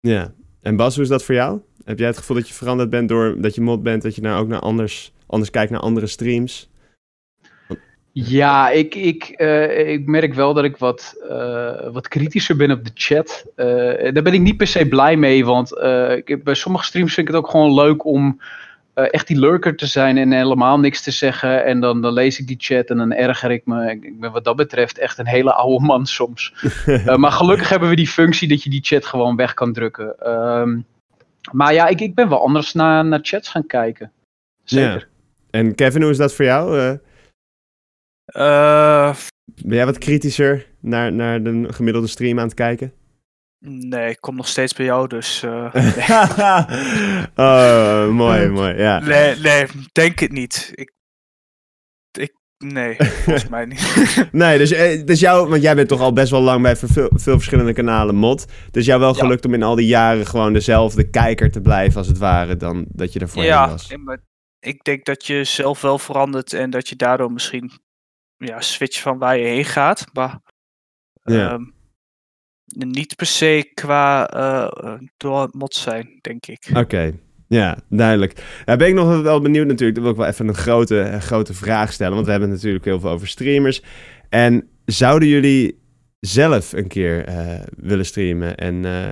[0.00, 0.34] ja.
[0.60, 1.60] En Bas, hoe is dat voor jou?
[1.84, 4.20] Heb jij het gevoel dat je veranderd bent door dat je mod bent, dat je
[4.20, 6.70] nou ook naar anders, anders kijkt naar andere streams?
[8.18, 12.84] Ja, ik, ik, uh, ik merk wel dat ik wat, uh, wat kritischer ben op
[12.84, 13.46] de chat.
[13.56, 13.66] Uh,
[14.12, 15.70] daar ben ik niet per se blij mee, want
[16.24, 18.40] ik, bij sommige streams vind ik het ook gewoon leuk om
[18.94, 21.64] echt die lurker te zijn en helemaal niks te zeggen.
[21.64, 23.90] En dan, dan lees ik die chat en dan erger ik me.
[23.90, 26.54] Ik ben wat dat betreft echt een hele oude man soms.
[27.16, 30.30] maar gelukkig hebben we die functie dat je die chat gewoon weg kan drukken.
[30.30, 30.84] Um,
[31.52, 34.12] maar ja, ik, ik ben wel anders naar, naar chats gaan kijken.
[34.64, 35.08] Zeker.
[35.50, 35.60] Ja.
[35.60, 36.98] En Kevin, hoe is dat voor jou?
[38.26, 39.14] Uh,
[39.62, 42.92] ben jij wat kritischer naar, naar de gemiddelde stream aan het kijken?
[43.68, 45.42] Nee, ik kom nog steeds bij jou, dus.
[45.44, 45.64] Uh,
[47.34, 48.74] oh, mooi, mooi.
[48.74, 48.98] Ja.
[48.98, 50.72] Nee, nee, denk het niet.
[50.74, 50.92] Ik,
[52.18, 54.28] ik, nee, volgens mij niet.
[54.32, 54.70] nee, dus,
[55.04, 58.14] dus jou, want jij bent toch al best wel lang bij veel, veel verschillende kanalen
[58.14, 58.46] mod.
[58.70, 62.08] Dus jou wel gelukt om in al die jaren gewoon dezelfde kijker te blijven, als
[62.08, 63.86] het ware, dan dat je ervoor ja, was.
[63.88, 64.18] Ja, maar
[64.60, 67.70] ik denk dat je zelf wel verandert en dat je daardoor misschien
[68.36, 70.06] ja, switch van waar je heen gaat.
[70.12, 70.40] Maar
[71.24, 71.74] um,
[72.72, 76.70] niet per se qua uh, door mod zijn, denk ik.
[76.74, 77.12] Oké,
[77.48, 78.60] ja, duidelijk.
[78.64, 79.94] Ja, ben ik nog wel benieuwd natuurlijk.
[79.94, 82.14] Dan wil ik wel even een grote, een grote vraag stellen.
[82.14, 83.82] Want we hebben het natuurlijk heel veel over streamers.
[84.28, 85.82] En zouden jullie
[86.20, 88.56] zelf een keer uh, willen streamen?
[88.56, 89.08] En uh,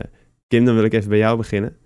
[0.49, 1.77] Kim, dan wil ik even bij jou beginnen.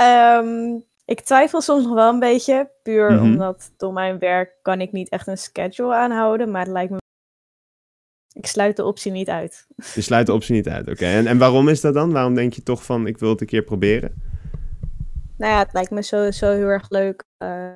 [0.00, 3.32] Um, ik twijfel soms nog wel een beetje, puur mm-hmm.
[3.32, 6.98] omdat door mijn werk kan ik niet echt een schedule aanhouden, maar het lijkt me...
[8.32, 9.66] Ik sluit de optie niet uit.
[9.94, 11.04] Je sluit de optie niet uit, oké.
[11.04, 12.12] En, en waarom is dat dan?
[12.12, 14.22] Waarom denk je toch van, ik wil het een keer proberen?
[15.36, 17.24] Nou ja, het lijkt me sowieso heel erg leuk.
[17.38, 17.70] Uh,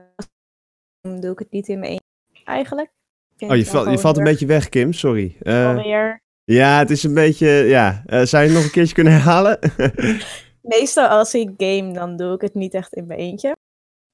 [1.00, 2.90] dan doe ik het niet in mijn eentje, eigenlijk.
[3.38, 5.36] Oh, je, val, je valt een beetje weg, Kim, sorry.
[5.42, 6.14] Uh,
[6.44, 8.02] ja, het is een beetje, ja.
[8.06, 9.58] Uh, zou je het nog een keertje kunnen herhalen?
[10.68, 13.56] meestal als ik game, dan doe ik het niet echt in mijn eentje.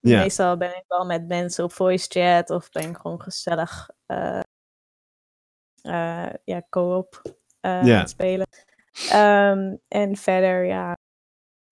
[0.01, 0.21] Ja.
[0.21, 4.41] Meestal ben ik wel met mensen op voice chat of ben ik gewoon gezellig uh,
[5.83, 7.23] uh, ja, co-op
[7.61, 8.07] uh, ja.
[8.07, 8.47] spelen.
[9.13, 10.97] Um, en verder, ja,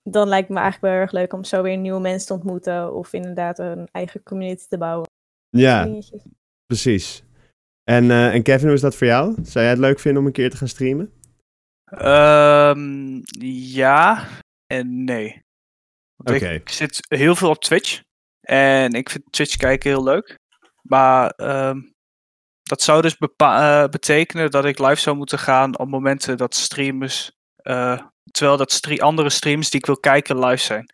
[0.03, 3.13] dan lijkt me eigenlijk wel erg leuk om zo weer nieuwe mensen te ontmoeten of
[3.13, 5.09] inderdaad een eigen community te bouwen.
[5.49, 5.89] Ja,
[6.67, 7.25] precies.
[7.85, 9.35] En, en Kevin, hoe is dat voor jou?
[9.43, 11.13] Zou jij het leuk vinden om een keer te gaan streamen?
[12.03, 13.23] Um,
[13.71, 14.29] ja,
[14.73, 15.43] en nee.
[16.25, 18.03] Ik, zit heel veel op Twitch.
[18.41, 20.39] En ik vind Twitch kijken heel leuk.
[20.83, 21.93] Maar um,
[22.63, 27.33] dat zou dus uh, betekenen dat ik live zou moeten gaan op momenten dat streamers.
[27.63, 28.01] Uh,
[28.31, 30.87] terwijl dat stre andere streams die ik wil kijken live zijn.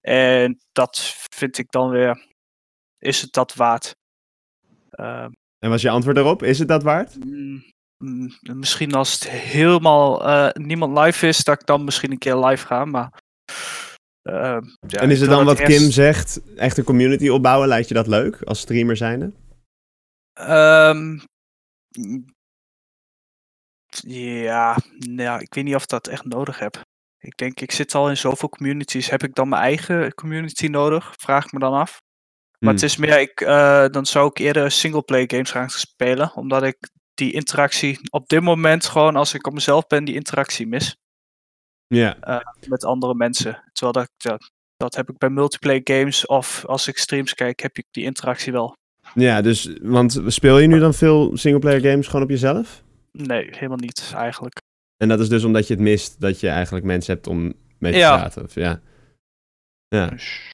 [0.00, 2.26] En dat vind ik dan weer.
[2.98, 3.94] Is het dat waard?
[4.90, 5.26] Uh,
[5.58, 6.42] en was je antwoord daarop?
[6.42, 7.24] Is het dat waard?
[7.24, 7.72] Mm,
[8.04, 12.36] mm, misschien als het helemaal uh, niemand live is, dat ik dan misschien een keer
[12.36, 12.84] live ga.
[12.84, 13.19] Maar
[14.22, 17.94] uh, ja, en is het dan wat Kim zegt, echt een community opbouwen, lijkt je
[17.94, 19.32] dat leuk als streamer zijnde?
[20.40, 21.22] Um,
[24.06, 26.80] ja, nou, ik weet niet of ik dat echt nodig heb.
[27.18, 29.10] Ik denk, ik zit al in zoveel communities.
[29.10, 31.14] Heb ik dan mijn eigen community nodig?
[31.18, 32.00] Vraag ik me dan af.
[32.58, 32.88] Maar het hmm.
[32.88, 36.34] is meer, ik, uh, dan zou ik eerder singleplay games gaan spelen.
[36.34, 40.66] Omdat ik die interactie op dit moment gewoon, als ik op mezelf ben, die interactie
[40.66, 40.96] mis.
[41.94, 42.16] Ja.
[42.28, 43.62] Uh, met andere mensen.
[43.72, 44.38] Terwijl dat,
[44.76, 48.52] dat heb ik bij multiplayer games of als ik streams kijk, heb ik die interactie
[48.52, 48.76] wel.
[49.14, 52.82] Ja, dus, want speel je nu dan veel singleplayer games gewoon op jezelf?
[53.12, 54.60] Nee, helemaal niet eigenlijk.
[54.96, 57.92] En dat is dus omdat je het mist dat je eigenlijk mensen hebt om mee
[57.92, 58.16] te ja.
[58.16, 58.42] praten?
[58.42, 58.80] Of, ja.
[59.88, 60.06] Ja.
[60.06, 60.52] Dus-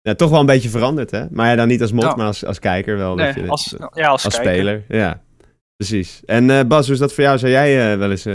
[0.00, 1.26] ja, toch wel een beetje veranderd, hè?
[1.30, 3.14] Maar ja, dan niet als mod, maar als, als kijker wel.
[3.14, 4.84] Nee, dat je als, ja, als, als speler.
[4.88, 5.22] Ja,
[5.76, 6.22] precies.
[6.24, 7.38] En uh, Bas, hoe is dat voor jou?
[7.38, 8.26] Zou jij uh, wel eens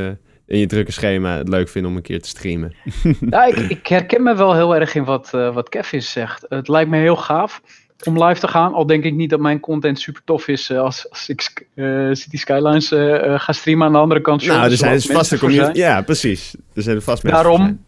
[0.52, 2.74] in je drukke schema het leuk vinden om een keer te streamen.
[3.30, 6.46] ja, ik, ik, herken me wel heel erg in wat, uh, wat Kevin zegt.
[6.50, 7.62] Het lijkt me heel gaaf
[8.04, 8.74] om live te gaan.
[8.74, 12.14] Al denk ik niet dat mijn content super tof is uh, als, als ik uh,
[12.14, 12.88] City Skylines
[13.42, 14.46] ga streamen aan de andere kant.
[14.46, 15.80] Nou, er zijn dus vaste community.
[15.80, 16.56] Ja, precies.
[16.74, 17.44] Er zijn vast mensen.
[17.44, 17.86] Daarom.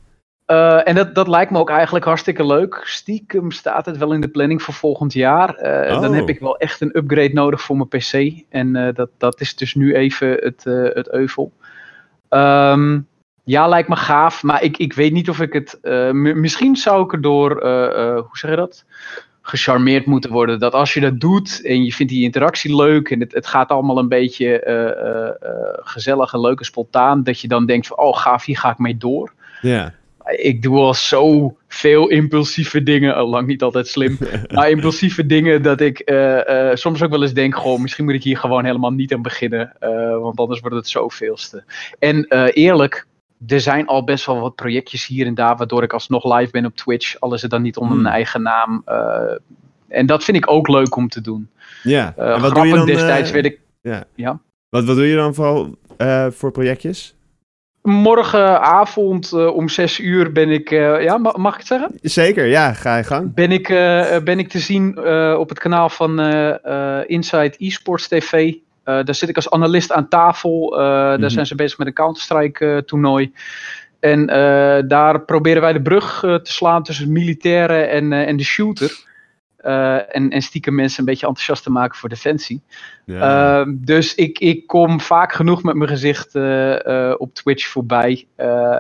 [0.86, 2.82] en dat, dat lijkt me ook eigenlijk hartstikke leuk.
[2.84, 5.50] Stiekem staat het wel in de planning voor volgend jaar.
[5.50, 6.02] Oh.
[6.02, 8.44] Dan heb ik wel echt een upgrade nodig voor mijn PC.
[8.50, 11.52] En dat, dat is dus nu even het, het euvel.
[12.34, 13.08] Um,
[13.44, 15.80] ja, lijkt me gaaf, maar ik, ik weet niet of ik het.
[15.82, 18.86] Uh, misschien zou ik erdoor, uh, uh, hoe zeg je dat?
[19.42, 20.60] Gecharmeerd moeten worden.
[20.60, 23.70] Dat als je dat doet en je vindt die interactie leuk en het, het gaat
[23.70, 24.62] allemaal een beetje
[25.84, 28.78] gezellig en leuk en spontaan, dat je dan denkt van, oh gaaf, hier ga ik
[28.78, 29.34] mee door.
[29.62, 29.94] Ja
[30.26, 34.18] ik doe al zo veel impulsieve dingen, al lang niet altijd slim,
[34.54, 38.14] maar impulsieve dingen dat ik uh, uh, soms ook wel eens denk, goh, misschien moet
[38.14, 41.64] ik hier gewoon helemaal niet aan beginnen, uh, want anders wordt het zoveelste.
[42.00, 43.08] En eerlijk,
[43.48, 46.66] er zijn al best wel wat projectjes hier en daar, waardoor ik alsnog live ben
[46.66, 47.20] op Twitch.
[47.20, 48.04] Al is het dan niet onder Hmm.
[48.04, 48.82] mijn eigen naam.
[48.86, 49.38] eh,
[49.88, 51.50] en dat vind ik ook leuk om te doen.
[51.84, 52.14] Ja.
[52.18, 52.86] Eh en wat doe je dan?
[52.86, 53.60] destijds eh, werd ik
[54.70, 57.16] wat, wat doe je dan vooral eh, voor projectjes?
[57.84, 61.92] Morgenavond eh, om 6 uur ben ik, eh, ja, ma- mag ik het zeggen?
[62.02, 63.34] Zeker, ja, ga je gang.
[63.34, 64.98] Ben ik, eh, ben ik te zien
[65.38, 66.20] op het kanaal van
[67.08, 68.54] Inside Esports TV.
[68.84, 70.80] Daar zit ik als analist aan tafel.
[70.80, 71.22] Eh, Mhm.
[71.22, 73.32] Daar zijn ze bezig met een Counter-Strike toernooi.
[74.00, 74.26] En
[74.88, 78.92] daar proberen wij de brug te slaan tussen het militaire en, en de shooter.
[79.64, 82.62] Eh, en, en stiekem mensen een beetje enthousiast te maken voor defensie.
[83.06, 83.60] Ja.
[83.60, 88.28] Ehm, dus ik, ik kom vaak genoeg met mijn gezicht eh, eh, op Twitch voorbij.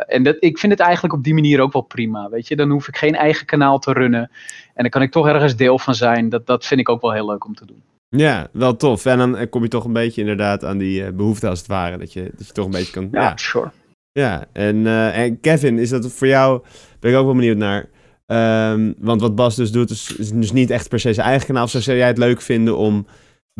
[0.07, 2.29] En dat, ik vind het eigenlijk op die manier ook wel prima.
[2.29, 4.31] Weet je, dan hoef ik geen eigen kanaal te runnen.
[4.73, 6.29] En dan kan ik toch ergens deel van zijn.
[6.29, 7.83] Dat, dat vind ik ook wel heel leuk om te doen.
[8.09, 9.05] ja, wel tof.
[9.05, 11.97] En dan kom je toch een beetje inderdaad aan die eh, behoefte als het ware.
[11.97, 13.07] Dat je, dat je toch een beetje kan...
[13.11, 13.71] Ja, Ja, sure.
[14.11, 14.45] ja.
[14.53, 16.61] En, en Kevin, is dat voor jou...
[16.99, 17.89] Ben ik ook wel benieuwd naar.
[18.33, 21.47] Ehm, want wat Bas dus doet, is, is dus niet echt per se zijn eigen
[21.47, 21.63] kanaal.
[21.63, 23.07] Of zo zou jij het leuk vinden om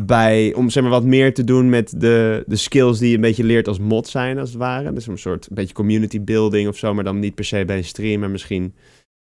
[0.02, 0.54] bij...
[0.54, 3.44] Om zeg maar wat meer te doen met de, de skills die je een beetje
[3.44, 4.92] leert als mod zijn, als het ware.
[4.92, 6.94] Dus een soort een beetje community building of zo.
[6.94, 8.74] Maar dan niet per se bij een stream, maar misschien...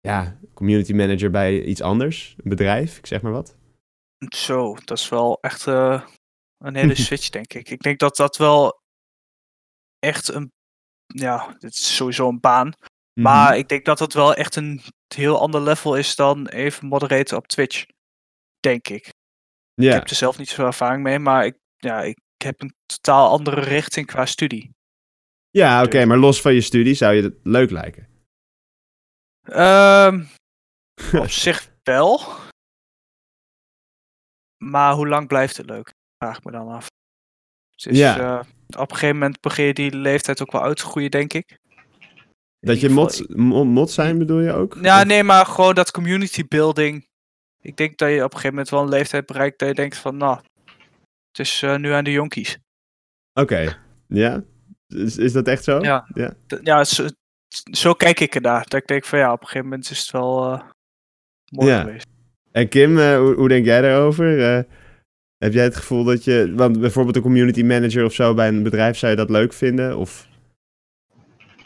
[0.01, 2.35] Ja, community manager bij iets anders.
[2.37, 3.57] Een bedrijf, ik zeg maar wat.
[4.29, 6.03] Zo, dat is wel echt eh,
[6.59, 7.71] een hele switch, denk ik.
[7.71, 8.81] Ik denk dat dat wel
[9.99, 10.53] echt een.
[11.07, 12.73] Ja, dit is sowieso een baan.
[13.15, 13.23] Mhm.
[13.23, 14.81] Maar ik denk dat het wel echt een
[15.15, 17.85] heel ander level is dan even moderaten op Twitch.
[18.61, 19.07] Denk ik.
[19.75, 23.31] Ik heb er zelf niet zoveel ervaring mee, maar ik, ja, ik heb een totaal
[23.31, 24.71] andere richting qua studie.
[25.51, 28.09] Ja, oké, Dus- maar los van je studie zou je het leuk lijken.
[29.43, 30.25] Ehm,
[31.23, 32.21] op zich wel.
[34.65, 35.93] Maar hoe lang blijft het leuk?
[36.19, 36.87] Vraag ik me dan af.
[37.75, 38.19] Dus Ja.
[38.39, 38.47] eh,
[38.81, 41.59] op een gegeven moment begin je die leeftijd ook wel uit te groeien, denk ik.
[42.65, 44.77] Dat je ieder mod, zijn bedoel je ook?
[44.83, 47.07] Ja, Of- nee, maar gewoon dat community building.
[47.61, 49.97] Ik denk dat je op een gegeven moment wel een leeftijd bereikt dat je denkt
[49.97, 50.39] van, nou,
[51.31, 52.59] het is eh, nu aan de jonkies.
[53.41, 54.43] Oké, ja?
[54.89, 55.81] Is, is dat echt zo?
[55.81, 56.07] Ja.
[56.63, 56.85] ja.
[56.85, 57.07] Zo,
[57.71, 58.65] zo kijk ik ernaar.
[58.69, 60.61] Dat ik denk van, ja, op een gegeven moment is het wel eh,
[61.53, 61.81] mooi Ja.
[61.81, 62.07] geweest.
[62.53, 64.27] En Kim, eh, hoe, hoe denk jij daarover?
[65.37, 66.53] Heb jij het gevoel dat je...
[66.57, 69.99] Want bijvoorbeeld een community manager of zo bij een bedrijf, zou je dat leuk vinden?
[69.99, 70.29] Of...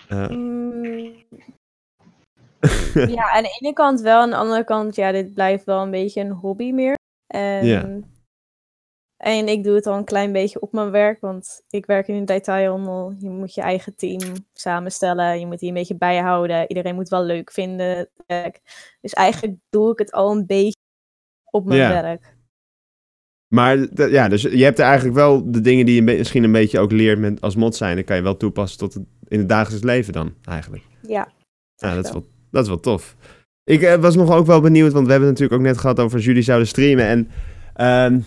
[0.08, 1.26] Eh, Mm,
[3.08, 5.90] ja, aan de ene kant wel, aan de andere kant, ja, dit blijft wel een
[5.90, 6.96] beetje een hobby meer.
[7.26, 7.98] En, Ja.
[9.16, 12.14] en ik doe het al een klein beetje op mijn werk, want ik werk in
[12.14, 13.14] een detailhandel.
[13.18, 14.20] Je moet je eigen team
[14.52, 16.68] samenstellen, je moet die een beetje bijhouden.
[16.68, 18.08] Iedereen moet wel leuk vinden.
[19.00, 20.76] Dus eigenlijk doe ik het al een beetje
[21.50, 22.36] op mijn werk.
[23.48, 26.78] Maar ja, dus je hebt er eigenlijk wel de dingen die je misschien een beetje
[26.78, 27.94] ook leert met, als mod zijn.
[27.94, 30.82] Dan kan je wel toepassen tot het, in het dagelijks leven dan, eigenlijk.
[31.02, 31.32] Ja,
[31.76, 33.16] Ja, dat is wel, dat is wel tof.
[33.64, 36.00] Ik eh, was nog ook wel benieuwd, want we hebben het natuurlijk ook net gehad
[36.00, 37.04] over jullie zouden streamen.
[37.04, 37.28] En
[37.74, 38.20] ehm,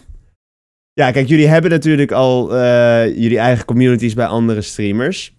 [0.94, 5.36] ja, kijk, jullie hebben natuurlijk al eh, jullie eigen communities bij andere streamers.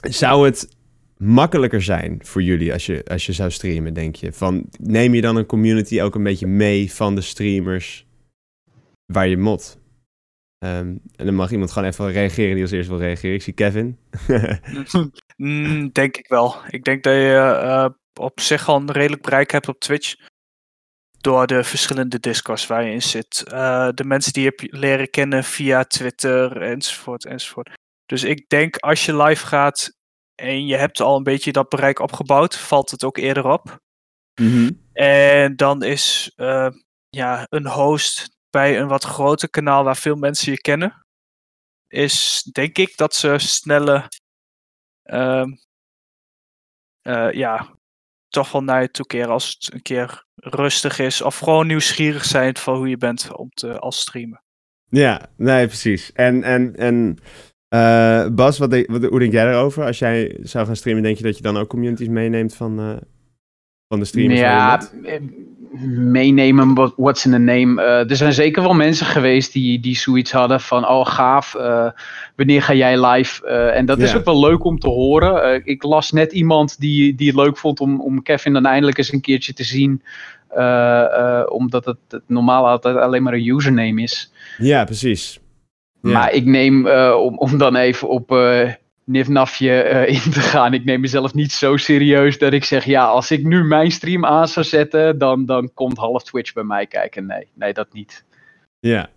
[0.00, 0.68] Zou het
[1.16, 4.32] makkelijker zijn voor jullie als je, als je zou streamen, denk je?
[4.32, 8.06] Van, neem je dan een community ook een beetje mee van de streamers
[9.06, 9.78] waar je mod?
[10.58, 13.34] Ehm, en dan mag iemand gewoon even reageren die als eerst wil reageren.
[13.34, 13.98] Ik zie Kevin.
[15.36, 16.54] Mm, denk ik wel.
[16.68, 17.88] Ik denk dat je eh,
[18.20, 20.14] op zich al een redelijk bereik hebt op Twitch.
[21.18, 23.44] Door de verschillende discords waar je in zit.
[23.46, 27.70] Eh, de mensen die je hebt leren kennen via Twitter enzovoort enzovoort.
[28.06, 29.96] Dus ik denk als je live gaat
[30.34, 33.78] en je hebt al een beetje dat bereik opgebouwd, valt het ook eerder op.
[34.40, 34.70] Mhm.
[34.92, 36.70] En dan is eh,
[37.08, 41.04] ja, een host bij een wat groter kanaal waar veel mensen je kennen,
[41.88, 44.08] is denk ik dat ze sneller
[45.02, 45.52] ehm,
[47.02, 47.76] eh, ja,
[48.28, 51.22] toch wel naar je toe keren als het een keer rustig is.
[51.22, 54.42] Of gewoon nieuwsgierig zijn van hoe je bent om te, als streamen.
[54.88, 56.12] Ja, nee, precies.
[56.12, 57.18] En, en, en
[57.68, 59.84] eh, Bas, wat denk- wat, hoe denk jij daarover?
[59.84, 62.96] Als jij zou gaan streamen, denk je dat je dan ook communities meeneemt van, eh,
[63.88, 64.40] van de streamers?
[64.40, 64.90] Ja,
[65.98, 67.82] meenemen, what- what's in the name.
[67.82, 71.90] Eh, er zijn zeker wel mensen geweest die, die zoiets hadden van, oh gaaf, eh,
[72.36, 73.46] wanneer ga jij live?
[73.46, 75.62] Eh, en dat is ook wel leuk om te horen.
[75.64, 79.12] Ik las net iemand die, die het leuk vond om, om Kevin dan eindelijk eens
[79.12, 80.02] een keertje te zien.
[81.48, 84.32] omdat het, het normaal altijd alleen maar een username is.
[84.58, 85.40] Ja, precies.
[86.00, 88.30] Maar ik neem, om, om dan even op
[89.04, 93.04] Nifnafje eh, in te gaan, ik neem mezelf niet zo serieus dat ik zeg, ja,
[93.04, 96.86] als ik nu mijn stream aan zou zetten, dan, dan komt half Twitch bij mij
[96.86, 97.26] kijken.
[97.26, 98.24] Nee, nee, dat niet.
[98.78, 99.08] Ja,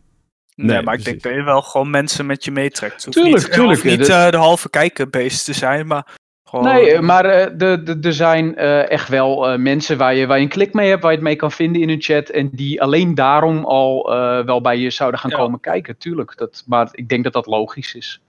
[0.56, 3.12] Nee, Nee, maar ik denk dat je wel gewoon mensen met je meetrekt.
[3.12, 6.16] Tuurlijk, niet, tuurlijk, niet dit- eh, de halve kijkerbeest te zijn, maar
[6.52, 11.02] Nee, maar er zijn echt wel mensen waar je, waar je een klik mee hebt,
[11.02, 12.30] waar je het mee kan vinden in een chat.
[12.30, 14.04] En die alleen daarom al
[14.46, 16.38] wel bij je zouden gaan komen kijken, tuurlijk.
[16.38, 18.22] Dat, maar ik denk dat dat logisch is.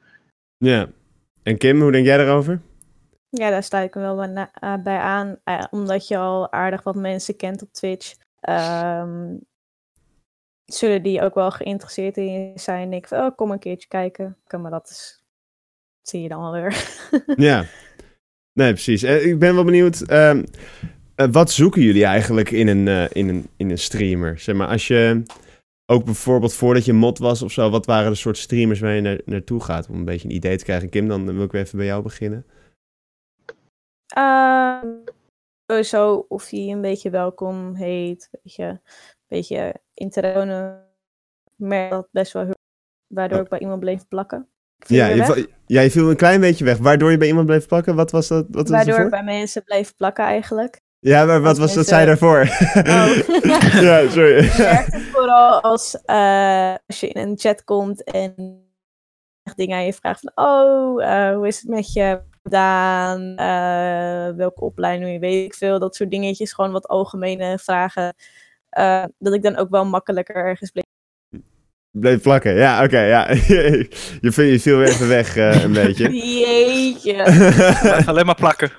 [0.57, 0.89] Ja.
[1.43, 2.61] En Kim, hoe denk jij daarover?
[3.31, 4.17] Ja, daar sta ik wel
[4.83, 5.39] bij aan.
[5.71, 8.15] omdat je al aardig wat mensen kent op Twitch.
[8.49, 9.41] Um,
[10.65, 12.93] zullen die ook wel geïnteresseerd in zijn.
[12.93, 14.37] Ik van, oh, kom een keertje kijken.
[14.61, 15.23] Maar dat is,
[16.03, 16.99] zie je dan alweer.
[17.49, 17.65] ja,
[18.53, 19.03] nee, precies.
[19.03, 20.01] Eh, ik ben wel benieuwd.
[20.01, 20.45] Ehm,
[21.15, 24.39] eh, wat zoeken jullie eigenlijk in een, in, een, in een streamer?
[24.39, 25.23] Zeg maar, als je
[25.91, 29.01] ook bijvoorbeeld voordat je mod was of zo, wat waren de soort streamers waar je
[29.01, 29.89] naar, naartoe gaat?
[29.89, 30.89] Om een beetje een idee te krijgen.
[30.89, 32.47] Kim, dan wil ik weer even bij jou beginnen.
[34.19, 34.83] Uh,
[35.67, 38.29] sowieso of hij een beetje welkom heet.
[38.31, 38.81] Weet je,
[39.27, 40.87] beetje interone
[41.57, 42.51] merk dat best wel
[43.07, 43.45] waardoor oh.
[43.45, 44.49] ik bij iemand bleef plakken.
[44.87, 46.79] Ja je, ja, je viel een klein beetje weg.
[46.79, 47.95] Waardoor je bij iemand bleef plakken?
[47.95, 48.47] Wat was dat?
[48.51, 50.81] Wat waardoor ik bij mensen bleef plakken eigenlijk.
[51.09, 52.41] Ja, maar wat was dat zij daarvoor?
[52.75, 53.09] Oh.
[53.89, 54.45] ja, sorry.
[54.45, 58.35] Het werkt vooral als, uh, als je in een chat komt en
[59.57, 60.45] dingen aan je vraagt van...
[60.47, 63.21] Oh, uh, hoe is het met je gedaan?
[63.21, 65.79] Uh, welke opleiding, weet ik veel.
[65.79, 66.53] Dat soort dingetjes.
[66.53, 68.15] Gewoon wat algemene vragen
[69.19, 70.88] dat ik dan ook wel makkelijker ergens bleef.
[71.91, 73.31] Bleef plakken, ja, oké, ja.
[73.49, 73.89] je,
[74.21, 76.11] je viel weer even weg uh, een beetje.
[76.41, 77.25] Jeetje.
[78.07, 78.71] alleen maar plakken.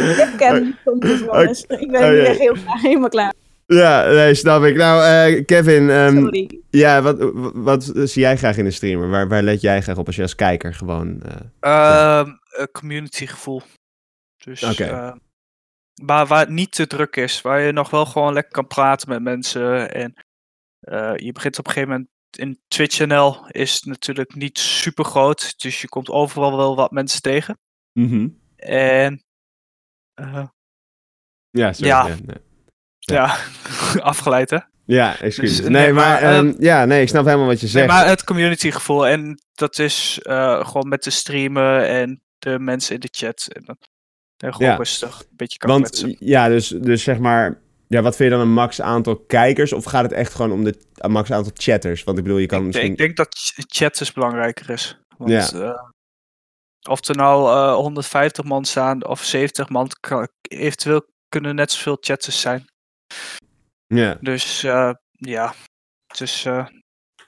[0.00, 1.64] ik ken soms jongens.
[1.68, 3.32] Ik ben oh, echt heel klaar, helemaal klaar.
[3.66, 4.76] Ja, nee, snap ik.
[4.76, 5.88] Nou, uh, Kevin.
[5.88, 6.60] Um, Sorry.
[6.70, 7.16] Ja, wat,
[7.54, 9.08] wat, zie jij graag in een streamer?
[9.08, 11.22] Waar, waar let jij graag op als je als kijker gewoon...
[11.60, 12.38] Uh, um,
[12.72, 13.62] community gevoel.
[14.44, 15.12] Dus okay
[16.02, 17.40] maar waar het niet te druk is.
[17.40, 19.94] Waar je nog wel gewoon lekker kan praten met mensen.
[19.94, 20.14] En
[20.82, 25.60] uh, je begint op een gegeven moment in Twitch NL is natuurlijk niet super groot.
[25.60, 27.58] Dus je komt overal wel wat mensen tegen.
[27.92, 29.24] Mm En
[30.20, 30.46] uh,
[31.50, 32.16] ja, sorry, ja, ja,
[32.98, 33.38] ja.
[34.12, 34.58] afgeleid hè.
[34.84, 35.56] Ja, excuus.
[35.56, 37.86] Dus, nee, maar, maar um, ja, nee, ik snap helemaal wat je zegt.
[37.86, 42.58] Nee, maar het community gevoel en dat is uh, gewoon met de streamen en de
[42.58, 43.48] mensen in de chat.
[43.52, 43.78] En
[44.42, 44.76] en gewoon ja.
[44.76, 47.60] rustig, een beetje kan Want ja, dus, dus zeg maar,
[47.92, 49.72] ja, wat vind je dan een max aantal kijkers?
[49.72, 50.78] Of gaat het echt gewoon om de
[51.08, 52.04] max aantal chatters?
[52.04, 52.90] Want ik bedoel, je kan ik, misschien...
[52.90, 54.98] Ik denk dat chatters belangrijker is.
[55.16, 55.52] Want, ja.
[55.54, 55.90] Uh,
[56.88, 61.72] of er nou uh, eh, 150 man staan of 70 man, kan, eventueel kunnen net
[61.72, 62.64] zoveel chatters zijn.
[63.86, 64.16] Ja.
[64.20, 65.54] Dus uh, ja,
[66.16, 66.72] dus in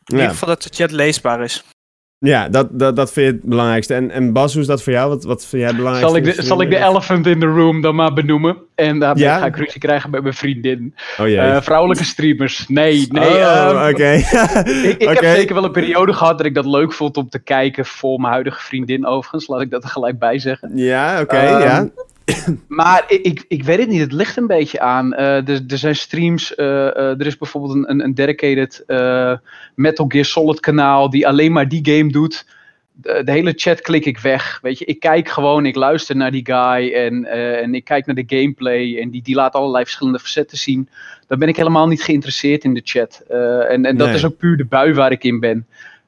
[0.04, 1.64] ieder geval dat de chat leesbaar is.
[2.18, 3.94] Ja, dat, dat, dat vind je het belangrijkste.
[3.94, 5.08] En, en Bas, hoe is dat voor jou?
[5.08, 6.20] Wat, wat vind jij het belangrijkste?
[6.20, 8.56] Zal ik, de, zal ik de elephant in the room dan maar benoemen?
[8.74, 9.38] En daar ja?
[9.38, 10.94] ga ik ruzie krijgen met mijn vriendin.
[11.20, 11.28] Oh.
[11.28, 12.68] Uh, vrouwelijke streamers.
[12.68, 13.28] Nee, nee.
[13.28, 14.10] Oh, um, oké.
[14.12, 17.38] ik ik heb zeker wel een periode gehad dat ik dat leuk vond om te
[17.38, 19.46] kijken voor mijn huidige vriendin overigens.
[19.46, 20.70] Laat ik dat er gelijk bij zeggen.
[20.74, 21.88] Ja, oké, um, ja.
[22.68, 25.12] maar ik, ik weet het niet, het ligt een beetje aan.
[25.12, 28.84] Uh, er, er zijn streams, uh, uh, er is bijvoorbeeld een, een dedicated
[29.74, 32.46] Metal Gear Solid kanaal die alleen maar die game doet.
[32.96, 34.58] De, de, hele chat klik ik weg.
[34.62, 37.24] Weet je, ik kijk gewoon, ik luister naar die guy en,
[37.60, 40.88] en ik kijk naar de gameplay en die, die laat allerlei verschillende facetten zien.
[41.26, 43.22] Dan ben ik helemaal niet geïnteresseerd in de chat.
[43.68, 45.66] en en dat is ook puur de bui waar ik in ben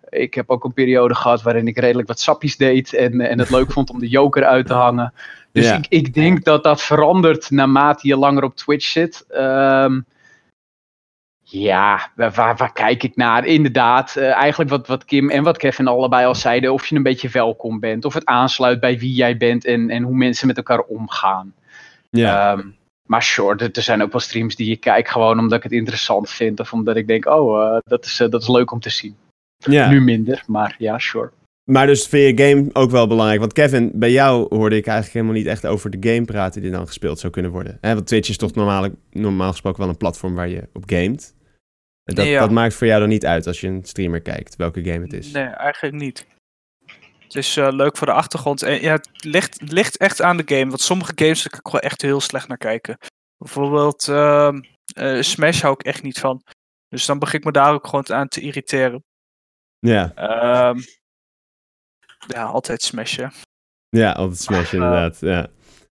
[0.09, 3.51] ik heb ook een periode gehad waarin ik redelijk wat sappies deed en, en het
[3.51, 5.13] leuk vond om de joker uit te hangen.
[5.53, 9.25] Dus ik, ik denk dat dat verandert naarmate je langer op Twitch zit.
[9.31, 10.07] Um,
[11.49, 13.45] ja, waar, waar, kijk ik naar?
[13.45, 16.73] Inderdaad, uh, eigenlijk wat, wat Kim en wat Kevin allebei al zeiden.
[16.73, 18.05] Of je een beetje welkom bent.
[18.05, 21.55] Of het aansluit bij wie jij bent en, en hoe mensen met elkaar omgaan.
[22.11, 22.53] Ja.
[22.53, 25.73] Um, maar sure, er zijn ook wel streams die je kijkt gewoon omdat ik het
[25.73, 26.61] interessant vind.
[26.61, 29.17] Of omdat ik denk, oh, uh, dat, is, uh, dat is leuk om te zien.
[29.67, 29.91] Ja.
[29.91, 31.31] Nu minder, maar ja, sure.
[31.71, 33.41] Maar dus vind je game ook wel belangrijk?
[33.41, 36.71] Want Kevin, bij jou hoorde ik eigenlijk helemaal niet echt over de game praten die
[36.71, 37.79] dan gespeeld zou kunnen worden.
[37.81, 37.95] Hè?
[37.95, 41.35] Want Twitch is toch normaal, normaal gesproken wel een platform waar je op gamet.
[42.05, 45.01] Dat, dat maakt voor jou dan niet uit als je een streamer kijkt, welke game
[45.01, 45.33] het is?
[45.33, 46.27] Nee, eigenlijk niet.
[47.19, 48.63] Het is uh, leuk voor de achtergrond.
[48.63, 50.67] En ja, het ligt, ligt echt aan de game.
[50.67, 52.99] Want sommige games kan ik gewoon echt heel slecht naar kijken.
[53.39, 54.53] Bijvoorbeeld uh,
[54.99, 56.43] uh, Smash hou ik echt niet van.
[56.89, 59.05] Dus dan begin ik me daar ook gewoon aan te irriteren.
[59.87, 60.13] Ja.
[60.69, 60.85] Um,
[62.27, 63.33] ja, altijd smashen.
[63.89, 65.17] Ja, altijd smashen, inderdaad.
[65.21, 65.47] Ja.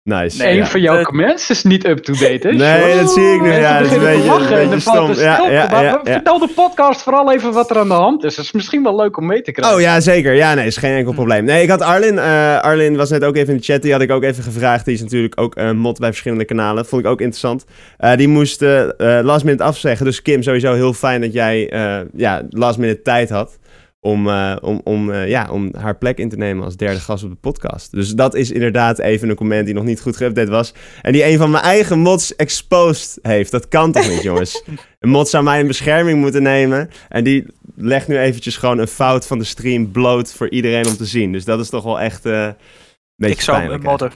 [0.03, 0.43] Nice.
[0.43, 2.53] Nee, een van jouw comments is niet up-to-date, hè?
[2.53, 3.51] Nee, dat zie ik nu.
[3.51, 5.13] Ja, dat is een beetje, een beetje stom.
[5.13, 8.35] Ja, ja, ja, Vertel de podcast vooral even wat er aan de hand is.
[8.35, 9.75] Dat is misschien wel leuk om mee te krijgen.
[9.75, 10.33] Oh ja, zeker.
[10.33, 11.43] Ja, nee, is geen enkel probleem.
[11.43, 12.15] Nee, ik had Arlin.
[12.15, 13.81] Uh, Arlin was net ook even in de chat.
[13.81, 14.85] Die had ik ook even gevraagd.
[14.85, 16.85] Die is natuurlijk ook uh, mod bij verschillende kanalen.
[16.85, 17.65] Vond ik ook interessant.
[17.99, 18.61] Uh, die moest
[18.97, 20.05] last minute afzeggen.
[20.05, 21.69] Dus Kim, sowieso heel fijn dat jij
[22.13, 23.59] ja, last minute tijd had
[24.03, 27.23] om, uh, om, om, uh, ja, om haar plek in te nemen als derde gast
[27.23, 27.91] op de podcast.
[27.91, 30.73] Dus dat is inderdaad even een comment die nog niet goed geüpdate was.
[31.01, 33.51] En die een van mijn eigen mods exposed heeft.
[33.51, 34.63] Dat kan toch niet, jongens?
[34.99, 36.89] Een mod zou mij in bescherming moeten nemen.
[37.09, 37.45] En die
[37.75, 41.31] legt nu eventjes gewoon een fout van de stream bloot voor iedereen om te zien.
[41.31, 42.25] Dus dat is toch wel echt...
[42.25, 42.49] Uh,
[43.17, 44.11] ik zou hem modden.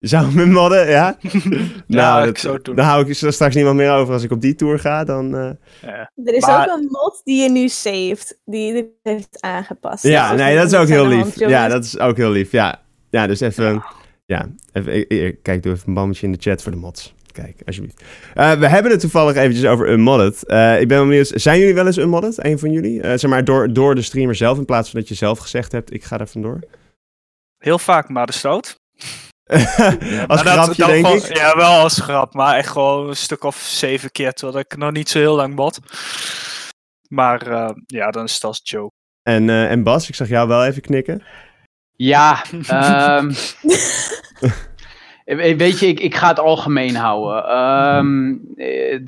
[0.00, 1.18] Zou me modden, ja?
[1.86, 2.76] nou, dat, ik zou doen.
[2.76, 5.04] Dan hou ik straks niemand meer over als ik op die tour ga.
[5.04, 5.50] Dan, uh...
[5.82, 6.10] ja.
[6.24, 10.02] Er is ook een mod die je nu saved, die je heeft aangepast.
[10.02, 11.38] Ja, nee, dat is ook heel lief.
[11.38, 12.52] ja, dat is ook heel lief.
[12.52, 13.84] Ja, ja dus even...
[14.26, 17.14] Ja, even, kijk, doe even een bammetje in de chat voor de mods.
[17.32, 18.02] Kijk, alsjeblieft.
[18.34, 20.44] Uh, we hebben het toevallig eventjes over Unmodded.
[20.46, 22.44] Uh, ik ben benieuwd, zijn jullie wel eens Unmodded?
[22.44, 23.00] Een van jullie?
[23.02, 25.92] zeg maar door, door de streamer zelf, in plaats van dat je zelf gezegd hebt,
[25.92, 26.58] ik ga er vandoor?
[27.58, 28.76] Heel vaak, maar de stoot.
[30.26, 31.36] Als grapje, denk ik.
[31.36, 34.92] Ja, wel als grap, maar echt gewoon een stuk of zeven keer, terwijl ik nog
[34.92, 35.78] niet zo heel lang bot.
[37.08, 38.94] Maar uh, ja, dan is het als joke.
[39.22, 41.22] En, uh, en Bas, ik zag jou wel even knikken.
[41.92, 42.44] Ja,
[43.18, 43.34] um,
[45.36, 47.56] Weet je, ik, ik ga het algemeen houden.
[47.96, 48.40] Um,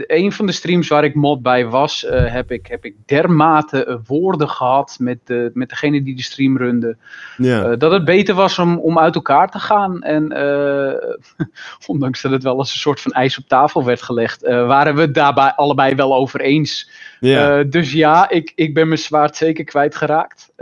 [0.06, 4.00] een van de streams waar ik mod bij was, uh, heb, ik, heb ik dermate
[4.06, 6.96] woorden gehad met, de, met degene die de stream runde.
[7.36, 7.70] Ja.
[7.70, 10.02] Uh, dat het beter was om, om uit elkaar te gaan.
[10.02, 10.22] En
[11.86, 15.00] ondanks dat het wel als een soort van ijs op tafel werd gelegd, waren we
[15.00, 16.90] het daarbij allebei wel over eens.
[17.20, 17.62] Ja.
[17.62, 20.52] dus ja, ik, ik ben mijn zwaard zeker kwijtgeraakt.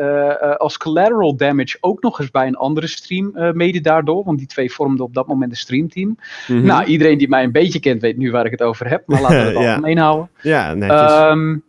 [0.56, 4.72] als collateral damage ook nog eens bij een andere stream mede daardoor, want die twee
[4.72, 6.16] vormden op dat moment de streamteam.
[6.46, 9.02] Mm Nou, iedereen die mij een beetje kent weet nu waar ik het over heb,
[9.06, 9.68] maar laten we het ja.
[9.68, 10.30] algemeen houden.
[10.40, 11.12] Ja, netjes.
[11.12, 11.62] Um,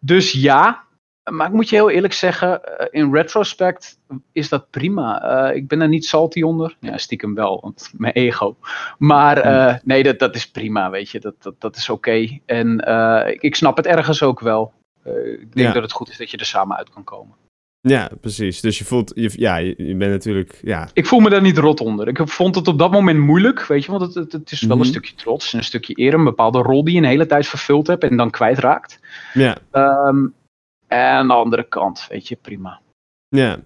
[0.00, 0.82] dus ja,
[1.24, 3.98] maar ik moet je heel eerlijk zeggen, eh, in retrospect
[4.32, 5.24] is dat prima.
[5.50, 6.76] Uh, ik ben er niet salty onder.
[6.80, 8.56] Ja, stiekem wel, want mijn ego.
[8.98, 11.20] Maar uh, nee, dat, dat is prima, weet je.
[11.20, 12.10] Dat, dat, dat is oké.
[12.10, 12.42] Okay.
[12.46, 14.72] En uh, ik, ik snap het ergens ook wel.
[15.04, 15.72] ik denk ja.
[15.72, 17.38] dat het goed is dat je er samen uit kan komen.
[17.82, 18.60] Ja, precies.
[18.60, 20.88] Dus je voelt, je, ja, je, je, bent natuurlijk, ja.
[20.92, 22.08] Ik voel me daar niet rot onder.
[22.08, 24.70] Ik vond het op dat moment moeilijk, weet je, want het, het, het is wel
[24.70, 24.90] een mhm.
[24.90, 28.02] stukje trots, een stukje eer, een bepaalde rol die je een hele tijd vervuld hebt
[28.02, 29.00] en dan kwijtraakt.
[29.32, 29.56] Ja.
[29.72, 30.34] Um,
[30.90, 32.80] en aan de andere kant, weet je, prima.
[33.28, 33.58] Ja.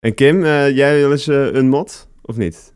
[0.00, 2.74] En Kim, uh, jij wel eens uh, een mod, of niet?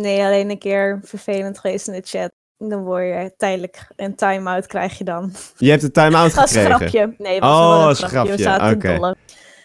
[0.00, 2.30] Nee, alleen een keer vervelend geweest in de chat.
[2.56, 5.32] Dan word je tijdelijk een time-out krijg je dan.
[5.56, 6.72] Je hebt een time-out gekregen?
[6.72, 7.14] Als grapje.
[7.18, 8.32] Nee, was oh, een grapje.
[8.32, 8.96] We zaten okay.
[8.96, 9.14] Okay.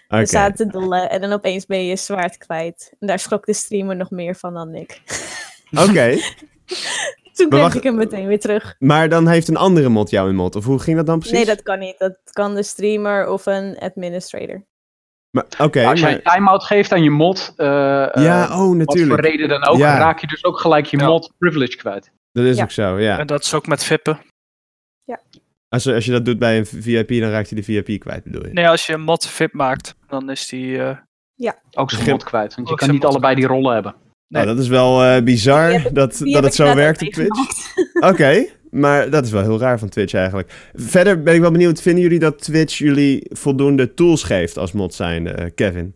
[0.07, 2.93] We zaten te dollen en dan opeens ben je je zwaard kwijt.
[2.99, 5.01] En daar schrok de streamer nog meer van dan ik.
[5.71, 6.15] Oké.
[7.33, 8.75] Toen kreeg ik hem meteen weer terug.
[8.79, 11.37] Maar dan heeft een andere mod jou in mod, of hoe ging dat dan precies?
[11.37, 11.97] Nee, dat kan niet.
[11.97, 14.65] Dat kan de streamer of een administrator.
[15.35, 16.09] Maar, okay, Als maar...
[16.09, 17.65] je een time-out geeft aan je mod, uh,
[18.13, 18.87] ja, oh, natuurlijk.
[18.87, 19.97] wat voor reden dan ook, ja.
[19.97, 22.11] raak je dus ook gelijk je mod privilege kwijt.
[22.31, 23.19] Dat is ook zo, ja.
[23.19, 24.19] En dat is ook met vippen.
[25.03, 25.19] Ja.
[25.67, 28.45] Als, als je dat doet bij een VIP, dan raakt hij de VIP kwijt, bedoel
[28.45, 28.53] je?
[28.53, 30.67] Nee, als je een mod VIP maakt, dan is die...
[30.67, 30.97] Uh...
[31.35, 31.55] Ja.
[31.71, 33.95] Ook zijn mod kwijt, want je kan niet allebei die rollen hebben.
[34.33, 34.43] Nee.
[34.43, 37.37] Nou, dat is wel uh, bizar dat, dat het zo werkt op Twitch.
[37.93, 40.69] Oké, okay, maar dat is wel heel raar van Twitch eigenlijk.
[40.73, 44.93] Verder ben ik wel benieuwd, vinden jullie dat Twitch jullie voldoende tools geeft als mod
[44.93, 45.95] zijnde, uh, Kevin?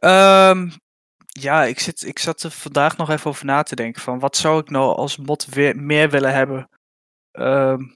[0.00, 0.72] Um,
[1.40, 4.36] ja, ik, zit, ik zat er vandaag nog even over na te denken van wat
[4.36, 6.68] zou ik nou als mod weer meer willen hebben?
[7.32, 7.94] Um,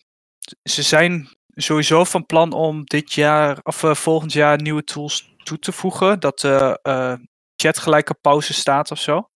[0.62, 5.58] ze zijn sowieso van plan om dit jaar of uh, volgend jaar nieuwe tools toe
[5.58, 6.20] te voegen.
[6.20, 7.14] Dat de uh,
[7.62, 9.28] chat gelijk op pauze staat of zo.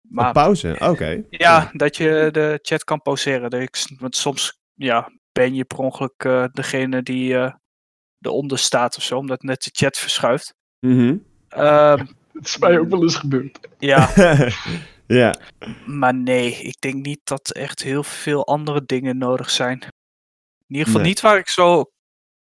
[0.00, 0.76] Maar, op pauze?
[0.78, 1.24] Oké.
[1.30, 3.68] Ja, dat je de chat kan pauzeren.
[3.98, 7.52] Want soms ja, ben je per ongeluk uh, degene die uh,
[8.20, 10.54] eronder staat of zo, omdat net de chat verschuift.
[10.80, 11.32] Mm
[12.34, 13.58] dat is mij ook wel eens gebeurd.
[13.78, 14.10] Ja.
[15.06, 15.34] ja.
[15.86, 19.80] Maar nee, ik denk niet dat echt heel veel andere dingen nodig zijn.
[20.66, 21.84] In ieder geval niet waar ik zo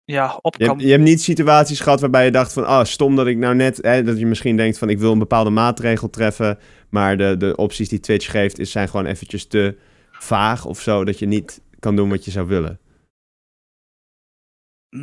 [0.04, 0.74] ja, op je kan.
[0.74, 3.36] Hebt, je hebt niet situaties gehad waarbij je dacht van, ah, oh, stom dat ik
[3.36, 6.58] nou net, hè, dat je misschien denkt van, ik wil een bepaalde maatregel treffen,
[6.88, 9.76] maar de, de opties die Twitch geeft, is, zijn gewoon eventjes te
[10.10, 12.78] vaag of zo, dat je niet kan doen wat je zou willen.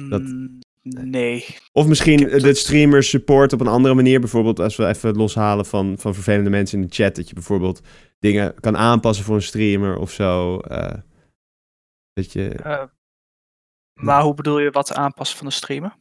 [0.10, 0.22] Dat...
[0.22, 1.46] Mm, nee.
[1.72, 4.20] Of misschien de streamers support op een andere manier.
[4.20, 7.16] Bijvoorbeeld als we even loshalen van, van vervelende mensen in de chat.
[7.16, 7.82] Dat je bijvoorbeeld
[8.20, 10.60] dingen kan aanpassen voor een streamer of zo.
[10.72, 10.94] Uh,
[12.14, 12.60] dat je...
[12.66, 12.84] Uh,
[13.94, 15.94] maar hoe bedoel je wat aanpassen van de streamer?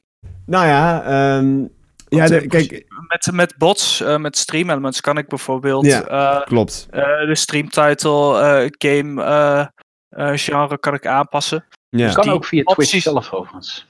[0.47, 1.71] Nou ja, um,
[2.09, 2.85] ja de, kijk...
[3.09, 5.87] Met, met bots, uh, met stream elements kan ik bijvoorbeeld...
[5.87, 6.87] Ja, klopt.
[6.91, 9.71] de streamtitle, game
[10.39, 11.65] genre kan ik aanpassen.
[11.89, 12.07] Ja.
[12.07, 13.89] Dus kan ook via Twitch zelf overigens.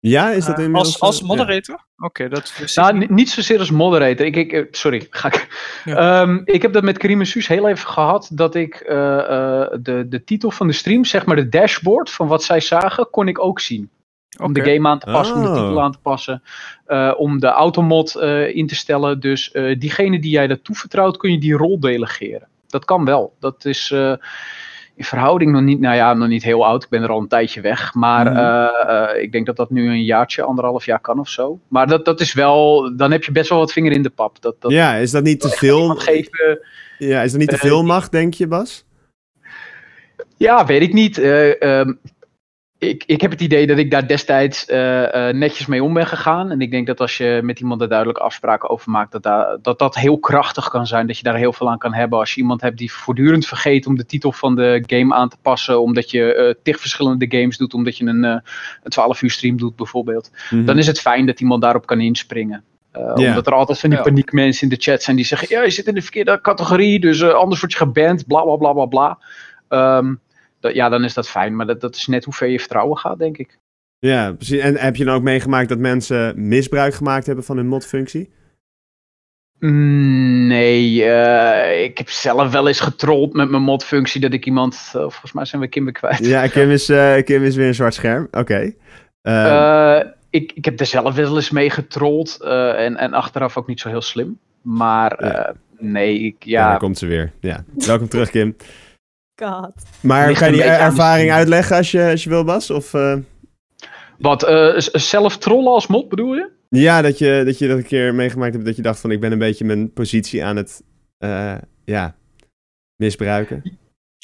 [0.00, 1.74] Ja, is dat uh, Als, als moderator?
[1.76, 1.84] Ja.
[1.96, 4.26] Oké, okay, dat Nou, niet zozeer als moderator.
[4.26, 5.48] Ik, ik, sorry, ga ik.
[5.84, 6.20] Ja.
[6.20, 8.30] Um, ik heb dat met Karim Suus heel even gehad.
[8.32, 12.26] Dat ik uh, uh, de, de titel van de stream, zeg maar de dashboard van
[12.26, 13.90] wat zij zagen, kon ik ook zien.
[14.38, 15.82] Om de game aan te passen, om de titel Oh.
[15.82, 16.42] aan te passen.
[16.86, 19.20] eh, om de automod eh, in te stellen.
[19.20, 22.48] Dus eh, diegene die jij dat toevertrouwt, kun je die rol delegeren.
[22.66, 23.34] Dat kan wel.
[23.40, 24.12] Dat is eh,
[25.00, 26.82] in verhouding nog niet, nou ja, nog niet heel oud.
[26.82, 27.94] Ik ben er al een tijdje weg.
[27.94, 28.36] Maar Mhm.
[28.36, 31.58] eh, eh, ik denk dat dat nu een jaartje, anderhalf jaar kan of zo.
[31.68, 34.42] Maar dat, dat is wel, dan heb je best wel wat vinger in de pap.
[34.42, 35.88] Dat, dat ja, is dat niet te veel?
[35.94, 36.58] geven.
[36.98, 38.84] Ja, is dat niet te Eh, veel macht, denk je, Bas?
[40.36, 41.18] Ja, weet ik niet.
[41.18, 41.92] Eh, ehm,
[42.80, 46.06] ik, ik heb het idee dat ik daar destijds eh, eh, netjes mee om ben
[46.06, 46.50] gegaan.
[46.50, 49.58] En ik denk dat als je met iemand er duidelijke afspraken over maakt, dat, daar-
[49.62, 51.06] dat dat heel krachtig kan zijn.
[51.06, 52.18] Dat je daar heel veel aan kan hebben.
[52.18, 55.36] Als je iemand hebt die voortdurend vergeet om de titel van de game aan te
[55.42, 55.80] passen.
[55.80, 57.74] Omdat je eh tig verschillende games doet.
[57.74, 58.30] Omdat je een, eh,
[58.82, 60.30] een 12 uur stream doet bijvoorbeeld.
[60.50, 60.64] Mhm.
[60.64, 62.64] Dan is het fijn dat iemand daarop kan inspringen.
[62.92, 63.12] Eh.
[63.14, 64.04] Omdat er altijd van die Ja.
[64.04, 67.20] paniekmensen in de chat zijn die zeggen: Ja, je zit in de verkeerde categorie, dus
[67.20, 69.18] eh, anders word je geband, bla bla bla bla bla.
[69.68, 70.14] Ehm,
[70.60, 72.96] dat, ja, dan is dat fijn, maar dat, dat is net hoe ver je vertrouwen
[72.98, 73.58] gaat, denk ik.
[73.98, 74.60] Ja, precies.
[74.60, 78.30] En heb je dan ook meegemaakt dat mensen misbruik gemaakt hebben van hun modfunctie?
[79.58, 84.74] Mm, Nee, eh, ik heb zelf wel eens getrold met mijn modfunctie dat ik iemand,
[84.86, 86.26] eh, volgens mij zijn we Kimber kwijt.
[86.26, 88.28] Ja, Kim is, eh, Kim is weer een zwart scherm.
[88.30, 88.72] Oké.
[89.22, 93.66] Eh, Eh, ik, ik heb er zelf wel eens mee getrold en, en achteraf ook
[93.66, 94.38] niet zo heel slim.
[94.62, 95.54] Maar Ja.
[95.78, 97.32] nee, ik, ja, ja, daar komt ze weer.
[97.40, 97.64] Ja.
[97.86, 98.56] Welkom terug, Kim.
[99.44, 99.72] God.
[100.00, 102.70] Maar kan je die ervaring uitleggen als je, als je wil, Bas?
[102.70, 103.16] Of, eh,
[104.18, 106.58] wat, eh, zelf trollen als mod bedoel je?
[106.70, 109.20] ja, dat je, dat je dat een keer meegemaakt hebt dat je dacht van ik
[109.20, 110.82] ben een beetje mijn positie aan het
[111.18, 111.54] eh,
[111.84, 112.14] ja,
[112.96, 113.78] misbruiken.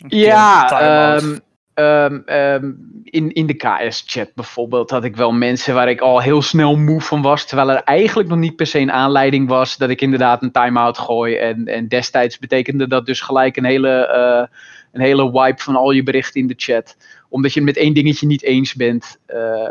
[0.08, 1.38] Ja, ehm,
[1.74, 2.72] ehm, ehm,
[3.02, 7.00] in, in de KS-chat bijvoorbeeld had ik wel mensen waar ik al heel snel moe
[7.00, 7.46] van was.
[7.46, 10.98] Terwijl er eigenlijk nog niet per se een aanleiding was dat ik inderdaad een time-out
[10.98, 11.36] gooi.
[11.36, 14.58] En, en destijds betekende dat dus gelijk een hele, eh,
[14.96, 16.96] een hele wipe van al je berichten in de chat.
[17.28, 19.18] Omdat je het met één dingetje niet eens bent.
[19.26, 19.68] Eh,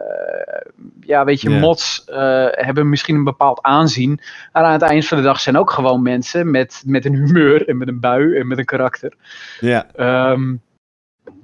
[1.01, 4.19] ja, weet je, mods eh, hebben misschien een bepaald aanzien.
[4.53, 7.67] Maar aan het eind van de dag zijn ook gewoon mensen met, met een humeur
[7.67, 9.13] en met een bui en met een karakter.
[9.59, 10.55] Ja, Ehm,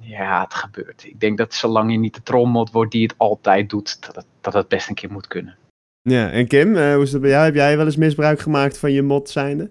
[0.00, 1.04] ja, het gebeurt.
[1.04, 4.26] Ik denk dat zolang je niet de trommel wordt die het altijd doet, dat het,
[4.40, 5.56] dat het best een keer moet kunnen.
[6.02, 6.30] ja.
[6.30, 7.44] En Kim, eh, hoe is dat bij jou?
[7.44, 9.70] Heb jij wel eens misbruik gemaakt van je mod zijnde?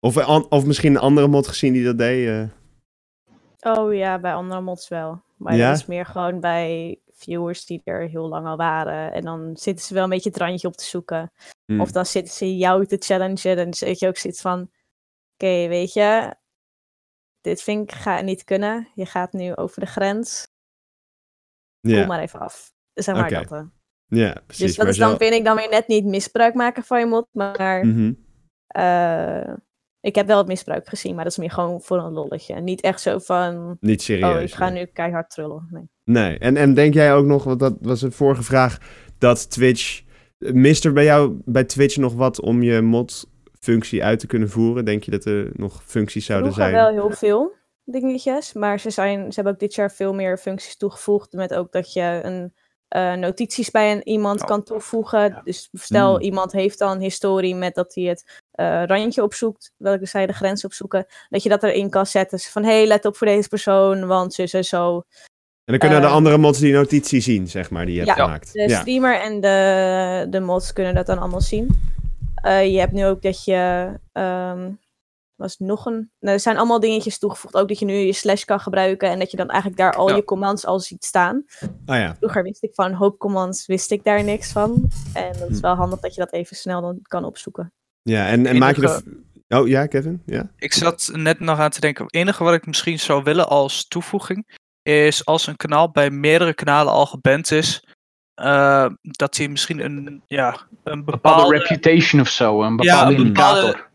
[0.00, 2.28] Of, of misschien een andere mod gezien die dat deed?
[2.28, 2.42] eh?
[3.66, 5.22] Oh ja, bij andere mods wel.
[5.36, 5.68] Maar Ja?
[5.68, 9.12] dat is meer gewoon bij viewers die er heel lang al waren.
[9.12, 11.32] En dan zitten ze wel een beetje het randje op te zoeken.
[11.64, 11.80] Hm.
[11.80, 13.50] Of dan zitten ze jou te challengen.
[13.50, 14.60] En dan zit je ook zoiets van...
[15.34, 16.34] Oké, weet je...
[17.40, 18.88] Dit vind ik ga niet kunnen.
[18.94, 20.46] Je gaat nu over de grens.
[21.80, 22.72] Kom maar even af.
[22.92, 23.50] Zeg maar Oké, dat.
[23.50, 23.62] hè.
[24.20, 24.64] ja, precies.
[24.66, 27.06] Dus dat Maar is dan, vind ik dan weer net niet misbruik maken van je
[27.06, 27.28] mod.
[27.32, 28.12] Maar Mhm.
[28.66, 29.54] eh,
[30.06, 31.14] ik heb wel het misbruik gezien.
[31.14, 32.54] Maar dat is meer gewoon voor een lolletje.
[32.54, 33.76] En niet echt zo van...
[33.80, 34.36] Niet serieus.
[34.36, 34.84] oh, ik ga nee.
[34.84, 35.68] nu keihard trullen.
[35.70, 35.88] Nee.
[36.04, 38.78] Nee, en, en denk jij ook nog, want dat was een vorige vraag,
[39.18, 40.04] dat Twitch...
[40.38, 44.84] Mist er bij jou bij Twitch nog wat om je mod-functie uit te kunnen voeren?
[44.84, 46.84] Denk je dat er nog functies zouden Vroeger zijn?
[46.84, 47.52] wel heel veel
[47.84, 51.32] dingetjes, maar ze, zijn, ze hebben ook dit jaar veel meer functies toegevoegd.
[51.32, 52.54] Met ook dat je een,
[52.88, 54.46] eh, notities bij een, iemand Oh.
[54.46, 55.40] kan toevoegen.
[55.44, 56.22] Dus stel Hmm.
[56.22, 60.64] iemand heeft dan historie met dat hij het eh, randje opzoekt, welke zij de grens
[60.64, 61.06] opzoeken.
[61.28, 62.36] Dat je dat erin kan zetten.
[62.38, 64.94] Dus van hé, hey, let op voor deze persoon, want zo en zo.
[65.64, 68.16] En dan kunnen de Eh, andere mods die notitie zien, zeg maar, die je hebt
[68.16, 68.24] Ja.
[68.24, 68.52] gemaakt.
[68.52, 71.80] De streamer en de, de mods kunnen dat dan allemaal zien.
[72.34, 73.90] Eh, je hebt nu ook dat je.
[74.12, 74.70] ehm,
[75.36, 76.10] was nog een.
[76.20, 77.54] Nou, er zijn allemaal dingetjes toegevoegd.
[77.54, 79.10] Ook dat je nu je slash kan gebruiken.
[79.10, 80.16] En dat je dan eigenlijk daar al Ja.
[80.16, 81.44] je commands al ziet staan.
[81.86, 84.90] Ah ja, Vroeger wist ik van een hoop commands, wist ik daar niks van.
[85.14, 85.62] En dat is Hm.
[85.62, 87.72] wel handig dat je dat even snel dan kan opzoeken.
[88.02, 89.24] ja en, en maak je.
[89.48, 90.22] Oh ja, Kevin?
[90.26, 90.50] Ja?
[90.56, 92.04] Ik zat net nog aan te denken.
[92.04, 94.58] Het enige wat ik misschien zou willen als toevoeging.
[94.82, 97.84] Is als een kanaal bij meerdere kanalen al geband is.
[98.34, 100.48] eh, dat hij misschien een, ja,
[100.84, 101.56] een bepaalde bepaalde.
[101.58, 103.85] reputation of zo, een Ja, bepaalde een bepaalde- indicator.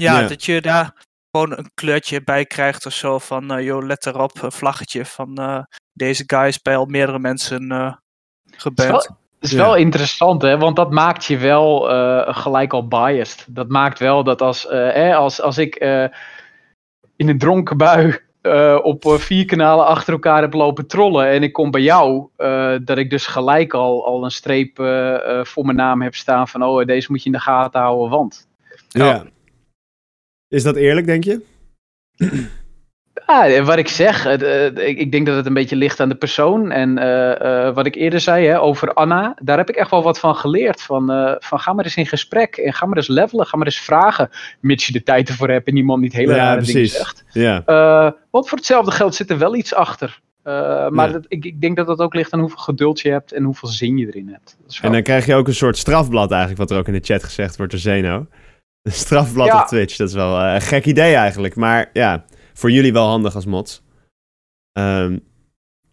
[0.00, 0.26] Ja, Ja.
[0.28, 3.18] dat je daar gewoon een kleurtje bij krijgt of zo.
[3.18, 5.62] Van, eh joh, let erop, een vlaggetje van eh,
[5.92, 7.84] deze guy is bij al meerdere mensen eh
[8.44, 8.88] Het is geband.
[8.90, 9.56] wel, het is Ja.
[9.56, 10.58] wel interessant, hè?
[10.58, 13.46] want dat maakt je wel eh, gelijk al biased.
[13.48, 16.04] Dat maakt wel dat als, eh, hè, als, als ik eh,
[17.16, 21.42] in een dronken bui eh, op eh, vier kanalen achter elkaar heb lopen trollen en
[21.42, 25.44] ik kom bij jou, eh, dat ik dus gelijk al, al een streep eh, eh,
[25.44, 28.48] voor mijn naam heb staan van oh, deze moet je in de gaten houden, want...
[28.88, 29.04] ja.
[29.04, 29.24] Ja.
[30.50, 31.40] Is dat eerlijk, denk je?
[33.26, 36.08] Ja, wat ik zeg, het, eh, ik, ik denk dat het een beetje ligt aan
[36.08, 36.70] de persoon.
[36.70, 40.02] En eh, eh, wat ik eerder zei hè, over Anna, daar heb ik echt wel
[40.02, 40.82] wat van geleerd.
[40.82, 43.80] Van, van ga maar eens in gesprek en ga maar eens levelen, ga maar eens
[43.80, 44.30] vragen.
[44.60, 46.96] Mits je de tijd ervoor hebt en iemand niet hele Ja, rare dingen precies.
[46.96, 47.24] zegt.
[47.32, 47.62] Ja.
[48.30, 50.20] Want voor hetzelfde geld zit er wel iets achter.
[50.90, 53.42] maar dat, ik, ik, denk dat dat ook ligt aan hoeveel geduld je hebt en
[53.42, 54.56] hoeveel zin je erin hebt.
[54.82, 57.24] En dan krijg je ook een soort strafblad eigenlijk, wat er ook in de chat
[57.24, 58.26] gezegd wordt door Zeno.
[58.82, 61.56] Een strafblad op Twitch, dat is wel een gek idee eigenlijk.
[61.56, 62.24] Maar ja,
[62.54, 63.82] voor jullie wel handig als mods.
[64.78, 65.28] Um,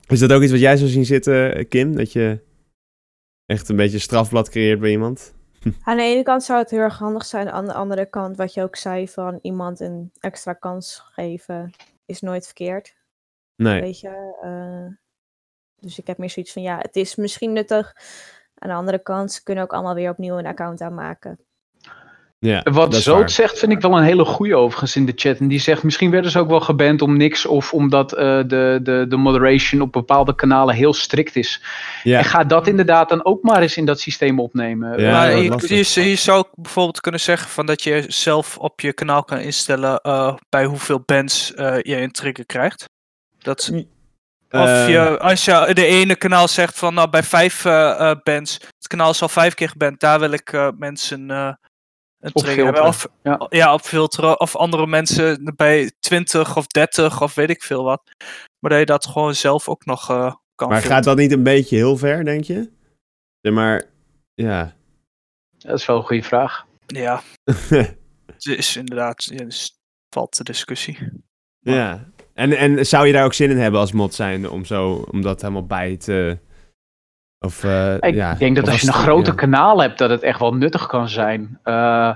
[0.07, 1.95] is dat ook iets wat jij zou zien zitten, Kim?
[1.95, 2.39] Dat je
[3.45, 5.33] echt een beetje strafblad creëert bij iemand?
[5.83, 7.49] Aan de ene kant zou het heel erg handig zijn.
[7.49, 11.71] Aan de andere kant, wat je ook zei, van iemand een extra kans geven,
[12.05, 12.95] is nooit verkeerd.
[13.55, 13.81] Nee.
[13.81, 14.37] Weet je?
[14.43, 14.95] Uh,
[15.79, 17.95] dus ik heb meer zoiets van, ja, het is misschien nuttig.
[18.55, 21.39] Aan de andere kant, ze kunnen ook allemaal weer opnieuw een account aanmaken.
[22.39, 25.37] Ja, Wat Zoot zegt, vind ik wel een hele goede overigens in de chat.
[25.37, 28.79] En die zegt, misschien werden ze ook wel geband om niks of omdat uh, de,
[28.83, 31.63] de, de moderation op bepaalde kanalen heel strikt is.
[32.03, 32.17] Ja.
[32.17, 35.01] En ga dat inderdaad dan ook maar eens in dat systeem opnemen.
[35.01, 39.23] Ja, maar je, je, zou bijvoorbeeld kunnen zeggen van dat je zelf op je kanaal
[39.23, 42.85] kan instellen uh, bij hoeveel bands uh, je een trigger krijgt.
[43.37, 43.71] Dat,
[44.49, 47.63] of je, als je de ene kanaal zegt van nou bij vijf
[48.23, 51.57] bands, het kanaal is al vijf keer geband, daar wil ik mensen
[52.19, 53.45] een trigger Of, ja.
[53.49, 54.39] ja, op filteren.
[54.39, 58.01] Of andere mensen bij 20 of 30 of weet ik veel wat.
[58.59, 61.43] Maar dat je dat gewoon zelf ook nog uh, kan Maar gaat dat niet een
[61.43, 62.71] beetje heel ver, denk je?
[63.39, 63.83] Ja, maar,
[64.33, 64.75] ja.
[65.57, 66.65] Dat is wel een goede vraag.
[66.85, 67.21] Ja.
[68.25, 69.79] het is inderdaad, ja, dus
[70.09, 71.11] valt de discussie.
[71.59, 72.11] Ja.
[72.33, 75.21] En, en zou je daar ook zin in hebben als mod zijn om, zo, om
[75.21, 76.37] dat helemaal bij te
[77.39, 80.39] of, uh, ik ja, denk dat als je een grote kanaal hebt, dat het echt
[80.39, 81.59] wel nuttig kan zijn.
[81.63, 82.15] Uh,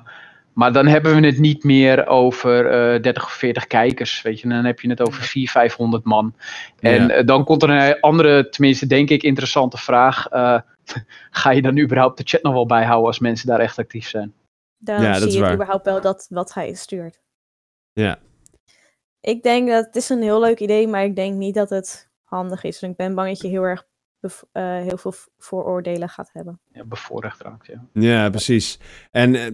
[0.54, 2.66] maar dan hebben we het niet meer over
[2.96, 4.22] uh, 30 of 40 kijkers.
[4.22, 6.36] Weet je, dan heb je het over 400, 500 man.
[6.80, 7.24] En ja.
[7.24, 10.28] dan komt er een andere, tenminste denk ik, interessante vraag.
[11.32, 14.34] ga je dan überhaupt de chat nog wel bijhouden als mensen daar echt actief zijn?
[14.78, 17.20] Dan ja, zie je überhaupt wel dat wat hij stuurt.
[17.94, 18.20] Ja.
[19.22, 22.10] Ik denk dat het is een heel leuk idee, maar ik denk niet dat het
[22.24, 22.82] handig is.
[22.82, 23.86] En ik ben bang dat je heel erg
[24.24, 24.32] uh,
[24.64, 26.60] heel veel vooroordelen gaat hebben.
[26.72, 27.86] Ja, bevoorrecht raakt, ja.
[27.94, 28.80] Ja, precies.
[29.12, 29.48] En uh,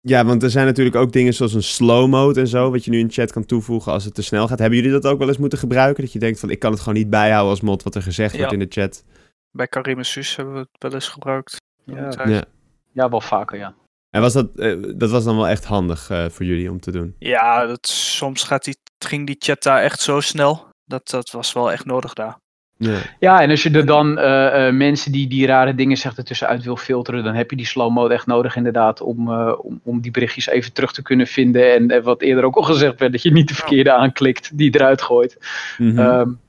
[0.00, 2.90] ja, want er zijn natuurlijk ook dingen zoals een slow mode en zo, wat je
[2.90, 4.58] nu in chat kan toevoegen als het te snel gaat.
[4.58, 6.02] Hebben jullie dat ook wel eens moeten gebruiken?
[6.02, 8.32] Dat je denkt van, ik kan het gewoon niet bijhouden als mod wat er gezegd
[8.32, 8.38] ja.
[8.38, 9.04] wordt in de chat.
[9.50, 11.56] Bij Karim en Suus hebben we het wel eens gebruikt.
[11.84, 12.44] Ja, ja.
[12.92, 13.74] ja wel vaker, ja.
[14.10, 17.14] En was dat, uh, dat was dan wel echt handig voor jullie om te doen?
[17.18, 20.70] Ja, dat, soms gaat die, ging die chat daar echt zo snel.
[20.84, 22.40] Dat, dat was wel echt nodig daar.
[22.84, 22.98] Ja.
[23.18, 26.64] ja, en als je er dan uh, uh, mensen die die rare dingen zegt ertussenuit
[26.64, 30.00] wil filteren, dan heb je die slow mode echt nodig inderdaad om, uh, om, om
[30.00, 31.74] die berichtjes even terug te kunnen vinden.
[31.74, 34.74] En, en, wat eerder ook al gezegd werd, dat je niet de verkeerde aanklikt die
[34.74, 35.38] eruit gooit.
[35.78, 35.98] Mm -hmm.
[35.98, 36.40] um,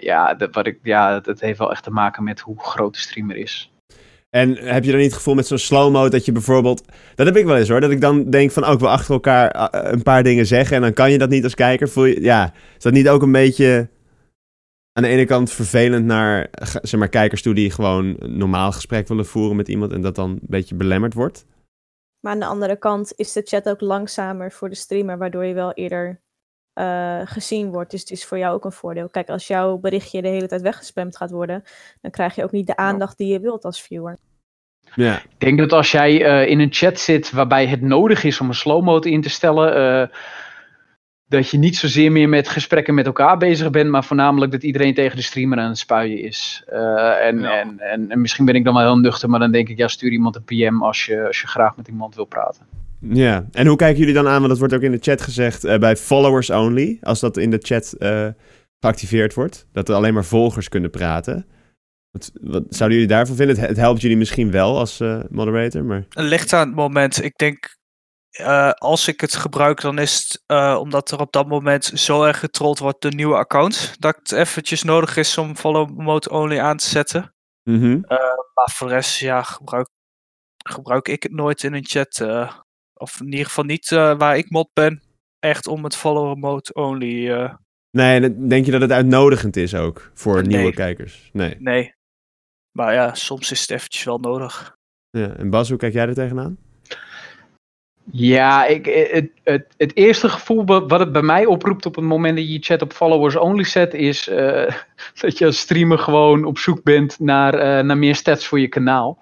[0.00, 3.00] ja, dat, wat ik, ja, dat heeft wel echt te maken met hoe groot de
[3.00, 3.72] streamer is.
[4.30, 6.84] En heb je dan niet het gevoel met zo'n slow mode dat je bijvoorbeeld...
[7.14, 8.66] Dat heb ik wel eens hoor, dat ik dan denk van...
[8.66, 11.44] Oh, ik wil achter elkaar een paar dingen zeggen en dan kan je dat niet
[11.44, 11.88] als kijker.
[11.88, 13.88] Voel je, ja, is dat niet ook een beetje
[14.98, 16.48] aan de ene kant vervelend naar
[16.82, 20.14] zeg maar, kijkers toe die gewoon een normaal gesprek willen voeren met iemand en dat
[20.14, 21.46] dan een beetje belemmerd wordt.
[22.20, 25.54] Maar aan de andere kant is de chat ook langzamer voor de streamer, waardoor je
[25.54, 26.20] wel eerder
[26.74, 27.90] uh, gezien wordt.
[27.90, 29.08] Dus het is voor jou ook een voordeel.
[29.08, 31.62] Kijk, als jouw berichtje de hele tijd weggespamd gaat worden,
[32.00, 34.16] dan krijg je ook niet de aandacht die je wilt als viewer.
[34.94, 35.16] Ja.
[35.16, 38.48] Ik denk dat als jij uh, in een chat zit waarbij het nodig is om
[38.48, 40.16] een slow mode in te stellen, uh,
[41.28, 44.94] dat je niet zozeer meer met gesprekken met elkaar bezig bent, maar voornamelijk dat iedereen
[44.94, 46.62] tegen de streamer aan het spuien is.
[46.72, 47.60] Uh, en, ja.
[47.60, 49.88] en, en, en, misschien ben ik dan wel heel nuchter, maar dan denk ik, ja,
[49.88, 52.66] stuur iemand een PM als je, als je graag met iemand wil praten.
[53.00, 55.64] Ja, en hoe kijken jullie dan aan, want dat wordt ook in de chat gezegd,
[55.64, 58.26] uh, bij followers only, als dat in de chat uh,
[58.80, 61.46] geactiveerd wordt, dat er alleen maar volgers kunnen praten.
[62.10, 63.58] Wat, wat zouden jullie daarvan vinden?
[63.58, 66.04] Het, het helpt jullie misschien wel als moderator, maar...
[66.08, 67.24] Het ligt aan het moment.
[67.24, 67.77] Ik denk
[68.40, 72.24] uh, als ik het gebruik, dan is het uh, omdat er op dat moment zo
[72.24, 73.96] erg getrold wordt de nieuwe account.
[73.98, 77.34] Dat het eventjes nodig is om follow mode only aan te zetten.
[77.62, 78.04] Mm -hmm.
[78.08, 78.18] uh,
[78.54, 79.88] maar voor de rest, ja, gebruik,
[80.64, 82.20] gebruik ik het nooit in een chat.
[82.94, 85.02] of in ieder geval niet waar ik mod ben.
[85.38, 87.48] Echt om het follow mode only.
[87.90, 90.56] Nee, denk je dat het uitnodigend is ook voor nee.
[90.56, 91.30] nieuwe kijkers?
[91.32, 91.56] Nee.
[91.58, 91.94] Nee.
[92.78, 94.76] Maar ja, soms is het eventjes wel nodig.
[95.10, 96.58] Ja, en Bas, hoe kijk jij er tegenaan?
[98.10, 102.36] Ja, ik, het, het, het, eerste gevoel wat het bij mij oproept op het moment
[102.36, 104.70] dat je je chat op followers only zet, is uh,
[105.20, 108.68] dat je als streamer gewoon op zoek bent naar, uh, naar meer stats voor je
[108.68, 109.18] kanaal.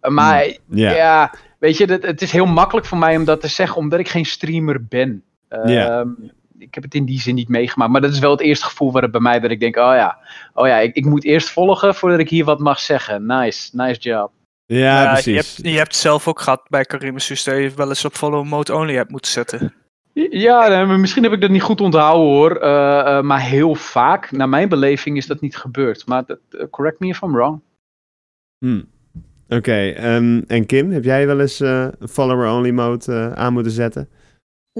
[0.00, 0.96] Maar yeah.
[0.96, 3.98] ja, weet je, het, het is heel makkelijk voor mij om dat te zeggen, omdat
[3.98, 5.22] ik geen streamer ben.
[5.64, 6.06] Yeah.
[6.58, 8.92] Ik heb het in die zin niet meegemaakt, maar dat is wel het eerste gevoel
[8.92, 10.18] waar het bij mij dat ik denk, oh ja,
[10.54, 13.26] oh ja ik, ik moet eerst volgen voordat ik hier wat mag zeggen.
[13.26, 14.30] Nice, nice job.
[14.74, 15.24] Ja, precies.
[15.24, 18.14] Je hebt, je hebt zelf ook gehad bij Karim Sus dat je wel eens op
[18.14, 19.74] follow mode only hebt moeten zetten.
[20.30, 22.56] Ja, misschien heb ik dat niet goed onthouden hoor.
[22.56, 26.06] Uh, maar heel vaak, naar mijn beleving, is dat niet gebeurd.
[26.06, 26.24] Maar
[26.70, 27.60] correct me if I'm wrong.
[28.58, 28.90] Hmm.
[29.48, 34.08] Oké, ehm, en Kim, heb jij wel eens een follower-only mode aan moeten zetten?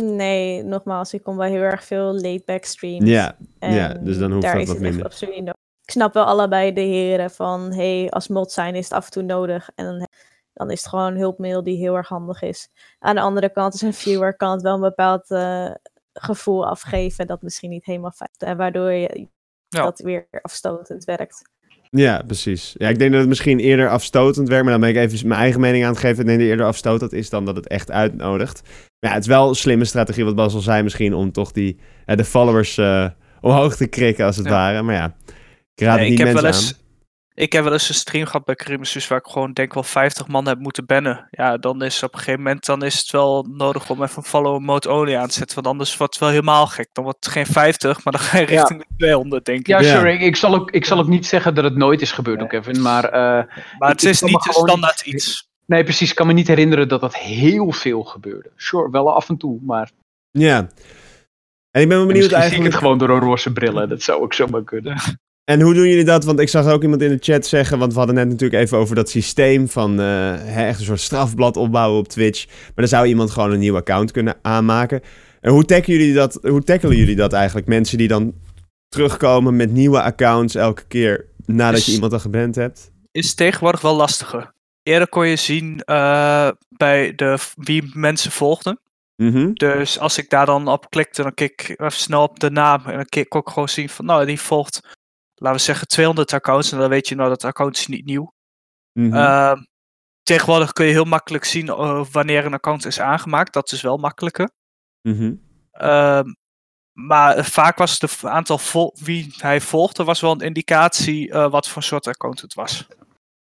[0.00, 3.08] Nee, nogmaals, ik kom wel heel erg veel laid-back streams.
[3.08, 5.54] Ja, ja, dus dan hoeft dat wat minder.
[5.84, 9.10] Ik snap wel allebei de heren van, hey, als mod zijn is het af en
[9.10, 9.70] toe nodig.
[9.74, 10.08] En dan,
[10.52, 12.68] dan is het gewoon een hulpmiddel die heel erg handig is.
[12.98, 15.70] Aan de andere kant is een viewer kan het wel een bepaald uh,
[16.12, 18.46] gevoel afgeven dat misschien niet helemaal fijn is.
[18.46, 19.28] En waardoor je
[19.68, 21.50] dat weer afstotend werkt.
[21.90, 22.74] Ja, precies.
[22.78, 25.40] Ja, ik denk dat het misschien eerder afstotend werkt, maar dan ben ik even mijn
[25.40, 26.20] eigen mening aan het geven.
[26.20, 28.62] Ik denk dat eerder afstotend is dan dat het echt uitnodigt.
[28.98, 31.52] Maar ja, het is wel een slimme strategie, wat Bas al zei, misschien om toch
[31.52, 33.08] die, de followers uh,
[33.40, 34.82] omhoog te krikken, als het ware.
[34.82, 35.14] Maar ja,
[35.74, 36.80] ik raad het niet mensen aan.
[37.34, 40.28] Ik heb wel eens een stream gehad bij Crimus, waar ik gewoon denk wel 50
[40.28, 41.28] man heb moeten bannen.
[41.30, 44.24] Ja, dan is op een gegeven moment dan is het wel nodig om even een
[44.24, 45.54] follow mode only aan te zetten.
[45.54, 46.88] Want anders wordt het wel helemaal gek.
[46.92, 49.66] Dan wordt het geen 50, maar dan ga je richting de 200, denk ik.
[49.66, 50.22] Ja, sorry.
[50.22, 52.82] Ik, zal ook, ik zal ook niet zeggen dat het nooit is gebeurd, ook Kevin.
[52.82, 53.10] Maar, uh,
[53.78, 55.50] maar het is niet standaard iets.
[55.66, 56.10] Nee, precies.
[56.10, 58.50] Ik kan me niet herinneren dat dat heel veel gebeurde.
[58.56, 59.90] Sure, wel af en toe, maar...
[60.30, 60.56] Ja.
[61.70, 62.48] En ik ben wel benieuwd eigenlijk...
[62.48, 63.88] zie ik het gewoon door een roze brillen.
[63.88, 64.96] Dat zou ook zomaar kunnen.
[65.52, 66.24] En hoe doen jullie dat?
[66.24, 68.78] Want ik zag ook iemand in de chat zeggen, want we hadden net natuurlijk even
[68.78, 72.46] over dat systeem van uh, echt een soort strafblad opbouwen op Twitch.
[72.46, 75.00] Maar dan zou iemand gewoon een nieuw account kunnen aanmaken.
[75.40, 77.66] En hoe tackelen jullie dat, hoe tackelen jullie dat eigenlijk?
[77.66, 78.34] Mensen die dan
[78.88, 82.90] terugkomen met nieuwe accounts elke keer nadat je iemand al geband hebt?
[83.10, 84.52] Is tegenwoordig wel lastiger.
[84.82, 88.80] Eerder kon je zien uh, bij de, wie mensen volgden.
[89.16, 92.50] Mm Dus als ik daar dan op klikte, dan kijk ik even snel op de
[92.50, 92.82] naam.
[92.86, 95.00] En dan kon ik gewoon zien van, nou, die volgt
[95.42, 96.72] laten we zeggen, 200 accounts.
[96.72, 98.32] En dan weet je nou dat account is niet nieuw.
[98.92, 99.70] Mm
[100.22, 103.52] tegenwoordig kun je heel makkelijk zien uh, wanneer een account is aangemaakt.
[103.52, 104.50] Dat is wel makkelijker.
[105.02, 105.40] Mm
[106.92, 111.68] maar vaak was het aantal vol wie hij volgde, was wel een indicatie uh, wat
[111.68, 112.86] voor soort account het was.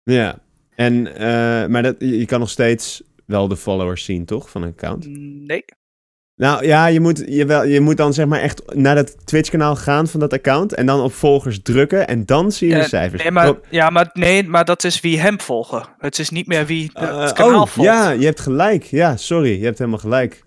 [0.04, 0.40] Ja,
[0.76, 4.72] en, uh, maar dat, je kan nog steeds wel de followers zien, toch, van een
[4.72, 5.08] account?
[5.48, 5.66] Nee.
[6.38, 9.76] Nou ja, je moet, je, wel, je moet dan zeg maar echt naar dat Twitch-kanaal
[9.76, 10.74] gaan van dat account.
[10.74, 12.08] En dan op volgers drukken.
[12.08, 13.22] En dan zie je de cijfers.
[13.24, 15.86] Nee, maar, ja, maar, nee, maar dat is wie hem volgen.
[15.98, 17.90] Het is niet meer wie het uh, kanaal oh, volgt.
[17.90, 18.84] Ja, je hebt gelijk.
[18.84, 19.60] Ja, sorry.
[19.60, 20.42] Je hebt helemaal gelijk.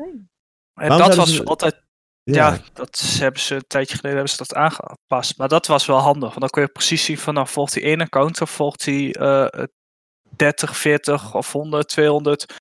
[0.75, 1.89] En dat was altijd.
[2.23, 2.59] Ja.
[2.73, 5.39] dat hebben ze een tijdje geleden hebben ze dat aangepast.
[5.39, 6.29] Maar dat was wel handig.
[6.29, 9.17] Want dan kun je precies zien van nou volgt hij één account of volgt hij
[9.21, 9.65] uh,
[10.37, 12.55] 30, 40 of 100, 200.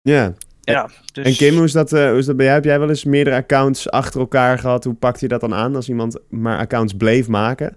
[0.00, 1.26] Ja, ja, dus...
[1.26, 2.56] En Kim, hoe is, dat, uh, hoe is dat bij jou?
[2.56, 4.84] Heb jij wel eens meerdere accounts achter elkaar gehad?
[4.84, 7.76] Hoe pakt je dat dan aan als iemand maar accounts bleef maken?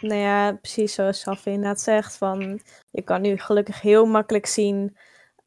[0.00, 2.16] Nou ja, precies zoals Safi inderdaad zegt.
[2.16, 2.60] Van,
[2.90, 4.96] je kan nu gelukkig heel makkelijk zien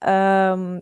[0.07, 0.81] um,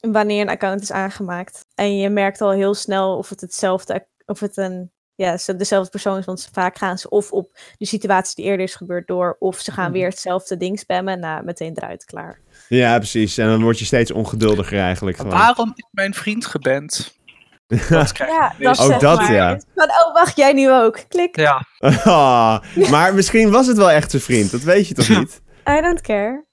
[0.00, 1.66] wanneer een account is aangemaakt.
[1.74, 4.92] En je merkt al heel snel of het hetzelfde, of het een
[5.22, 6.24] ja, dezelfde persoon is.
[6.24, 9.72] Want vaak gaan ze of op de situatie die eerder is gebeurd door, of ze
[9.72, 9.92] gaan mhm.
[9.92, 11.20] weer hetzelfde ding spammen.
[11.20, 12.40] Nou, meteen eruit klaar.
[12.68, 13.38] Ja, precies.
[13.38, 15.16] En dan word je steeds ongeduldiger eigenlijk.
[15.16, 15.32] Gewoon.
[15.32, 17.20] Waarom is mijn vriend geband?
[17.66, 19.32] Dat ja, dat ook dat, maar.
[19.32, 19.60] ja.
[19.74, 21.04] Van, oh, wacht, jij nu ook.
[21.08, 21.36] Klik.
[21.36, 21.66] Ja.
[21.78, 22.58] Oh,
[22.90, 24.50] maar misschien was het wel echt zijn vriend.
[24.50, 25.42] Dat weet je toch niet?
[25.68, 26.46] I don't care.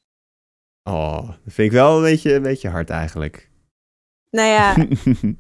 [0.84, 3.50] Oh, dat vind ik wel een beetje, een beetje hard eigenlijk.
[4.32, 4.76] Nou ja,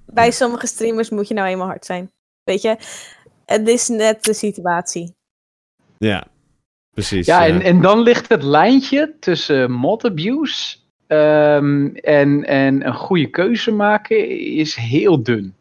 [0.06, 2.12] bij sommige streamers moet je nou eenmaal hard zijn.
[2.44, 2.78] Weet je,
[3.50, 5.16] het is net de situatie.
[5.98, 6.28] Ja,
[6.94, 7.26] precies.
[7.26, 10.78] Ja, en, en dan ligt het lijntje tussen mod abuse
[11.08, 15.56] um, en, en een goede keuze maken is heel dun.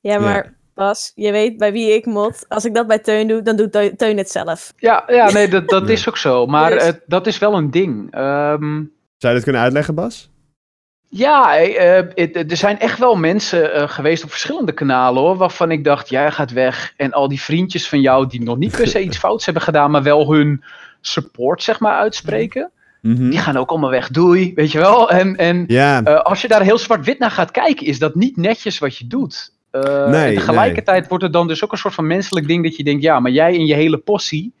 [0.00, 0.52] Ja, maar ja.
[0.74, 2.44] Bas, je weet bij wie ik mod.
[2.48, 4.72] Als ik dat bij Teun doe, dan doet Teun het zelf.
[4.76, 6.46] Ja, ja nee, dat, dat is ook zo.
[6.46, 6.84] Maar dus...
[6.84, 8.16] het, dat is wel een ding.
[8.16, 10.30] Um, Zou je dat kunnen uitleggen, Bas?
[11.16, 11.96] Ja, uh,
[12.50, 16.30] er zijn echt wel mensen uh, geweest op verschillende kanalen hoor, waarvan ik dacht, jij
[16.30, 16.94] gaat weg.
[16.96, 19.90] En al die vriendjes van jou die nog niet per se iets fouts hebben gedaan,
[19.90, 20.64] maar wel hun
[21.00, 22.70] support zeg maar uitspreken.
[23.00, 23.30] Mm -hmm.
[23.30, 25.10] Die gaan ook allemaal weg, doei, weet je wel.
[25.10, 26.06] En, en yeah.
[26.06, 29.06] uh, als je daar heel zwart-wit naar gaat kijken, is dat niet netjes wat je
[29.06, 29.52] doet.
[29.70, 31.08] nee, en tegelijkertijd nee.
[31.08, 33.32] wordt het dan dus ook een soort van menselijk ding dat je denkt, ja, maar
[33.32, 34.52] jij en je hele possie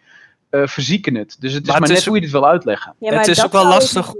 [0.50, 1.36] verzieken het.
[1.38, 2.06] Dus het is maar, maar het net is...
[2.06, 2.94] hoe je dit wil uitleggen.
[2.98, 4.12] Ja, het is ook wel lastig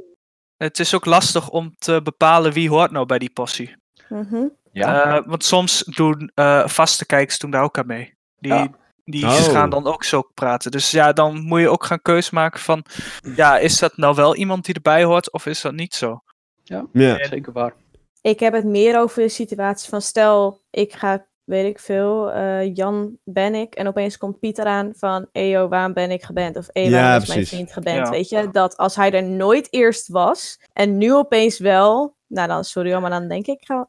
[0.64, 3.76] het is ook lastig om te bepalen wie hoort nou bij die possie.
[4.08, 5.16] Mm ja.
[5.16, 8.14] Uh, want soms doen uh, vaste kijkers doen daar ook aan mee.
[8.38, 8.70] Die,
[9.04, 9.32] die oh.
[9.32, 10.70] gaan dan ook zo praten.
[10.70, 12.84] Dus ja, dan moet je ook gaan keus maken van...
[13.36, 16.22] Ja, is dat nou wel iemand die erbij hoort of is dat niet zo?
[16.62, 17.26] Ja, ja.
[17.26, 17.74] zeker waar.
[18.20, 20.02] Ik heb het meer over de situatie van...
[20.02, 23.74] Stel, ik ga weet ik veel, uh, Jan ben ik.
[23.74, 26.56] En opeens komt Piet eraan van, eyo, waarom ben ik geband?
[26.56, 28.08] Of, eyo, waarom is mijn vriend geband?
[28.08, 32.64] Weet je, dat als hij er nooit eerst was en nu opeens wel, nou dan,
[32.64, 33.88] sorry maar dan denk ik, ga,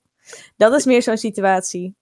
[0.57, 1.95] Dat is meer zo'n situatie.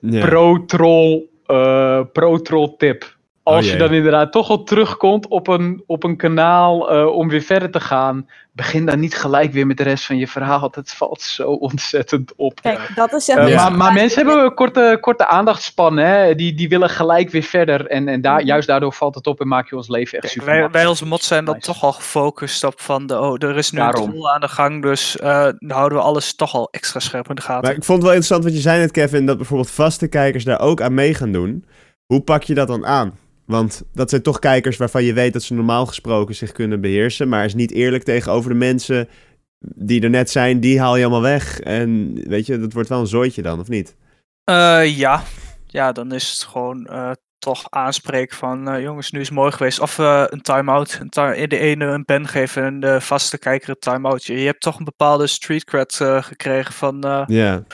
[0.00, 0.26] Ja.
[0.26, 3.18] Pro-troll uh, pro-troll tip.
[3.42, 7.28] Als oh, je dan inderdaad toch al terugkomt op een, op een kanaal uh, om
[7.28, 10.70] weer verder te gaan, begin dan niet gelijk weer met de rest van je verhaal.
[10.74, 12.60] Het valt zo ontzettend op.
[12.62, 15.96] Kijk, dat is uh, maar, maar mensen hebben een korte, korte aandachtspan.
[15.96, 16.34] Hè?
[16.34, 17.86] Die, die willen gelijk weer verder.
[17.86, 20.48] En, en daar, juist daardoor valt het op en maak je ons leven echt super.
[20.48, 23.70] Wij, wij als mod zijn dan toch al gefocust op van de, oh, er is
[23.70, 24.08] nu Daarom.
[24.08, 24.82] een tool aan de gang.
[24.82, 27.62] Dus uh, dan houden we alles toch al extra scherp in de gaten.
[27.68, 29.26] Maar ik vond het wel interessant wat je zei net, Kevin.
[29.26, 31.64] Dat bijvoorbeeld vaste kijkers daar ook aan mee gaan doen.
[32.06, 33.18] Hoe pak je dat dan aan?
[33.50, 37.28] Want dat zijn toch kijkers waarvan je weet dat ze normaal gesproken zich kunnen beheersen.
[37.28, 39.08] Maar is niet eerlijk tegenover de mensen
[39.60, 40.60] die er net zijn.
[40.60, 41.60] Die haal je allemaal weg.
[41.60, 43.96] En weet je, dat wordt wel een zooitje dan, of niet?
[44.50, 45.22] Uh, ja.
[45.66, 48.74] ja, dan is het gewoon uh, toch aanspreken van...
[48.74, 49.80] Uh, jongens, nu is het mooi geweest.
[49.80, 51.00] Of een time-out.
[51.00, 54.24] Een de ene een pen geven en de vaste kijker een time-out.
[54.24, 57.24] Je hebt toch een bepaalde street cred gekregen van...
[57.26, 57.64] Ja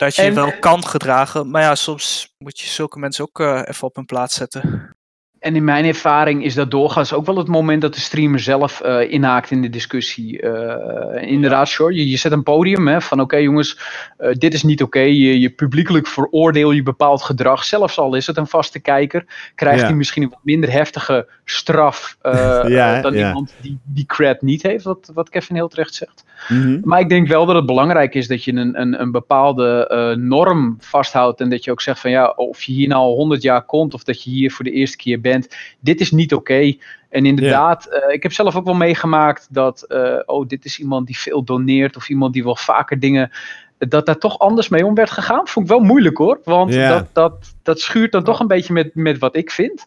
[0.00, 1.50] dat je wel kan gedragen.
[1.50, 4.94] Maar ja, soms moet je zulke mensen ook uh, even op hun plaats zetten.
[5.38, 8.82] En in mijn ervaring is dat doorgaans ook wel het moment dat de streamer zelf
[8.84, 10.42] uh, inhaakt in de discussie.
[10.42, 13.78] Uh, inderdaad, sure, je, je zet een podium hè, van oké jongens,
[14.18, 15.00] uh, dit is niet oké.
[15.00, 17.64] Je, je publiekelijk veroordeel je bepaald gedrag.
[17.64, 22.16] Zelfs al is het een vaste kijker, krijgt hij misschien een wat minder heftige straf
[22.66, 26.24] ja, dan iemand die die cred niet heeft, wat, wat Kevin heel terecht zegt.
[26.48, 26.80] Mhm.
[26.82, 30.76] Maar ik denk wel dat het belangrijk is dat je een, een, een bepaalde norm
[30.80, 33.62] vasthoudt en dat je ook zegt van ja, of je hier nou al 100 jaar
[33.62, 35.48] komt of dat je hier voor de eerste keer bent
[35.80, 36.76] dit is niet oké.
[37.08, 41.06] En inderdaad, eh, ik heb zelf ook wel meegemaakt dat, uh, oh, dit is iemand
[41.06, 43.30] die veel doneert of iemand die wel vaker dingen,
[43.78, 45.46] dat daar toch anders mee om werd gegaan.
[45.48, 48.94] Vond ik wel moeilijk hoor, want dat, dat, dat schuurt dan toch een beetje met,
[48.94, 49.86] met wat ik vind.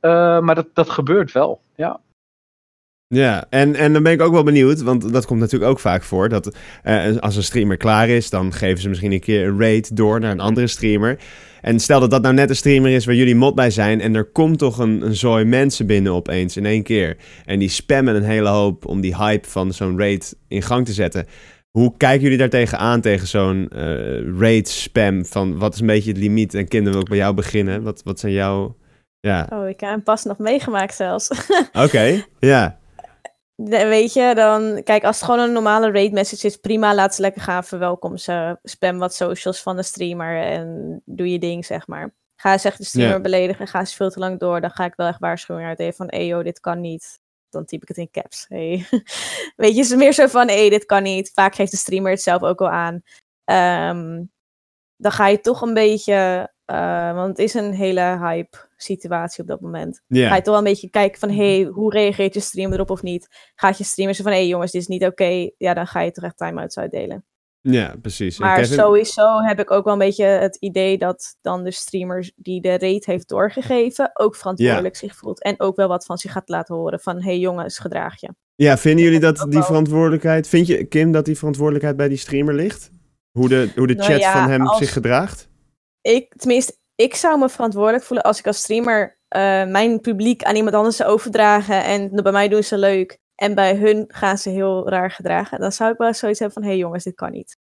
[0.00, 2.00] Uh, maar dat, dat gebeurt wel, ja.
[3.14, 6.02] Ja, en, en dan ben ik ook wel benieuwd, want dat komt natuurlijk ook vaak
[6.02, 6.28] voor.
[6.28, 9.96] Dat uh, als een streamer klaar is, dan geven ze misschien een keer een raid
[9.96, 11.18] door naar een andere streamer.
[11.60, 14.00] En stel dat dat nou net een streamer is waar jullie mod bij zijn.
[14.00, 17.16] En er komt toch een, een zooi mensen binnen opeens in één keer.
[17.44, 20.92] En die spammen een hele hoop om die hype van zo'n raid in gang te
[20.92, 21.26] zetten.
[21.70, 25.24] Hoe kijken jullie daar tegenaan, tegen zo'n uh, raid spam?
[25.24, 26.54] Van wat is een beetje het limiet?
[26.54, 27.82] En kinderen wil ook bij jou beginnen.
[27.82, 28.76] Wat, wat zijn jouw...
[29.20, 29.48] Ja.
[29.52, 31.30] Oh, ik heb hem pas nog meegemaakt zelfs.
[31.72, 32.77] Oké, ja.
[33.64, 37.20] Weet je, dan kijk, als het gewoon een normale raid message is, prima, laat ze
[37.20, 37.64] lekker gaan.
[37.64, 42.14] Verwelkom ze, spam wat socials van de streamer en doe je ding, zeg maar.
[42.36, 44.94] Ga zeg de streamer beledigen en ga ze veel te lang door, dan ga ik
[44.96, 47.18] wel echt waarschuwing uitdelen van, hey dit kan niet.
[47.48, 48.44] Dan typ ik het in caps.
[48.48, 48.86] Hey.
[49.56, 51.30] Weet je, is meer zo van, hey, dit kan niet.
[51.34, 53.02] Vaak geeft de streamer het zelf ook al aan.
[53.44, 54.30] Um,
[54.96, 59.48] dan ga je toch een beetje, uh, want het is een hele hype situatie op
[59.48, 60.02] dat moment.
[60.08, 63.02] Ga je toch wel een beetje kijken van, hey, hoe reageert je streamer erop of
[63.02, 63.52] niet?
[63.54, 65.50] Gaat je streamer van, hé hey, jongens, dit is niet oké.
[65.56, 67.24] Ja, dan ga je toch echt time-outs uitdelen.
[67.60, 68.38] Ja, precies.
[68.38, 72.60] Maar sowieso heb ik ook wel een beetje het idee dat dan de streamer die
[72.60, 75.42] de rate heeft doorgegeven ook verantwoordelijk zich voelt.
[75.42, 78.34] En ook wel wat van zich gaat laten horen van, hey jongens, gedraag je.
[78.54, 82.54] Ja, vinden jullie dat die verantwoordelijkheid, vind je Kim dat die verantwoordelijkheid bij die streamer
[82.54, 82.90] ligt?
[83.30, 85.47] Hoe de, hoe de nou chat van hem zich gedraagt?
[86.08, 90.56] Ik, tenminste, ik zou me verantwoordelijk voelen als ik als streamer uh, mijn publiek aan
[90.56, 91.84] iemand anders zou overdragen.
[91.84, 93.18] En bij mij doen ze leuk.
[93.34, 95.60] En bij hun gaan ze heel raar gedragen.
[95.60, 97.56] Dan zou ik wel zoiets hebben van: hé hey jongens, dit kan niet.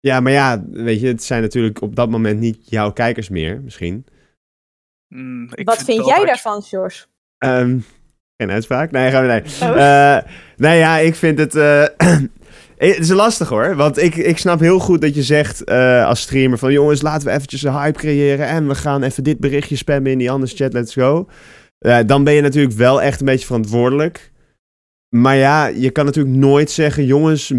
[0.00, 3.62] Ja, maar ja, weet je, het zijn natuurlijk op dat moment niet jouw kijkers meer,
[3.62, 4.06] misschien.
[5.14, 7.06] Mm, Wat vind, jij daarvan, George?
[7.38, 7.84] Um,
[8.36, 8.90] geen uitspraak?
[8.90, 9.70] Nee, gaan we nee.
[9.70, 9.76] Oh.
[9.76, 10.18] Uh,
[10.56, 11.54] nee, ja, ik vind het.
[11.54, 12.22] Uh, Eh,
[12.78, 16.20] het is lastig hoor, want ik, ik snap heel goed dat je zegt uh, als
[16.20, 19.76] streamer van jongens, laten we eventjes een hype creëren en we gaan even dit berichtje
[19.76, 21.28] spammen in die andere chat, let's go.
[21.80, 24.32] Uh, dan ben je natuurlijk wel echt een beetje verantwoordelijk.
[25.08, 27.52] Maar ja, je kan natuurlijk nooit zeggen, jongens,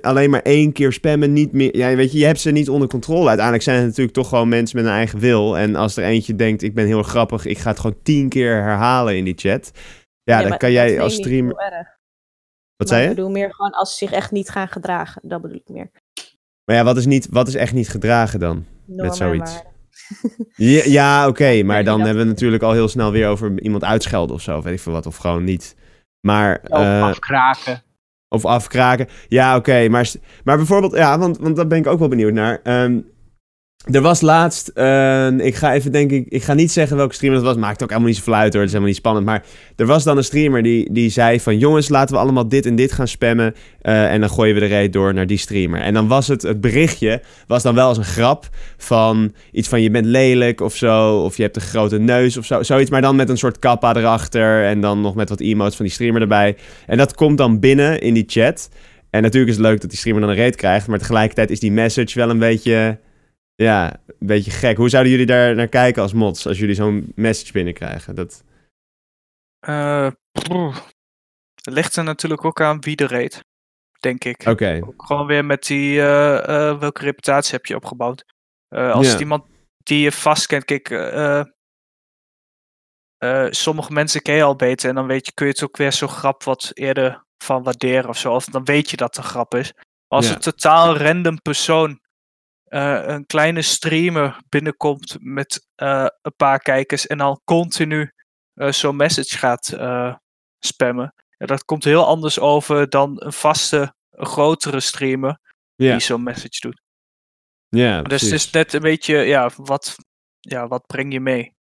[0.00, 1.76] alleen maar één keer spammen, niet meer.
[1.76, 3.26] Ja, weet je, je hebt ze niet onder controle.
[3.26, 5.58] Uiteindelijk zijn het natuurlijk toch gewoon mensen met een eigen wil.
[5.58, 8.62] En als er eentje denkt, ik ben heel grappig, ik ga het gewoon tien keer
[8.62, 9.70] herhalen in die chat.
[10.22, 11.54] Ja, dan kan jij als streamer.
[12.76, 13.08] Wat zei je?
[13.08, 15.22] Ik bedoel meer gewoon als ze zich echt niet gaan gedragen.
[15.24, 15.90] Dat bedoel ik meer.
[16.64, 18.64] Maar ja, wat is, niet, wat is echt niet gedragen dan?
[18.86, 19.62] met zoiets.
[20.56, 21.62] ja, ja oké.
[21.62, 24.56] maar dan hebben we natuurlijk al heel snel weer over iemand uitschelden of zo.
[24.56, 25.06] Of weet ik veel wat.
[25.06, 25.76] Of gewoon niet.
[26.20, 27.82] Maar, of uh, afkraken.
[28.28, 29.08] Of afkraken.
[29.28, 29.88] Ja, oké.
[29.88, 30.12] maar,
[30.44, 32.60] maar bijvoorbeeld, ja, want, want daar ben ik ook wel benieuwd naar.
[32.64, 33.14] Um,
[33.92, 34.68] er was laatst,
[35.38, 37.88] ik ga even denk ik, ik ga niet zeggen welke streamer dat was, maakt ook
[37.88, 39.26] helemaal niet zo fluit hoor, het is helemaal niet spannend.
[39.26, 39.44] Maar
[39.76, 42.76] er was dan een streamer die, die zei van jongens, laten we allemaal dit en
[42.76, 45.80] dit gaan spammen uh, en dan gooien we de reet door naar die streamer.
[45.80, 49.82] En dan was het, het berichtje was dan wel als een grap van iets van
[49.82, 53.02] je bent lelijk of zo, of je hebt een grote neus of zo, zoiets, maar
[53.02, 56.20] dan met een soort kappa erachter en dan nog met wat emotes van die streamer
[56.20, 56.56] erbij.
[56.86, 58.68] En dat komt dan binnen in die chat.
[59.10, 61.60] En natuurlijk is het leuk dat die streamer dan een reet krijgt, maar tegelijkertijd is
[61.60, 62.98] die message wel een beetje,
[63.56, 64.76] ja, een beetje gek.
[64.76, 68.14] Hoe zouden jullie daar naar kijken als mods, als jullie zo'n message binnenkrijgen?
[68.14, 68.44] Dat...
[69.68, 70.10] Uh,
[71.54, 73.44] het ligt er natuurlijk ook aan wie de reed,
[74.00, 74.44] denk ik.
[74.46, 74.80] Oké.
[74.96, 78.24] Gewoon weer met die, uh, uh, welke reputatie heb je opgebouwd?
[78.68, 79.18] als ja.
[79.18, 79.44] iemand
[79.82, 80.88] die je vast kent, kijk,
[83.54, 85.92] sommige mensen ken je al beter en dan weet je, kun je het ook weer
[85.92, 88.34] zo grap wat eerder van waarderen of zo.
[88.34, 89.72] Of dan weet je dat het een grap is.
[90.08, 92.00] Als een totaal random persoon
[92.76, 98.12] een kleine streamer binnenkomt met een paar kijkers en dan continu
[98.54, 99.76] zo'n message gaat
[100.58, 101.14] spammen.
[101.38, 105.38] Ja, dat komt heel anders over dan een vaste, een grotere streamer
[105.76, 106.80] die zo'n message doet.
[107.68, 109.96] Ja, dus het is net een beetje, ja, wat,
[110.40, 111.54] ja, wat breng je mee?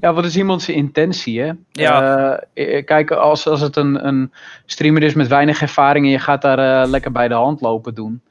[0.00, 1.52] Ja, wat is iemands intentie, hè?
[1.70, 2.44] Ja.
[2.54, 4.32] Uh, kijk, als, als het een, een
[4.66, 7.94] streamer is met weinig ervaring en je gaat daar uh, lekker bij de hand lopen
[7.94, 8.22] doen.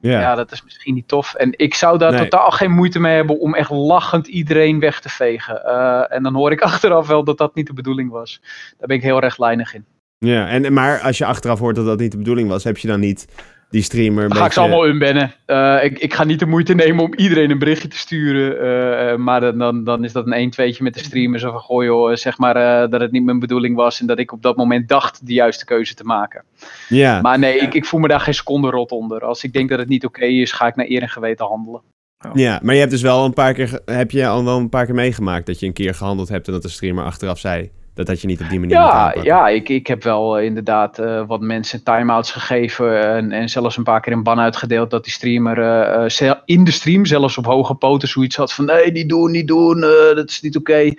[0.00, 0.20] Ja.
[0.20, 1.34] ja, dat is misschien niet tof.
[1.34, 5.08] En ik zou daar totaal geen moeite mee hebben om echt lachend iedereen weg te
[5.08, 5.62] vegen.
[5.66, 8.40] Uh, en dan hoor ik achteraf wel dat dat niet de bedoeling was.
[8.78, 9.84] Daar ben ik heel rechtlijnig in.
[10.18, 12.88] Ja, en, maar als je achteraf hoort dat dat niet de bedoeling was, heb je
[12.88, 13.26] dan niet
[13.70, 14.22] die streamer.
[14.22, 14.44] Ga beetje...
[14.44, 15.32] ik ze allemaal unbannen.
[15.46, 18.64] Uh, ik, ik ga niet de moeite nemen om iedereen een berichtje te sturen.
[19.10, 21.40] Uh, maar dan, dan is dat een 1 2 met de streamer.
[21.40, 24.00] Zo van, goh joh, zeg maar uh, dat het niet mijn bedoeling was.
[24.00, 26.44] En dat ik op dat moment dacht de juiste keuze te maken.
[26.88, 27.20] Ja.
[27.20, 29.24] Maar nee, ik, ik voel me daar geen seconde rot onder.
[29.24, 31.46] Als ik denk dat het niet oké okay is, ga ik naar eer en geweten
[31.46, 31.82] handelen.
[32.26, 32.30] Oh.
[32.34, 34.86] Ja, maar je hebt dus wel een paar keer, heb je al wel een paar
[34.86, 38.06] keer meegemaakt dat je een keer gehandeld hebt en dat de streamer achteraf zei dat
[38.06, 41.26] dat je niet op die manier ja, Ja, ik, ik heb wel uh, inderdaad uh,
[41.26, 45.12] wat mensen time-outs gegeven en, en zelfs een paar keer een ban uitgedeeld dat die
[45.12, 49.30] streamer uh, in de stream zelfs op hoge poten zoiets had van nee, niet doen,
[49.30, 49.80] niet doen,
[50.14, 50.70] dat is niet oké.
[50.70, 50.98] Okay.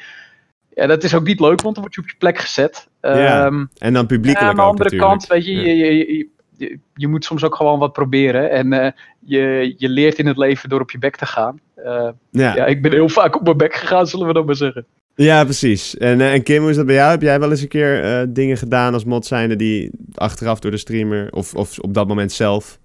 [0.73, 2.87] Ja, dat is ook niet leuk, want dan word je op je plek gezet.
[3.01, 5.11] Ja, um, en dan publiekelijk Aan de andere natuurlijk.
[5.11, 5.61] kant, weet je, ja.
[5.61, 6.27] je, je,
[6.57, 8.51] je, je, moet soms ook gewoon wat proberen.
[8.51, 11.59] En je, je leert in het leven door op je bek te gaan.
[11.75, 12.13] ja.
[12.31, 14.85] ja, ik ben heel vaak op mijn bek gegaan, zullen we dat maar zeggen.
[15.21, 15.97] Ja, precies.
[15.97, 17.11] En, en Kim, hoe is dat bij jou?
[17.11, 20.71] Heb jij wel eens een keer uh, dingen gedaan als mod zijnde die achteraf door
[20.71, 22.79] de streamer of, of op dat moment zelf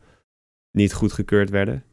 [0.70, 1.84] niet goedgekeurd werden?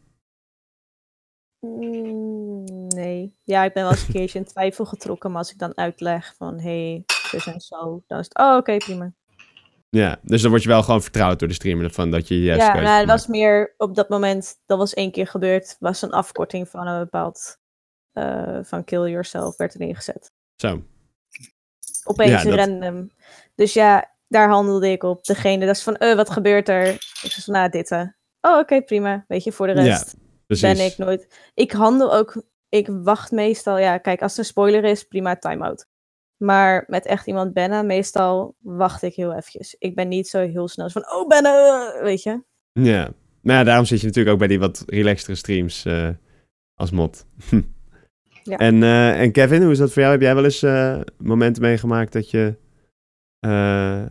[1.60, 3.36] Mm, nee.
[3.44, 6.34] Ja, ik ben wel eens een keertje in twijfel getrokken, maar als ik dan uitleg
[6.38, 9.14] van hé, hey, dus en zo, dan is het oh, oké, okay, prima.
[9.90, 12.66] Ja, dus dan word je wel gewoon vertrouwd door de streamer van dat je juist
[12.66, 16.12] Ja, nou, het was meer op dat moment, dat was één keer gebeurd, was een
[16.12, 17.60] afkorting van een bepaald
[18.14, 20.32] uh, van Kill Yourself werd erin gezet.
[20.56, 20.84] Zo.
[22.04, 22.54] Opeens ja, dat...
[22.54, 23.12] random.
[23.56, 25.24] Dus ja, daar handelde ik op.
[25.24, 26.88] Degene, dat is van, uh, wat gebeurt er?
[26.94, 27.92] Ik zei van, nou, dit.
[27.92, 28.00] Uh.
[28.42, 29.26] Oh, oké, okay, prima.
[29.28, 30.16] Weet je, voor de rest
[30.48, 31.52] ja, ben ik nooit...
[31.54, 32.44] Ik handel ook...
[32.70, 33.78] Ik wacht meestal...
[33.78, 35.86] Ja, kijk, als het een spoiler is, prima, time-out.
[36.38, 39.76] Maar met echt iemand bannen, meestal wacht ik heel eventjes.
[39.80, 42.44] Ik ben niet zo heel snel van, oh, bannen, weet je.
[42.72, 46.10] Ja, nou ja, daarom zit je natuurlijk ook bij die wat relaxtere streams uh,
[46.76, 47.26] als mod.
[48.44, 48.58] Ja.
[48.58, 50.14] En, uh, en Kevin, hoe is dat voor jou?
[50.14, 52.56] Heb jij wel eens uh, momenten meegemaakt dat je,
[53.46, 54.06] uh,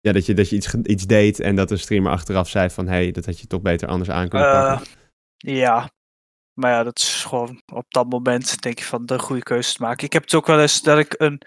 [0.00, 2.86] ja, dat je, dat je iets, iets deed en dat een streamer achteraf zei van
[2.86, 4.86] hé, hey, dat had je toch beter anders aan kunnen pakken?
[5.36, 5.90] Ja,
[6.52, 9.82] maar ja, dat is gewoon op dat moment denk je van de goede keuze te
[9.82, 10.06] maken.
[10.06, 11.42] Ik heb het ook wel eens dat ik een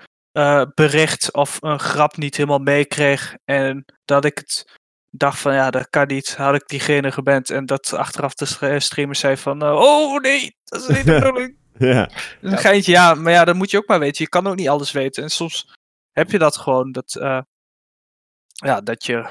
[0.73, 5.89] bericht of een grap niet helemaal meekreeg en dat ik het dacht van ja, dat
[5.89, 10.55] kan niet, had ik diegene geband en dat achteraf de streamer zei van oh nee,
[10.64, 11.55] dat is niet de bedoeling.
[11.93, 12.09] Ja.
[12.41, 14.23] Een geintje, ja, maar ja, dat moet je ook maar weten.
[14.23, 15.23] Je kan ook niet alles weten.
[15.23, 15.75] En soms
[16.11, 17.41] heb je dat gewoon, dat, uh,
[18.53, 19.27] ja, dat je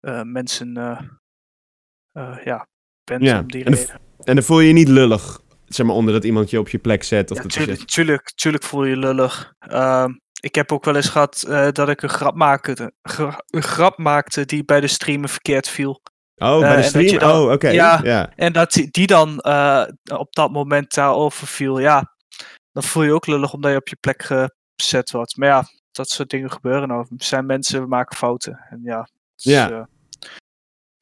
[0.00, 2.68] uh, mensen, uh, ja,
[3.04, 3.38] bent ja.
[3.38, 4.00] om die en reden.
[4.24, 6.78] En dan voel je je niet lullig, zeg maar, onder dat iemand je op je
[6.78, 7.30] plek zet?
[7.30, 9.54] Of ja, dat tuurlijk, tuurlijk, tuurlijk voel je je lullig.
[9.68, 10.06] Uh,
[10.40, 12.92] ik heb ook wel eens gehad dat ik een grap maakte,
[13.46, 16.02] een grap maakte die bij de streamer verkeerd viel.
[16.36, 17.18] Oh, bij de uh, stream?
[17.18, 17.52] Dan, oh, oké.
[17.52, 17.74] Okay.
[17.74, 22.14] Ja, en dat die, dan uh, op dat moment daarover viel, ja,
[22.72, 24.22] dan voel je ook lullig omdat je op je plek
[24.76, 25.36] gezet wordt.
[25.36, 27.00] Maar ja, dat soort dingen gebeuren nou.
[27.00, 28.66] Er zijn mensen, we maken fouten.
[28.70, 29.70] En ja, dus, ja.
[29.70, 29.82] Uh,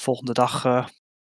[0.02, 0.64] volgende dag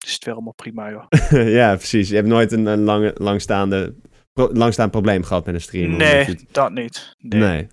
[0.07, 1.07] is het weer allemaal prima, joh.
[1.61, 2.09] ja, precies.
[2.09, 3.95] Je hebt nooit een, een lange, langstaande,
[4.33, 5.97] pro, langstaand probleem gehad met een stream?
[5.97, 6.45] Nee, het...
[6.51, 7.15] dat niet.
[7.19, 7.41] Nee.
[7.41, 7.69] nee.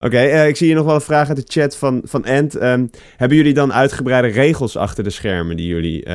[0.00, 2.62] Oké, uh, ik zie hier nog wel een vraag uit de chat van, van Ant.
[2.62, 6.14] Um, hebben jullie dan uitgebreide regels achter de schermen die jullie, uh,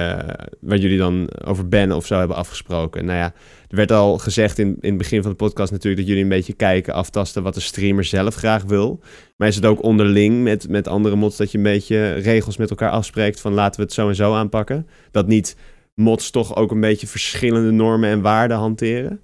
[0.59, 3.05] waar jullie dan over bannen of zo hebben afgesproken?
[3.05, 3.33] Nou ja,
[3.67, 6.29] er werd al gezegd in, in het begin van de podcast natuurlijk dat jullie een
[6.29, 8.99] beetje kijken, aftasten wat de streamer zelf graag wil.
[9.37, 12.69] Maar is het ook onderling met, met andere mods dat je een beetje regels met
[12.69, 14.87] elkaar afspreekt van laten we het zo en zo aanpakken?
[15.11, 15.55] Dat niet
[15.93, 19.21] mods toch ook een beetje verschillende normen en waarden hanteren?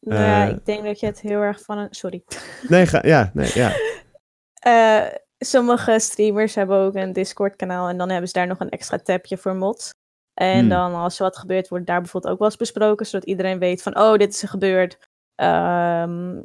[0.00, 1.88] Nou ja, uh, ik denk dat je het heel erg van een.
[1.90, 2.24] Sorry.
[2.68, 3.72] Nee, ga, ja, nee, ja.
[4.66, 5.12] uh,
[5.52, 9.36] sommige streamers hebben ook een Discord-kanaal en dan hebben ze daar nog een extra tabje
[9.36, 9.90] voor mods.
[10.34, 10.68] En Hmm.
[10.68, 13.82] dan als er wat gebeurt, wordt daar bijvoorbeeld ook wel eens besproken, zodat iedereen weet
[13.82, 14.98] van, oh, dit is er gebeurd.
[15.34, 16.38] Ehm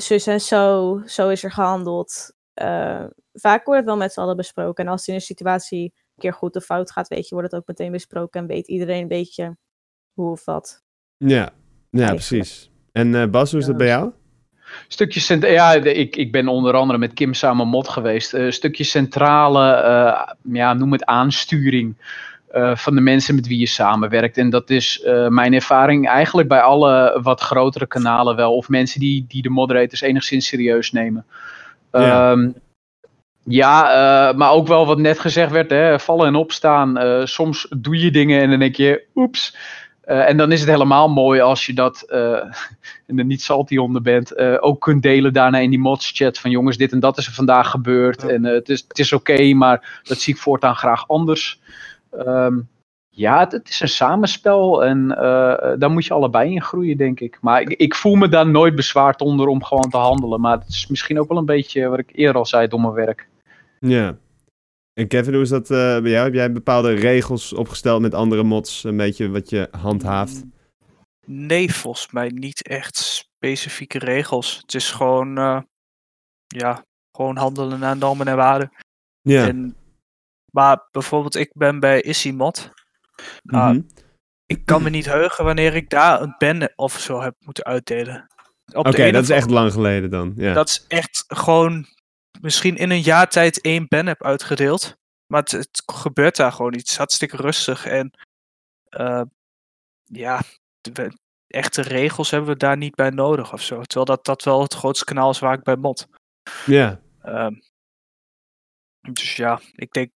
[0.00, 2.34] zus en zo, zo is er gehandeld.
[2.54, 4.84] Eh, vaak wordt het wel met z'n allen besproken.
[4.84, 7.50] En als het in een situatie een keer goed of fout gaat, weet je, wordt
[7.50, 9.56] het ook meteen besproken en weet iedereen een beetje
[10.12, 10.82] hoe of wat.
[11.16, 11.52] Ja, ja
[11.90, 12.14] Eigenlijk.
[12.14, 12.70] precies.
[12.96, 14.10] En eh, Bas, hoe is dat bij jou?
[14.88, 18.32] Stukje cent ja, ik, ik ben onder andere met Kim samen mod geweest.
[18.32, 21.96] Een stukje centrale, eh, ja, noem het aansturing
[22.48, 24.38] eh, van de mensen met wie je samenwerkt.
[24.38, 28.56] En dat is eh, mijn ervaring eigenlijk bij alle wat grotere kanalen wel.
[28.56, 31.24] Of mensen die, die de moderators enigszins serieus nemen.
[31.92, 32.30] Ja.
[32.30, 32.48] Ehm,
[33.48, 36.98] ja, eh, maar ook wel wat net gezegd werd, hè, vallen en opstaan.
[36.98, 39.56] Eh, soms doe je dingen en dan denk je, oeps.
[40.06, 42.32] Eh, en dan is het helemaal mooi als je dat, eh,
[43.06, 46.38] en er niet salty onder bent, eh, ook kunt delen daarna in die mods chat
[46.38, 48.22] van jongens, dit en dat is er vandaag gebeurd.
[48.22, 48.28] Ja.
[48.28, 51.60] En het is, het is oké, maar dat zie ik voortaan graag anders.
[52.10, 52.58] Ehm,
[53.08, 55.08] ja, het, het is een samenspel en
[55.78, 57.38] daar moet je allebei in groeien, denk ik.
[57.40, 60.40] Maar ik, ik voel me daar nooit bezwaard onder om gewoon te handelen.
[60.40, 63.28] Maar het is misschien ook wel een beetje wat ik eerder al zei, domme werk.
[63.80, 64.16] Ja.
[64.98, 66.24] En Kevin, hoe is dat eh, bij jou?
[66.24, 68.84] Heb jij bepaalde regels opgesteld met andere mods?
[68.84, 70.44] Een beetje wat je handhaaft?
[71.26, 74.56] Nee, volgens mij niet echt specifieke regels.
[74.60, 75.60] Het is gewoon, eh,
[76.46, 76.84] ja,
[77.16, 78.72] gewoon handelen naar normen en waarden.
[79.20, 79.46] Ja.
[79.46, 79.76] En,
[80.52, 82.70] maar bijvoorbeeld, ik ben bij Issimod.
[83.42, 83.82] Nou, Mhm.
[84.46, 88.26] Ik kan me niet heugen wanneer ik daar een pen of zo heb moeten uitdelen.
[88.72, 90.32] Oké, dat is echt lang geleden dan.
[90.36, 90.52] Ja.
[90.52, 91.86] Dat is echt gewoon
[92.46, 94.96] misschien in een jaar tijd één pen heb uitgedeeld.
[95.26, 96.82] Maar het, het gebeurt daar gewoon iets.
[96.82, 97.86] Het is hartstikke rustig.
[97.86, 98.10] En
[98.88, 99.22] eh,
[100.02, 100.42] ja,
[100.80, 101.12] de,
[101.46, 103.82] echte regels hebben we daar niet bij nodig of zo.
[103.82, 106.08] Terwijl dat, dat wel het grootste kanaal is waar ik bij mod.
[106.66, 107.00] ja.
[107.22, 107.54] Ehm,
[109.12, 110.10] dus ja, ik denk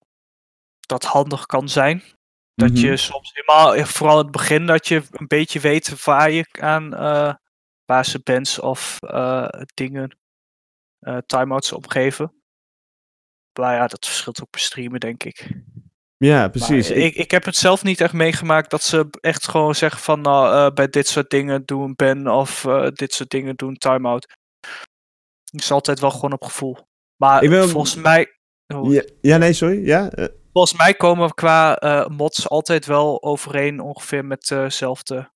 [0.79, 2.03] dat handig kan zijn.
[2.53, 2.79] Dat Mhm.
[2.79, 6.93] je soms helemaal, vooral in het begin, dat je een beetje weet waar je aan
[7.91, 10.17] waar ze bands of eh, dingen,
[11.01, 12.33] eh timeouts opgeven.
[13.59, 15.47] Maar ja, dat verschilt ook per streamen, denk ik.
[16.17, 16.89] Ja, Maar precies.
[16.89, 20.55] ik, ik, heb het zelf niet echt meegemaakt dat ze echt gewoon zeggen van nou,
[20.55, 24.35] eh, bij dit soort dingen doe een ban of eh, dit soort dingen doen timeout.
[25.51, 26.77] Het is altijd wel gewoon op gevoel.
[27.15, 28.37] Maar volgens mij.
[28.67, 29.85] oh, ja, ja, nee, sorry.
[29.85, 30.11] Ja?
[30.53, 31.77] Volgens mij komen we qua
[32.11, 35.31] mods altijd wel overeen ongeveer met dezelfde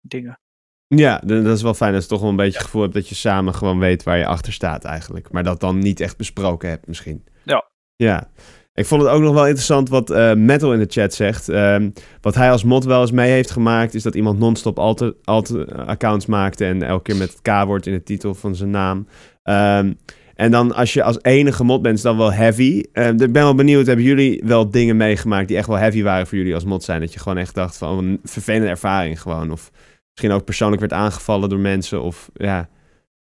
[0.00, 0.40] dingen.
[0.88, 3.08] Ja, dat is wel fijn dat je toch wel een beetje het gevoel hebt dat
[3.08, 5.30] je samen gewoon weet waar je achter staat eigenlijk.
[5.30, 7.24] Maar dat dan niet echt besproken hebt misschien.
[7.44, 7.64] Ja.
[7.96, 8.30] Ja.
[8.74, 11.48] Ik vond het ook nog wel interessant wat eh, Metal in de chat zegt.
[11.48, 11.90] Ehm,
[12.20, 15.72] wat hij als mod wel eens mee heeft gemaakt, is dat iemand non-stop alt- alt-
[15.76, 19.06] accounts maakte en elke keer met het K-woord in de titel van zijn naam.
[19.42, 19.92] Ehm,
[20.34, 22.82] en dan als je als enige mod bent, is dat wel heavy.
[22.92, 26.26] Ehm, ik ben wel benieuwd, hebben jullie wel dingen meegemaakt die echt wel heavy waren
[26.26, 27.00] voor jullie als mod zijn?
[27.00, 29.50] Dat je gewoon echt dacht van oh, een vervelende ervaring gewoon.
[29.50, 29.70] Of
[30.16, 32.02] misschien ook persoonlijk werd aangevallen door mensen.
[32.02, 32.68] Of ja.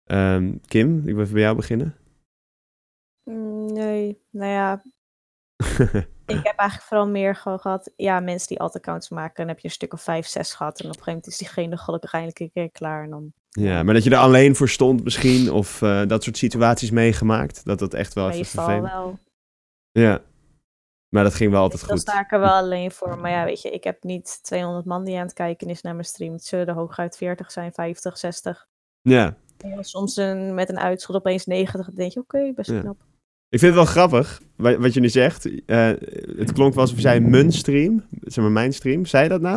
[0.03, 1.95] Ehm, Kim, ik wil even bij jou beginnen.
[3.23, 4.81] Mm, Nee, nou ja,
[6.25, 9.35] ik heb eigenlijk vooral meer gewoon gehad, ja, mensen die alt accounts maken.
[9.35, 10.79] Dan heb je een stuk of vijf, zes gehad.
[10.79, 13.03] En op een gegeven moment is diegene gelukkig eindelijk een keer klaar.
[13.03, 16.37] En dan Ja, maar dat je er alleen voor stond misschien, of eh, dat soort
[16.37, 18.93] situaties meegemaakt, dat dat echt wel even meestal vervelend.
[18.93, 19.19] wel.
[19.91, 20.21] Ja,
[21.11, 21.99] maar dat ging wel altijd Dan goed.
[21.99, 23.17] sta ik er wel alleen voor.
[23.17, 25.93] Maar ja, weet je, ik heb niet 200 man die aan het kijken is naar
[25.93, 26.33] mijn stream.
[26.33, 28.67] Het zullen er hooguit 40 zijn, 50, 60.
[29.01, 31.85] Ja, En soms een, met een uitschot opeens 90.
[31.85, 32.79] Dan denk je, oké, best Ja.
[32.79, 32.97] knap.
[33.49, 35.65] ik vind het wel grappig wa- wat je nu zegt.
[35.65, 35.87] Eh,
[36.37, 39.05] het klonk wel alsof je zei mijn stream, zeg maar mijn stream.
[39.05, 39.55] Zei je dat nou?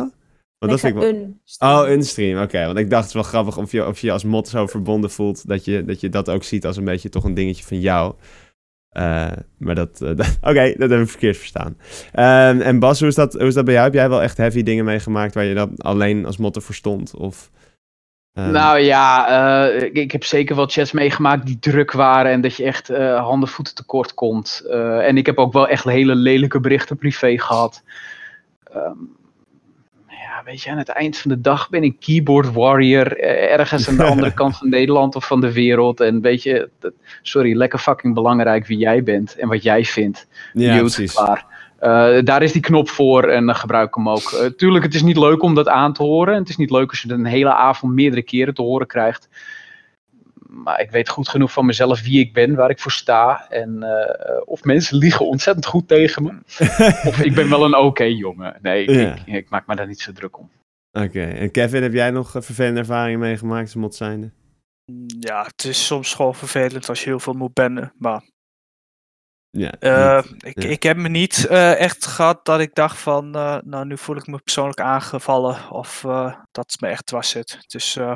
[0.57, 1.21] Want dat ik vind ik wel...
[1.21, 1.79] een stream.
[1.83, 2.65] Oh, een stream, oké.
[2.65, 5.11] Want ik dacht het is wel grappig of je, of je als mod zo verbonden
[5.11, 7.79] voelt dat je, dat je dat ook ziet als een beetje toch een dingetje van
[7.79, 8.15] jou.
[8.95, 11.77] Eh, maar dat, eh, dat- oké, dat heb ik verkeerd verstaan.
[12.11, 13.85] Ehm, en Bas, hoe is, dat, hoe is dat bij jou?
[13.85, 17.15] Heb jij wel echt heavy dingen meegemaakt waar je dan alleen als mod ervoor stond?
[17.15, 17.51] Of,
[18.33, 19.27] ehm, Nou ja,
[19.67, 22.87] eh, ik, ik heb zeker wel chats meegemaakt die druk waren en dat je echt
[23.17, 24.63] handen voeten tekort komt.
[25.01, 27.83] En ik heb ook wel echt hele lelijke berichten privé gehad.
[28.73, 28.91] Ehm,
[30.35, 33.89] ja, weet je, aan het eind van de dag ben ik keyboard warrior eh, ergens
[33.89, 35.99] aan de andere kant van Nederland of van de wereld.
[35.99, 36.69] En weet je,
[37.21, 40.27] sorry, lekker fucking belangrijk wie jij bent en wat jij vindt.
[40.53, 41.13] ja, Mute, precies.
[41.13, 41.45] klaar.
[41.79, 44.31] Eh, daar is die knop voor en dan gebruik ik hem ook.
[44.31, 46.33] Eh, tuurlijk, het is niet leuk om dat aan te horen.
[46.33, 48.87] En het is niet leuk als je het een hele avond meerdere keren te horen
[48.87, 49.29] krijgt.
[50.49, 53.49] Maar ik weet goed genoeg van mezelf wie ik ben, waar ik voor sta.
[53.49, 56.29] En eh, of mensen liegen ontzettend goed tegen me.
[57.09, 58.57] Of ik ben wel een oké jongen.
[58.61, 59.13] Nee, ik, Ja.
[59.15, 60.49] ik, ik maak me daar niet zo druk om.
[60.91, 64.31] Oké, en Kevin, heb jij nog eh, vervelende ervaringen meegemaakt als mod zijnde?
[65.19, 67.93] Ja, het is soms gewoon vervelend als je heel veel moet bannen.
[67.97, 68.23] Maar
[69.49, 70.45] Ja, Uh, niet.
[70.45, 70.69] ik, Ja.
[70.69, 74.15] ik heb me niet eh, echt gehad dat ik dacht van, eh, nou nu voel
[74.15, 77.59] ik me persoonlijk aangevallen of eh, dat het me echt dwars zit.
[77.67, 78.15] Dus eh,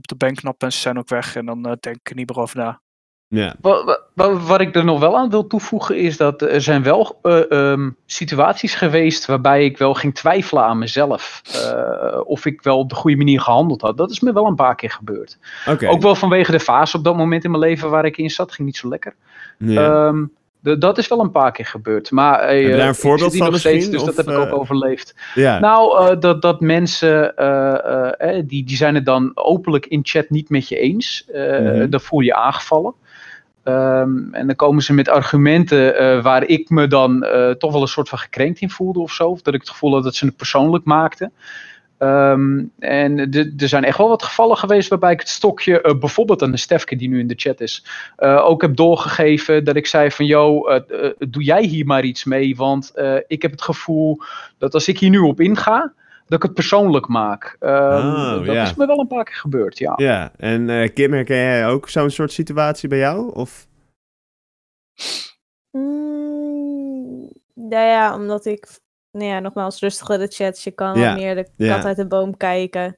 [0.00, 2.80] de bankknoppen zijn ook weg en dan eh, denk ik er niet meer over na.
[3.28, 3.54] Ja.
[3.60, 7.18] Wat, wat- wat, ik er nog wel aan wil toevoegen is dat er zijn wel
[7.22, 11.42] eh, ehm, situaties geweest waarbij ik wel ging twijfelen aan mezelf.
[11.54, 13.96] eh, of ik wel op de goede manier gehandeld had.
[13.96, 15.38] Dat is me wel een paar keer gebeurd.
[15.68, 15.88] Oké.
[15.88, 18.52] Ook wel vanwege de fase op dat moment in mijn leven waar ik in zat.
[18.52, 19.14] Ging niet zo lekker.
[19.58, 20.06] Ja.
[20.08, 20.24] Ehm,
[20.60, 22.10] de- dat is wel een paar keer gebeurd.
[22.10, 23.88] Maar eh, je daar een voorbeeld van nog steeds?
[23.88, 25.14] Dus dat heb ik ook eh, overleefd.
[25.58, 27.34] Nou, eh, dat, dat mensen,
[28.46, 31.24] die, die zijn het dan openlijk in chat niet met je eens.
[31.32, 31.90] Mhm.
[31.90, 32.94] Dan voel je aangevallen.
[33.62, 37.26] Ehm, en dan komen ze met argumenten waar ik me dan
[37.58, 39.28] toch wel een soort van gekrenkt in voelde of zo.
[39.28, 41.32] Of dat ik het gevoel had dat ze het persoonlijk maakten.
[42.00, 43.18] Ehm, en
[43.58, 46.56] er zijn echt wel wat gevallen geweest waarbij ik het stokje, eh, bijvoorbeeld aan de
[46.56, 47.86] Stefke die nu in de chat is,
[48.16, 49.64] eh, ook heb doorgegeven.
[49.64, 52.56] Dat ik zei van, yo, eh, eh, doe jij hier maar iets mee?
[52.56, 54.18] Want eh, ik heb het gevoel
[54.58, 55.92] dat als ik hier nu op inga,
[56.26, 57.56] dat ik het persoonlijk maak.
[57.60, 58.62] Ehm, Oh, dat ja.
[58.62, 59.92] is me wel een paar keer gebeurd, ja.
[59.96, 63.34] Ja, en eh, Kim, herken jij ook zo'n soort situatie bij jou?
[63.34, 63.66] Of?
[65.70, 68.68] Mm, nou ja, omdat ik,
[69.10, 70.64] nou ja, nogmaals, rustiger de chats.
[70.64, 71.74] Je kan Ja, meer de ja.
[71.76, 72.96] kat uit de boom kijken.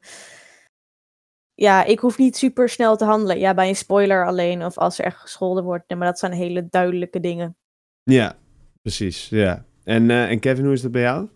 [1.55, 3.39] Ja, ik hoef niet super snel te handelen.
[3.39, 5.89] Ja, bij een spoiler alleen of als er echt gescholden wordt.
[5.89, 7.57] Nee, maar dat zijn hele duidelijke dingen.
[8.03, 8.37] Ja,
[8.83, 9.65] precies, ja.
[9.85, 11.29] En, eh, en Kevin, hoe is dat bij jou?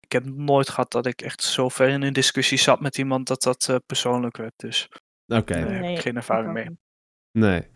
[0.00, 3.26] Ik heb nooit gehad dat ik echt zo ver in een discussie zat met iemand
[3.26, 4.52] dat dat eh, persoonlijk werd.
[4.56, 4.88] Dus
[5.26, 6.68] Oké, daar heb ik geen ervaring mee.
[7.38, 7.66] nee.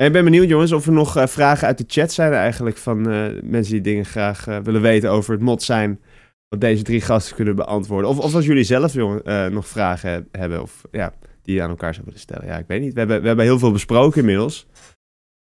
[0.00, 2.76] En ik ben benieuwd, jongens, of er nog eh, vragen uit de chat zijn eigenlijk
[2.76, 6.00] van eh, mensen die dingen graag eh, willen weten over het mod zijn.
[6.48, 8.10] Wat deze drie gasten kunnen beantwoorden.
[8.10, 11.12] Of, of als jullie zelf jongen, eh, nog vragen heb- hebben of ja,
[11.42, 12.46] die je aan elkaar zou willen stellen.
[12.46, 12.92] Ja, ik weet niet.
[12.92, 14.66] We hebben, we hebben heel veel besproken inmiddels.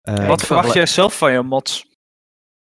[0.00, 1.86] Eh, Wat verwacht jij zelf van je mods?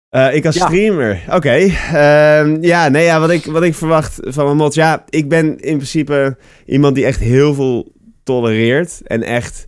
[0.09, 0.65] Eh, ik als Ja.
[0.65, 1.23] streamer.
[1.31, 1.49] Oké.
[1.93, 4.75] Ehm, ja, nee, ja, wat ik, wat ik verwacht van mijn mods.
[4.75, 7.91] Ja, ik ben in principe iemand die echt heel veel
[8.23, 9.01] tolereert.
[9.07, 9.67] En echt,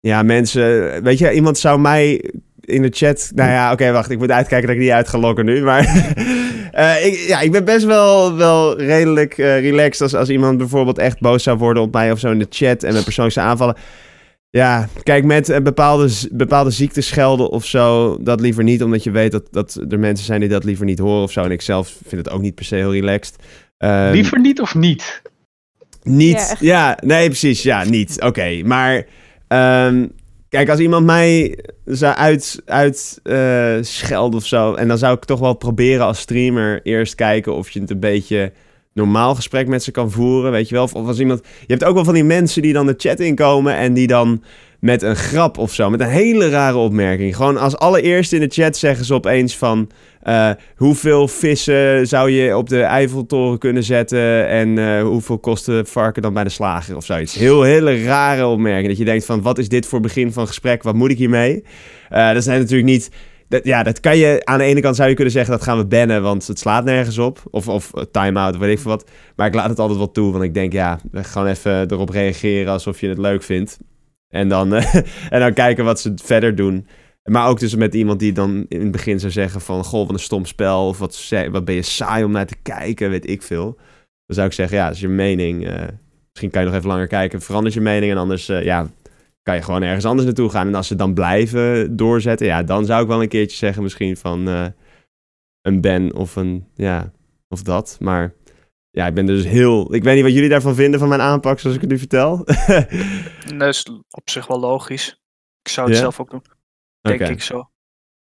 [0.00, 1.02] ja, mensen.
[1.02, 3.32] Weet je, iemand zou mij in de chat.
[3.34, 4.10] Nou ja, oké, wacht.
[4.10, 5.62] Ik moet uitkijken dat ik niet uit ga lokken nu.
[5.62, 5.84] Maar
[6.72, 10.00] eh, ik, ja, ik ben best wel, wel redelijk eh, relaxed.
[10.00, 12.82] Als, als iemand bijvoorbeeld echt boos zou worden op mij of zo in de chat.
[12.82, 13.76] En me persoonlijk zou aanvallen.
[14.50, 19.10] Ja, kijk, met eh, bepaalde, bepaalde ziektes schelden of zo, dat liever niet, omdat je
[19.10, 21.42] weet dat, dat er mensen zijn die dat liever niet horen of zo.
[21.42, 23.36] En ik zelf vind het ook niet per se heel relaxed.
[23.76, 25.22] Ehm, Liever niet of niet?
[26.02, 26.56] niet.
[26.60, 27.62] Ja, nee, precies.
[27.62, 28.20] Ja, niet.
[28.22, 29.06] Oké, maar
[29.50, 30.06] ehm,
[30.48, 33.20] kijk, als iemand mij zou uit, uit
[33.80, 37.70] schelden of zo, en dan zou ik toch wel proberen als streamer eerst kijken of
[37.70, 38.52] je het een beetje
[38.92, 40.84] normaal gesprek met ze kan voeren, weet je wel.
[40.84, 43.20] Of, of als iemand, je hebt ook wel van die mensen die dan de chat
[43.20, 44.42] inkomen en die dan
[44.80, 47.36] met een grap of zo, met een hele rare opmerking.
[47.36, 49.90] Gewoon als allereerste in de chat zeggen ze opeens van...
[50.20, 54.48] eh, hoeveel vissen zou je op de Eiffeltoren kunnen zetten...
[54.48, 57.34] en eh, hoeveel kost varken dan bij de slager of zoiets.
[57.34, 58.88] Heel, hele rare opmerking.
[58.88, 60.82] Dat je denkt van, wat is dit voor begin van gesprek?
[60.82, 61.64] Wat moet ik hiermee?
[62.08, 63.10] Eh dat zijn natuurlijk niet...
[63.48, 64.40] Dat, ja, dat kan je...
[64.44, 66.22] Aan de ene kant zou je kunnen zeggen, dat gaan we bannen...
[66.22, 67.42] want het slaat nergens op.
[67.50, 69.10] Of, of time-out, weet ik veel wat.
[69.36, 70.72] Maar ik laat het altijd wel toe, want ik denk...
[70.72, 73.78] ja, we gaan even erop reageren alsof je het leuk vindt.
[74.28, 74.74] En dan,
[75.34, 76.86] en dan kijken wat ze verder doen.
[77.30, 79.84] Maar ook dus met iemand die dan in het begin zou zeggen van...
[79.84, 80.86] Goh, wat een stom spel.
[80.88, 83.74] Of wat, wat ben je saai om naar te kijken, weet ik veel.
[84.26, 85.66] Dan zou ik zeggen, ja, dat is je mening.
[85.66, 85.88] eh,
[86.30, 87.40] misschien kan je nog even langer kijken.
[87.40, 88.86] Verandert je mening en anders, eh, ja...
[89.42, 90.66] Kan je gewoon ergens anders naartoe gaan.
[90.66, 94.16] En als ze dan blijven doorzetten, ja, dan zou ik wel een keertje zeggen, misschien
[94.16, 94.66] van eh,
[95.62, 97.12] een ban of een, ja,
[97.48, 97.96] of dat.
[98.00, 98.34] Maar
[98.90, 99.94] ja, ik ben dus heel.
[99.94, 102.44] Ik weet niet wat jullie daarvan vinden van mijn aanpak, zoals ik het nu vertel.
[103.58, 105.20] Dat is op zich wel logisch.
[105.62, 106.02] Ik zou het Ja?
[106.02, 106.42] zelf ook doen.
[107.00, 107.70] Denk ik zo.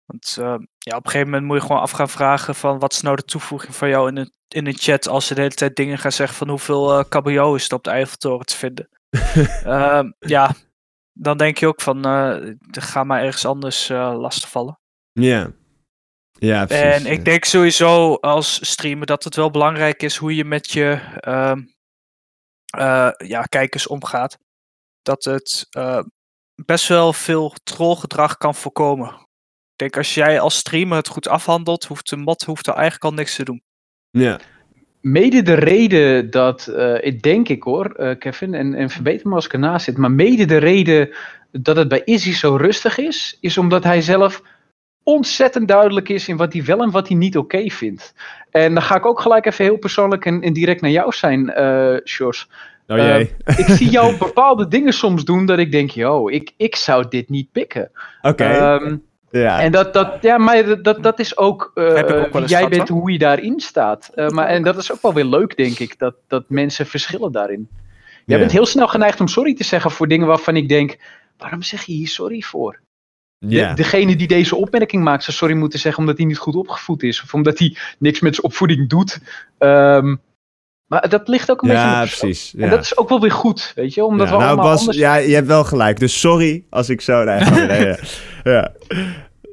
[0.06, 2.94] Want eh, ja, op een gegeven moment moet je gewoon af gaan vragen van wat
[2.94, 5.54] is nou de toevoeging van jou in de, in de chat als ze de hele
[5.54, 8.90] tijd dingen gaan zeggen van hoeveel kabeljauw is er op de Eiffeltoren te vinden.
[9.64, 10.56] Ehm, ja,
[11.14, 14.80] dan denk je ook van eh, ga maar ergens anders eh lastigvallen.
[15.12, 15.52] Ja.
[16.32, 16.84] Ja, precies.
[16.84, 21.00] En ik denk sowieso als streamer dat het wel belangrijk is hoe je met je
[21.20, 21.62] ehm,
[22.66, 24.38] eh, ja, kijkers omgaat.
[25.02, 25.68] Dat het
[26.56, 29.08] best wel veel trollgedrag kan voorkomen.
[29.08, 33.04] Ik denk als jij als streamer het goed afhandelt, hoeft de mod hoeft er eigenlijk
[33.04, 33.62] al niks te doen.
[34.10, 34.40] Ja.
[35.02, 39.36] Mede de reden dat, eh, ik denk ik hoor, eh, Kevin, en, en verbeter me
[39.36, 41.10] als ik ernaast zit, maar mede de reden
[41.52, 44.42] dat het bij Izzy zo rustig is, is omdat hij zelf
[45.04, 48.14] ontzettend duidelijk is in wat hij wel en wat hij niet oké vindt.
[48.52, 51.50] En dan ga ik ook gelijk even heel persoonlijk en, en direct naar jou zijn,
[51.50, 52.50] eh Sjors.
[52.88, 53.36] Oh jee.
[53.58, 57.30] Ik zie jou bepaalde dingen soms doen dat ik denk, yo, ik, ik zou dit
[57.30, 57.92] niet pikken.
[58.22, 58.44] Oké.
[58.44, 58.96] Ehm,
[59.32, 59.62] Ja.
[59.62, 63.18] En dat, dat, ja, maar dat, dat is ook, uh, wie jij bent, hoe je
[63.18, 64.12] daarin staat.
[64.16, 67.32] Uh, maar, en dat is ook wel weer leuk, denk ik, dat, dat mensen verschillen
[67.32, 67.70] daarin.
[68.26, 70.98] Jij bent heel snel geneigd om sorry te zeggen voor dingen waarvan ik denk,
[71.38, 72.80] waarom zeg je hier sorry voor?
[73.38, 77.04] De, degene die deze opmerking maakt, zou sorry moeten zeggen omdat hij niet goed opgevoed
[77.04, 77.22] is.
[77.24, 79.20] Of omdat hij niks met zijn opvoeding doet.
[79.60, 80.22] Um,
[80.88, 82.54] maar dat ligt ook een beetje Ja, precies.
[82.58, 82.64] Ja.
[82.64, 84.06] En dat is ook wel weer goed, weet je.
[84.06, 84.98] Omdat ja, we nou, allemaal Bas, anders...
[84.98, 86.00] ja, je hebt wel gelijk.
[86.00, 87.24] Dus sorry als ik zo...
[87.24, 87.98] Nee, nee, ja.
[88.44, 88.72] ja.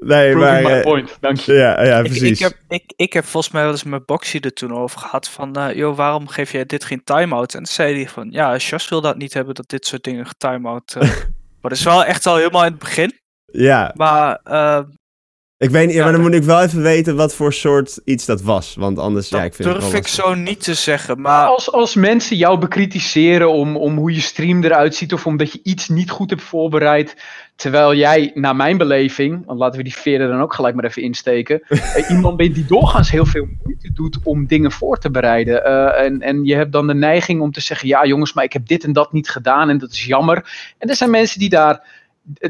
[0.01, 0.63] Nee, maar...
[0.63, 1.53] my point, dank je.
[1.53, 2.23] Ja, ja precies.
[2.23, 5.01] Ik, ik, heb, ik, ik heb volgens mij wel eens met Boxy er toen over
[5.01, 5.59] gehad van...
[5.59, 7.53] Uh, joh, waarom geef jij dit geen time-out?
[7.55, 8.29] En toen zei hij van...
[8.31, 10.95] Ja, Jos wil dat niet hebben, dat dit soort dingen getime-out...
[10.97, 11.03] Uh,
[11.61, 13.21] maar dat is wel echt al helemaal in het begin.
[13.47, 13.93] Ja.
[13.97, 14.81] Maar uh,
[15.63, 18.43] ik weet niet, maar dan moet ik wel even weten wat voor soort iets dat
[18.43, 18.75] was.
[18.75, 21.21] Want anders, dat ja, ik vind durf het ik zo niet te zeggen.
[21.21, 25.13] Maar als, als mensen jou bekritiseren om, om hoe je stream eruit ziet...
[25.13, 27.17] of omdat je iets niet goed hebt voorbereid...
[27.57, 29.47] terwijl jij, naar mijn beleving...
[29.47, 31.63] want laten we die veren dan ook gelijk maar even insteken...
[31.95, 35.63] Eh, iemand bent die doorgaans heel veel moeite doet om dingen voor te bereiden.
[35.67, 37.89] Uh, en, en je hebt dan de neiging om te zeggen...
[37.89, 40.75] ja jongens, maar ik heb dit en dat niet gedaan en dat is jammer.
[40.79, 42.02] En er zijn mensen die daar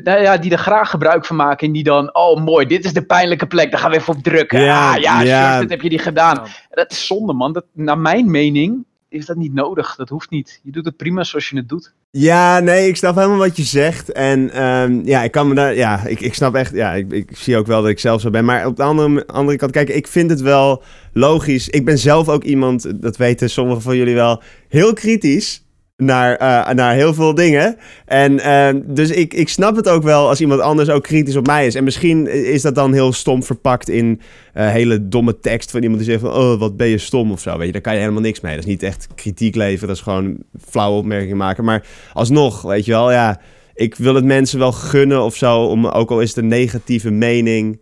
[0.03, 1.67] nou ja, die er graag gebruik van maken.
[1.67, 4.23] En die dan, oh mooi, dit is de pijnlijke plek, daar gaan we even op
[4.23, 4.61] drukken.
[4.61, 5.61] Ja, ah, ja, ja.
[5.61, 6.47] dat heb je die gedaan.
[6.71, 7.53] Dat is zonde, man.
[7.53, 9.95] Dat, naar mijn mening is dat niet nodig.
[9.97, 10.61] Dat hoeft niet.
[10.63, 11.95] Je doet het prima zoals je het doet.
[12.11, 14.13] Ja, nee, ik snap helemaal wat je zegt.
[14.13, 17.37] En um, ja, ik kan me daar, ja, ik, ik snap echt, ja, ik, ik
[17.37, 18.45] zie ook wel dat ik zelf zo ben.
[18.45, 20.83] Maar op de andere, andere kant, kijk, ik vind het wel
[21.13, 21.69] logisch.
[21.69, 25.65] Ik ben zelf ook iemand, dat weten sommigen van jullie wel, heel kritisch
[26.05, 27.77] naar, uh, naar heel veel dingen.
[28.07, 31.47] En uh, dus ik, ik snap het ook wel als iemand anders ook kritisch op
[31.47, 31.75] mij is.
[31.75, 34.21] En misschien is dat dan heel stom verpakt in
[34.55, 36.33] uh, hele domme tekst van iemand die zegt van...
[36.33, 37.73] oh, wat ben je stom of zo, weet je.
[37.73, 38.55] Daar kan je helemaal niks mee.
[38.55, 40.37] Dat is niet echt kritiek leveren, dat is gewoon
[40.69, 41.65] flauwe opmerkingen maken.
[41.65, 43.41] Maar alsnog, weet je wel, ja...
[43.75, 47.11] Ik wil het mensen wel gunnen of zo, om, ook al is het een negatieve
[47.11, 47.81] mening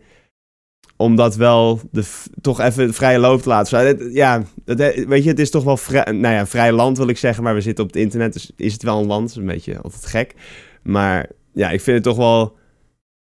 [1.01, 2.03] om dat wel de,
[2.41, 4.13] toch even vrije loop te laten.
[4.13, 7.17] Ja, dat, weet je, het is toch wel vrij, nou ja, vrij land wil ik
[7.17, 9.21] zeggen, maar we zitten op het internet, dus is het wel een land.
[9.21, 10.33] Dat is een beetje altijd gek.
[10.83, 12.59] Maar ja, ik vind het toch wel...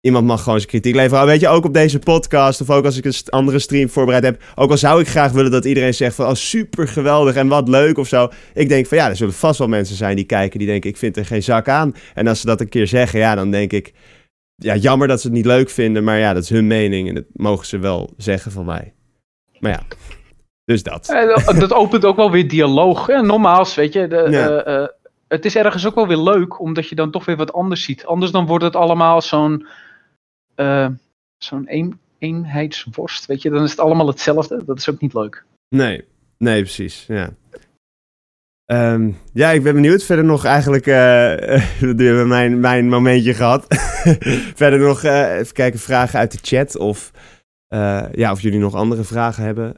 [0.00, 1.26] Iemand mag gewoon zijn kritiek leveren.
[1.26, 4.42] Weet je, ook op deze podcast of ook als ik een andere stream voorbereid heb.
[4.54, 6.26] Ook al zou ik graag willen dat iedereen zegt van...
[6.26, 8.28] Oh, super geweldig en wat leuk of zo.
[8.54, 10.90] Ik denk van ja, er zullen vast wel mensen zijn die kijken die denken...
[10.90, 11.94] Ik vind er geen zak aan.
[12.14, 13.92] En als ze dat een keer zeggen, ja, dan denk ik
[14.56, 17.14] ja, jammer dat ze het niet leuk vinden, maar ja, dat is hun mening en
[17.14, 18.94] dat mogen ze wel zeggen van mij.
[19.58, 19.82] Maar ja,
[20.64, 21.06] dus dat.
[21.58, 23.06] dat opent ook wel weer dialoog.
[23.06, 24.06] Ja, normaals, weet je.
[24.08, 24.88] De, eh, eh,
[25.28, 28.06] het is ergens ook wel weer leuk, omdat je dan toch weer wat anders ziet.
[28.06, 29.66] Anders dan wordt het allemaal zo'n
[30.56, 30.88] uh,
[31.38, 33.50] zo'n een, eenheidsworst, weet je.
[33.50, 34.64] Dan is het allemaal hetzelfde.
[34.64, 35.44] Dat is ook niet leuk.
[35.68, 36.04] Nee,
[36.38, 37.30] nee, precies, ja.
[38.66, 40.04] Um, ja, ik ben benieuwd.
[40.04, 43.66] Verder nog eigenlijk, uh, we hebben mijn, mijn momentje gehad.
[44.54, 46.76] Verder nog, uh, even kijken, vragen uit de chat.
[46.76, 47.10] Of,
[47.68, 49.76] uh, ja, of jullie nog andere vragen hebben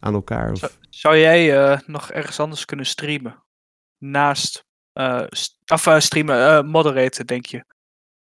[0.00, 0.52] aan elkaar.
[0.52, 0.58] Of...
[0.58, 3.44] Zou, zou jij nog ergens anders kunnen streamen?
[3.98, 4.64] Naast,
[5.66, 7.64] of streamen, moderaten, denk je?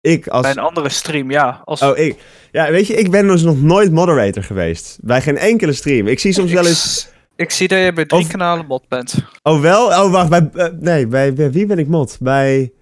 [0.01, 0.43] Ik als...
[0.43, 1.63] Bij een andere stream, ja.
[1.65, 1.83] Als...
[1.83, 2.23] Oh, ik.
[2.53, 4.99] Ja, weet je, ik ben dus nog nooit moderator geweest.
[5.03, 6.07] Bij geen enkele stream.
[6.07, 7.09] Ik zie soms wel eens...
[7.41, 9.15] Ik zie dat je bij drie kanalen mod bent.
[9.43, 9.87] Oh, wel?
[9.87, 10.29] Oh, wacht.
[10.29, 12.17] Bij, uh, nee, bij, bij, wie ben ik mod?
[12.21, 12.73] Bij...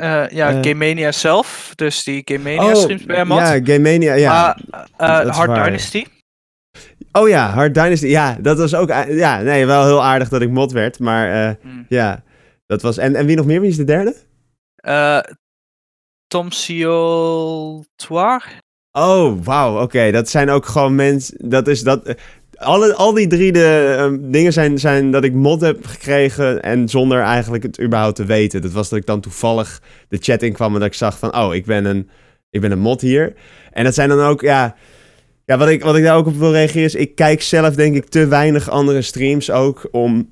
[0.00, 1.72] Uh, ja, uh, Game Mania zelf.
[1.74, 3.38] Dus die Game Mania oh, streams bij mod.
[3.38, 4.58] Ja, Game Mania, ja.
[5.00, 6.04] Uh, Hard Dynasty.
[7.12, 8.06] Oh ja, Hard Dynasty.
[8.06, 8.88] Ja, dat was ook...
[9.08, 10.98] Ja, nee, wel heel aardig dat ik mod werd.
[10.98, 11.86] Maar mm.
[11.88, 12.22] ja,
[12.66, 12.96] dat was...
[12.96, 13.60] En, en wie nog meer?
[13.60, 14.16] Wie is de derde?
[16.26, 18.42] Tom Sioltoir.
[18.92, 19.74] Oh, wauw.
[19.74, 20.10] Oké, okay.
[20.10, 21.50] dat zijn ook gewoon mensen...
[21.50, 22.14] Dat is dat
[22.58, 26.88] alle, al die drie de, um, dingen zijn, zijn dat ik mod heb gekregen en
[26.88, 28.62] zonder eigenlijk het überhaupt te weten.
[28.62, 31.36] Dat was dat ik dan toevallig de chat in kwam en dat ik zag van,
[31.36, 32.08] oh, ik ben een,
[32.50, 33.34] ik ben een mod hier.
[33.72, 34.76] En dat zijn dan ook, ja,
[35.44, 37.96] ja wat, ik, wat ik daar ook op wil reageren is, ik kijk zelf denk
[37.96, 40.28] ik te weinig andere streams ook om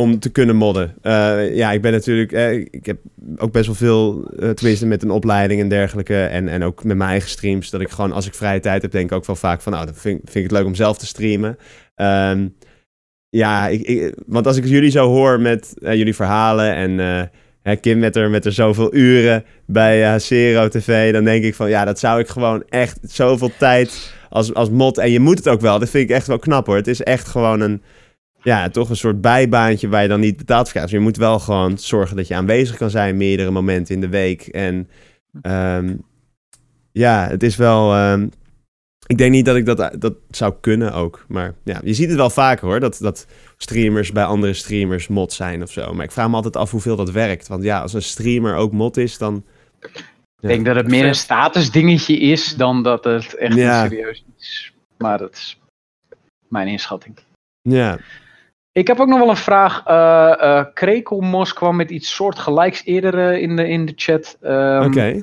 [0.00, 0.94] om te kunnen modden.
[1.02, 2.98] Uh, ja, ik ben natuurlijk, uh, ik heb
[3.36, 6.24] ook best wel veel, uh, tenminste met een opleiding en dergelijke.
[6.24, 8.90] En, en ook met mijn eigen streams, dat ik gewoon als ik vrije tijd heb,
[8.90, 10.98] denk ik ook wel vaak van, nou, dan vind, vind ik het leuk om zelf
[10.98, 11.56] te streamen.
[11.96, 12.56] Um,
[13.28, 16.74] ja, ik, ik, want als ik jullie zo hoor met jullie verhalen
[17.62, 21.68] en Kim met er, met er zoveel uren bij Zero TV, dan denk ik van,
[21.68, 24.98] ja, dat zou ik gewoon echt zoveel tijd als, als mod.
[24.98, 26.76] En je moet het ook wel, dat vind ik echt wel knap hoor.
[26.76, 27.82] Het is echt gewoon een
[28.42, 30.90] ja, toch een soort bijbaantje waar je dan niet betaald voor krijgt.
[30.90, 34.08] Dus je moet wel gewoon zorgen dat je aanwezig kan zijn meerdere momenten in de
[34.08, 34.42] week.
[34.42, 34.88] En
[35.42, 36.02] um,
[36.92, 38.10] ja, het is wel.
[38.10, 38.30] Um,
[39.06, 41.24] ik denk niet dat ik dat, dat zou kunnen ook.
[41.28, 42.80] Maar ja, je ziet het wel vaker hoor.
[42.80, 43.26] Dat, dat
[43.56, 45.94] streamers bij andere streamers mod zijn of zo.
[45.94, 47.48] Maar ik vraag me altijd af hoeveel dat werkt.
[47.48, 49.44] Want ja, als een streamer ook mod is, dan
[49.80, 53.88] Ik denk dat het meer een status dingetje is dan dat het echt Ja.
[53.88, 54.72] serieus is.
[54.98, 55.58] Maar dat is
[56.48, 57.18] mijn inschatting.
[57.62, 57.98] Ja.
[58.80, 59.82] Ik heb ook nog wel een vraag.
[59.86, 64.38] eh eh Krekelmos kwam met iets soortgelijks eerder eh, in, de, in de chat.
[64.40, 65.22] Ehm, Oké.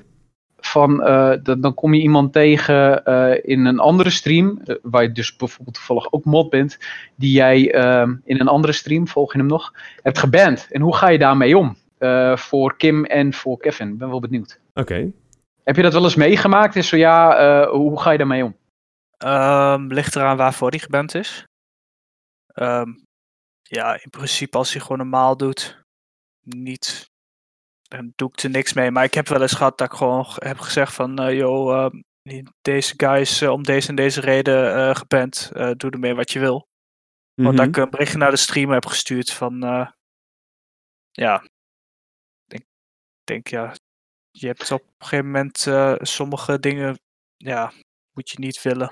[0.60, 5.36] Van, eh, dan kom je iemand tegen eh, in een andere stream, waar je dus
[5.36, 6.78] bijvoorbeeld toevallig ook mod bent,
[7.16, 10.68] die jij ehm, in een andere stream, volg je hem nog, hebt geband.
[10.72, 11.76] En hoe ga je daarmee om?
[11.98, 13.90] Eh, voor Kim en voor Kevin.
[13.90, 14.60] Ik ben wel benieuwd.
[14.74, 15.12] Oké.
[15.64, 16.76] Heb je dat wel eens meegemaakt?
[16.76, 18.56] En zo ja, eh, hoe ga je daarmee om?
[19.18, 21.46] Ehm, ligt eraan waarvoor die geband is.
[22.54, 22.90] Ehm,
[23.68, 25.86] ja, in principe als hij gewoon normaal doet,
[26.42, 27.12] niet,
[27.82, 28.92] dan doe ik er niks mee.
[28.92, 31.86] Maar ik heb wel eens gehad dat ik gewoon heb gezegd van, eh joh,
[32.24, 35.50] ehm, deze guy is eh, om deze en deze reden eh geband.
[35.54, 36.68] Eh, doe ermee wat je wil.
[37.34, 37.76] Want dat Mhm.
[37.78, 39.60] ik een berichtje naar de streamer heb gestuurd van,
[41.12, 41.50] ja, ik
[42.46, 42.66] denk,
[43.24, 43.76] denk ja,
[44.32, 45.68] je hebt op een gegeven moment
[46.08, 47.00] sommige dingen,
[47.38, 47.72] ja,
[48.12, 48.92] moet je niet willen.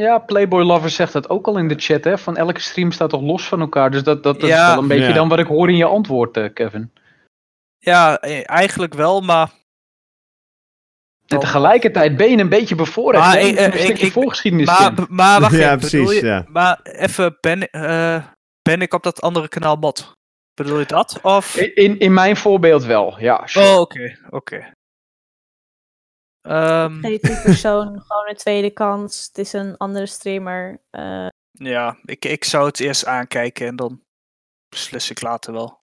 [0.00, 2.18] Ja, Playboy Lover zegt dat ook al in de chat, hè?
[2.18, 3.90] Van elke stream staat toch los van elkaar.
[3.90, 4.66] Dus dat, dat, dat Ja.
[4.68, 5.12] is wel een beetje Ja.
[5.12, 6.92] dan wat ik hoor in je antwoord, eh, Kevin.
[7.78, 9.50] Ja, e- eigenlijk wel, maar.
[11.26, 13.24] En tegelijkertijd ben je een beetje bevoorrecht.
[13.24, 16.20] Maar ik- een eh, stukje ik- ik- voorgeschiedenis Maar, maar wacht Ja, even, bedoel precies,
[16.20, 16.44] je- ja.
[16.48, 18.24] Maar even, ben, eh,
[18.62, 20.12] ben ik op dat andere kanaal bot?
[20.54, 21.18] Bedoel je dat?
[21.22, 21.56] Of...
[21.56, 23.46] In, in mijn voorbeeld wel, ja.
[23.46, 23.66] sure.
[23.66, 24.72] Oh, oké, oké.
[26.42, 29.26] Ehm, Geef die persoon gewoon een tweede kans.
[29.26, 30.80] Het is een andere streamer.
[30.90, 34.02] Eh, ja, ik, ik zou het eerst aankijken en dan
[34.68, 35.78] beslis ik later wel.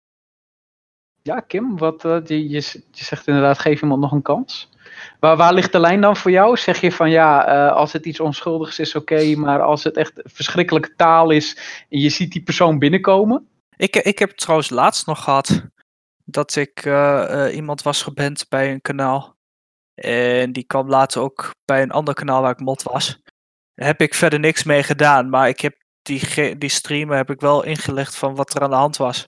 [1.22, 2.62] Ja, Kim, wat, eh, je, je,
[2.92, 4.70] zegt inderdaad, geef iemand nog een kans.
[5.20, 6.58] Waar, waar ligt de lijn dan voor jou?
[6.58, 10.22] Zeg je van ja, eh, als het iets onschuldigs is, oké, maar als het echt
[10.24, 11.58] verschrikkelijke taal is
[11.90, 13.48] en je ziet die persoon binnenkomen?
[13.76, 15.62] Ik, ik heb trouwens laatst nog gehad
[16.24, 16.86] dat ik
[17.52, 19.37] iemand was geband bij een kanaal.
[19.98, 23.20] En die kwam later ook bij een ander kanaal waar ik mod was.
[23.74, 27.40] Daar heb ik verder niks mee gedaan, maar ik heb die, die streamer heb ik
[27.40, 29.28] wel ingelegd van wat er aan de hand was.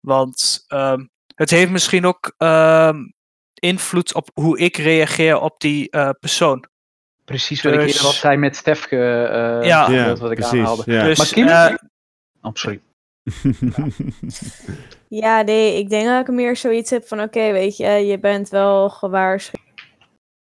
[0.00, 1.04] Want ehm,
[1.34, 2.98] het heeft misschien ook ehm,
[3.54, 6.64] invloed op hoe ik reageer op die eh, persoon.
[7.24, 10.04] Precies wat ik Dus- eerder al zei met Stefke, eh, Ja.
[10.06, 10.58] dat wat ik precies.
[10.58, 10.82] aanhaalde.
[10.86, 11.02] Ja.
[11.04, 11.74] Dus, Maar Kim- eh,
[12.44, 12.80] Oh, sorry.
[15.22, 18.48] ja, nee, ik denk dat ik meer zoiets heb van: oké, weet je, je bent
[18.48, 19.60] wel gewaarschuwd.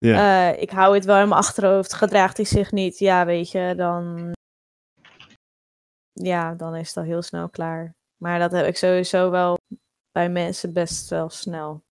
[0.07, 0.51] Ja.
[0.53, 1.93] Eh, ik hou het wel in mijn achterhoofd.
[1.93, 4.33] Gedraagt hij zich niet, ja, weet je, dan.
[6.13, 7.95] Ja, dan is al heel snel klaar.
[8.17, 9.59] Maar dat heb ik sowieso wel
[10.11, 11.85] bij mensen best wel snel.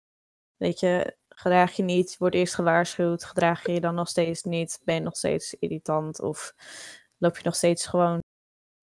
[0.57, 3.25] Weet je, gedraag je niet, wordt eerst gewaarschuwd.
[3.25, 6.21] Gedraag je je dan nog steeds niet, ben je nog steeds irritant.
[6.21, 6.55] Of
[7.19, 8.23] loop je nog steeds gewoon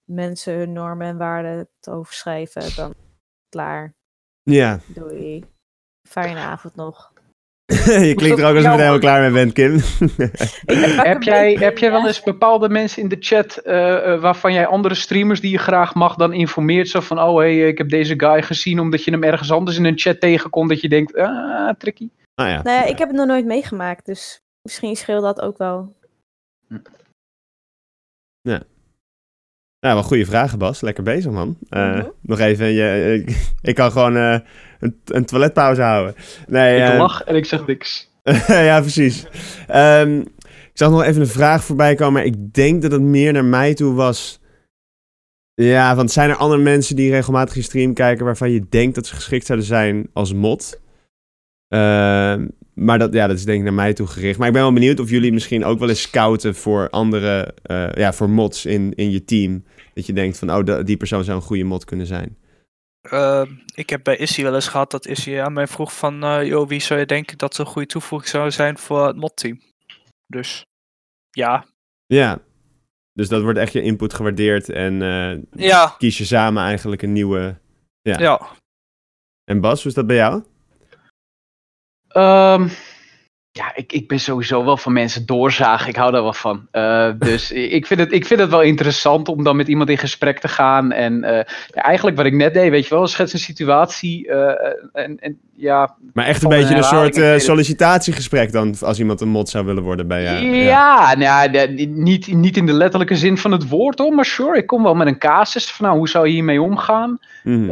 [0.04, 2.76] mensen hun normen en waarden te overschrijven.
[2.76, 2.94] Dan
[3.50, 3.94] klaar,
[4.44, 4.80] ja.
[4.88, 5.46] doei.
[6.08, 7.14] Fijne avond nog.
[8.10, 9.82] je klinkt er ook alsof je er helemaal klaar mee bent, Kim.
[11.12, 14.66] Heb jij, heb jij wel eens bepaalde mensen in de chat eh, eh, waarvan jij
[14.66, 16.90] andere streamers die je graag mag dan informeert?
[16.90, 19.86] Zo van, oh hey, ik heb deze guy gezien omdat je hem ergens anders in
[19.86, 20.70] een chat tegenkomt.
[20.70, 22.10] Dat je denkt, ah, tricky.
[22.36, 22.62] ah ja.
[22.62, 25.96] Nou ja, ik heb het nog nooit meegemaakt, dus misschien scheelt dat ook wel.
[29.82, 30.82] Nou, wel goede vragen, Bas.
[30.82, 31.58] Lekker bezig, man.
[31.70, 32.06] Eh, Mhm.
[32.22, 33.38] Nog even, je, ik,
[33.70, 34.40] ik kan gewoon eh,
[34.80, 36.16] een, een toiletpauze houden.
[36.48, 38.10] Nee, Ik eh, lach en ik zeg niks.
[38.48, 39.26] ja, precies.
[39.68, 43.34] Ehm, ik zag nog even een vraag voorbij komen, maar ik denk dat het meer
[43.34, 44.40] naar mij toe was.
[45.54, 49.06] Ja, want zijn er andere mensen die regelmatig je stream kijken waarvan je denkt dat
[49.06, 50.82] ze geschikt zouden zijn als mod?
[52.82, 54.38] Maar dat, ja, dat is denk ik naar mij toe gericht.
[54.38, 57.92] Maar ik ben wel benieuwd of jullie misschien ook wel eens scouten voor andere, eh,
[57.94, 59.64] ja, voor mods in, in je team.
[59.94, 62.38] Dat je denkt van, oh, die persoon zou een goede mod kunnen zijn.
[63.02, 66.48] Ehm, ik heb bij Issy wel eens gehad dat Issy aan mij vroeg van, eh
[66.48, 69.62] joh, wie zou je denken dat een goede toevoeging zou zijn voor het modteam?
[70.28, 70.66] Dus
[71.30, 71.66] ja,
[72.06, 72.42] Ja,
[73.14, 77.14] dus dat wordt echt je input gewaardeerd en eh, ja, kies je samen eigenlijk een
[77.14, 77.60] nieuwe...
[78.02, 78.20] Ja.
[78.20, 78.42] ja.
[79.44, 80.44] En Bas, hoe is dat bij jou?
[82.16, 82.72] Um,
[83.54, 85.90] ja, ik, ik ben sowieso wel van mensen doorzagen.
[85.90, 86.68] Ik hou daar wel van.
[86.72, 89.98] Eh, dus ik vind, het, ik vind het wel interessant om dan met iemand in
[89.98, 90.92] gesprek te gaan.
[90.92, 94.28] En eh, ja, eigenlijk wat ik net deed, weet je wel, schets een situatie.
[94.28, 99.30] eh, en, en ja, Maar echt een beetje een soort sollicitatiegesprek dan, als iemand een
[99.30, 100.46] mod zou willen worden bij jou.
[100.46, 104.26] Ja, nou, ja, de- niet, niet in de letterlijke zin van het woord hoor, maar
[104.26, 107.20] sure, ik kom wel met een casus van nou, hoe zou je hiermee omgaan?
[107.44, 107.68] Mhm.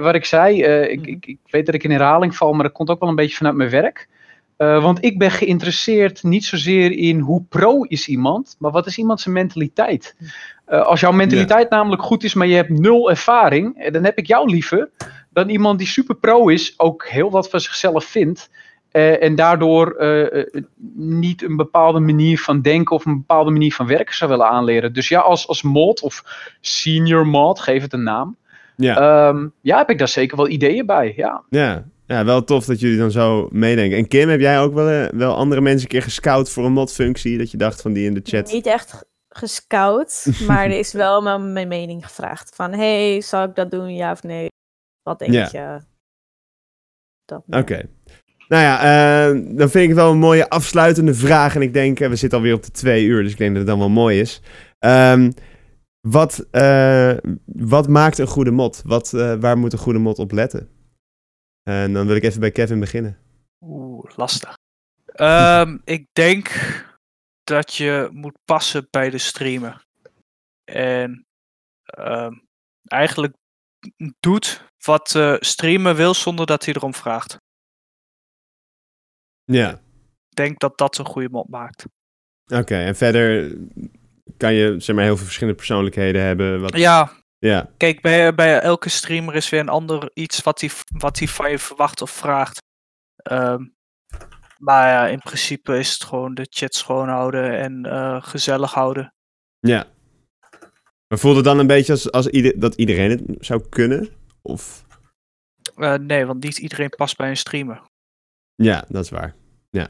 [0.00, 2.90] Wat ik zei, ik, ik, ik weet dat ik in herhaling val, maar dat komt
[2.90, 4.08] ook wel een beetje vanuit mijn werk.
[4.62, 8.98] Eh, want ik ben geïnteresseerd niet zozeer in hoe pro is iemand, maar wat is
[8.98, 10.16] iemand zijn mentaliteit?
[10.64, 14.18] Eh, als jouw mentaliteit namelijk goed is, maar je hebt nul ervaring, eh, dan heb
[14.18, 14.90] ik jou liever
[15.30, 18.50] dan iemand die super pro is, ook heel wat van zichzelf vindt.
[18.92, 19.96] Uh, en daardoor
[20.96, 24.92] niet een bepaalde manier van denken of een bepaalde manier van werken zou willen aanleren.
[24.92, 26.24] Dus ja, als, als mod of
[26.60, 28.36] senior mod, geef het een naam.
[28.76, 29.28] Ja.
[29.28, 31.12] Um, ja, heb ik daar zeker wel ideeën bij.
[31.16, 31.42] Ja.
[31.48, 31.84] Ja.
[32.06, 33.98] Ja, wel tof dat jullie dan zo meedenken.
[33.98, 37.38] En Kim, heb jij ook wel, wel andere mensen een keer gescout voor een mod-functie?
[37.38, 38.52] Dat je dacht van die in de chat?
[38.52, 42.54] Niet echt gescout, maar er is wel mijn mening gevraagd.
[42.54, 44.48] Van, hey, zal ik dat doen, ja of nee?
[45.02, 45.48] Wat denk ja.
[45.52, 45.80] je?
[47.58, 47.88] Oké.
[48.48, 48.80] Nou ja,
[49.30, 51.54] uh, dan vind ik het wel een mooie afsluitende vraag.
[51.54, 53.58] En ik denk, uh, we zitten alweer op de twee uur, dus ik denk dat
[53.58, 54.42] het dan wel mooi is.
[54.80, 55.32] Um,
[56.00, 57.12] wat, uh,
[57.46, 58.82] wat maakt een goede mod?
[58.84, 59.10] Wat,
[59.40, 60.68] waar moet een goede mod op letten?
[61.62, 63.18] En dan wil ik even bij Kevin beginnen.
[63.60, 64.56] Oeh, lastig.
[65.14, 66.50] Um, ik denk
[67.44, 69.84] dat je moet passen bij de streamer.
[70.64, 71.26] En
[71.98, 72.46] um,
[72.86, 73.34] eigenlijk
[74.20, 77.36] doet wat de streamer wil zonder dat hij erom vraagt.
[79.44, 79.70] Ja.
[80.28, 81.84] Ik denk dat dat een goede mod maakt.
[82.46, 83.56] Oké, en verder
[84.36, 86.60] kan je zeg maar heel veel verschillende persoonlijkheden hebben.
[86.60, 86.76] Wat...
[86.76, 87.21] Ja.
[87.42, 87.70] Ja.
[87.76, 91.58] Kijk, bij, bij elke streamer is weer een ander iets wat hij wat van je
[91.58, 92.62] verwacht of vraagt.
[93.30, 93.74] Um,
[94.58, 99.14] maar ja, in principe is het gewoon de chat schoonhouden en uh, gezellig houden.
[99.58, 99.86] Ja.
[101.08, 104.08] Maar voelt het dan een beetje als, als ieder, dat iedereen het zou kunnen?
[104.42, 104.84] Of?
[105.76, 107.82] Uh, nee, want niet iedereen past bij een streamer.
[108.54, 109.34] Ja, dat is waar.
[109.70, 109.88] Ja.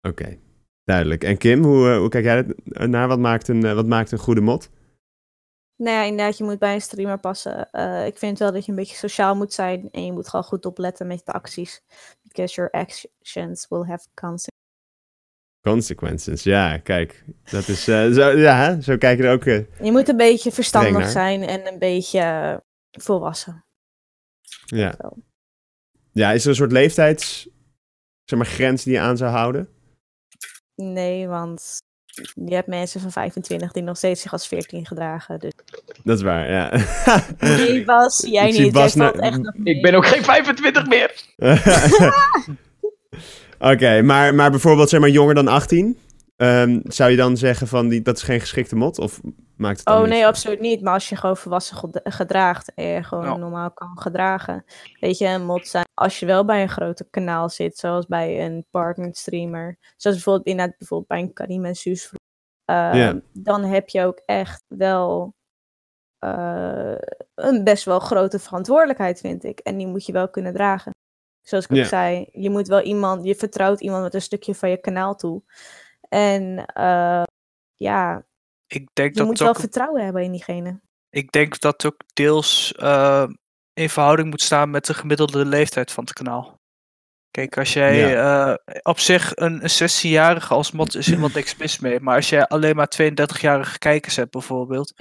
[0.00, 0.38] Oké,
[0.84, 1.24] duidelijk.
[1.24, 2.54] En Kim, hoe, uh, hoe kijk jij
[2.86, 3.08] naar?
[3.08, 4.70] Wat maakt een, wat maakt een goede mod?
[5.76, 7.68] Nou ja, inderdaad, je moet bij een streamer passen.
[7.72, 10.44] Uh, ik vind wel dat je een beetje sociaal moet zijn en je moet gewoon
[10.44, 11.82] goed opletten met de acties.
[12.22, 14.54] Because your actions will have consequences.
[15.60, 17.24] Consequences, ja, kijk.
[17.50, 20.52] Dat is, uh, zo, ja, zo kijk je er ook uh, Je moet een beetje
[20.52, 23.64] verstandig zijn en een beetje volwassen.
[24.66, 25.12] Ja.
[26.12, 27.48] Ja, is er een soort leeftijds,
[28.24, 29.68] zeg maar, grens die je aan zou houden?
[30.74, 31.82] Nee, want
[32.46, 35.38] je hebt mensen van 25 die nog steeds zich als 14 gedragen.
[35.38, 35.52] Dus.
[36.04, 36.72] Dat is waar, ja.
[37.38, 38.72] Nee, Bas, jij niet.
[38.72, 41.14] Bas jij echt nog Ik ben ook geen 25 meer.
[43.72, 45.98] Oké, maar, maar bijvoorbeeld zeg maar jonger dan 18?
[46.36, 48.98] Um, zou je dan zeggen van die, dat is geen geschikte mod?
[48.98, 49.20] Of
[49.56, 50.82] maakt het oh nee, absoluut niet.
[50.82, 54.64] Maar als je gewoon volwassen gedraagt en je gewoon normaal kan gedragen.
[55.00, 58.44] Weet je, een mod zijn als je wel bij een grote kanaal zit, zoals bij
[58.44, 59.78] een partner streamer.
[59.96, 62.12] Zoals bijvoorbeeld, inderdaad, bijvoorbeeld bij een Karim en Suus.
[62.70, 65.34] Uh, Dan heb je ook echt wel
[66.24, 66.94] uh,
[67.34, 69.58] een best wel grote verantwoordelijkheid, vind ik.
[69.58, 70.90] En die moet je wel kunnen dragen.
[71.42, 74.70] Zoals ik ook zei, je moet wel iemand, je vertrouwt iemand met een stukje van
[74.70, 75.42] je kanaal toe.
[76.16, 77.22] En uh,
[77.74, 78.26] ja,
[78.66, 80.80] ik denk je dat moet wel vertrouwen hebben in diegene.
[81.10, 83.28] Ik denk dat ook deels uh,
[83.72, 86.60] in verhouding moet staan met de gemiddelde leeftijd van het kanaal.
[87.30, 88.48] Kijk, als jij ja.
[88.48, 92.00] uh, op zich een, een 16-jarige als mod is iemand niks mis mee.
[92.00, 94.94] Maar als jij alleen maar 32-jarige kijkers hebt bijvoorbeeld,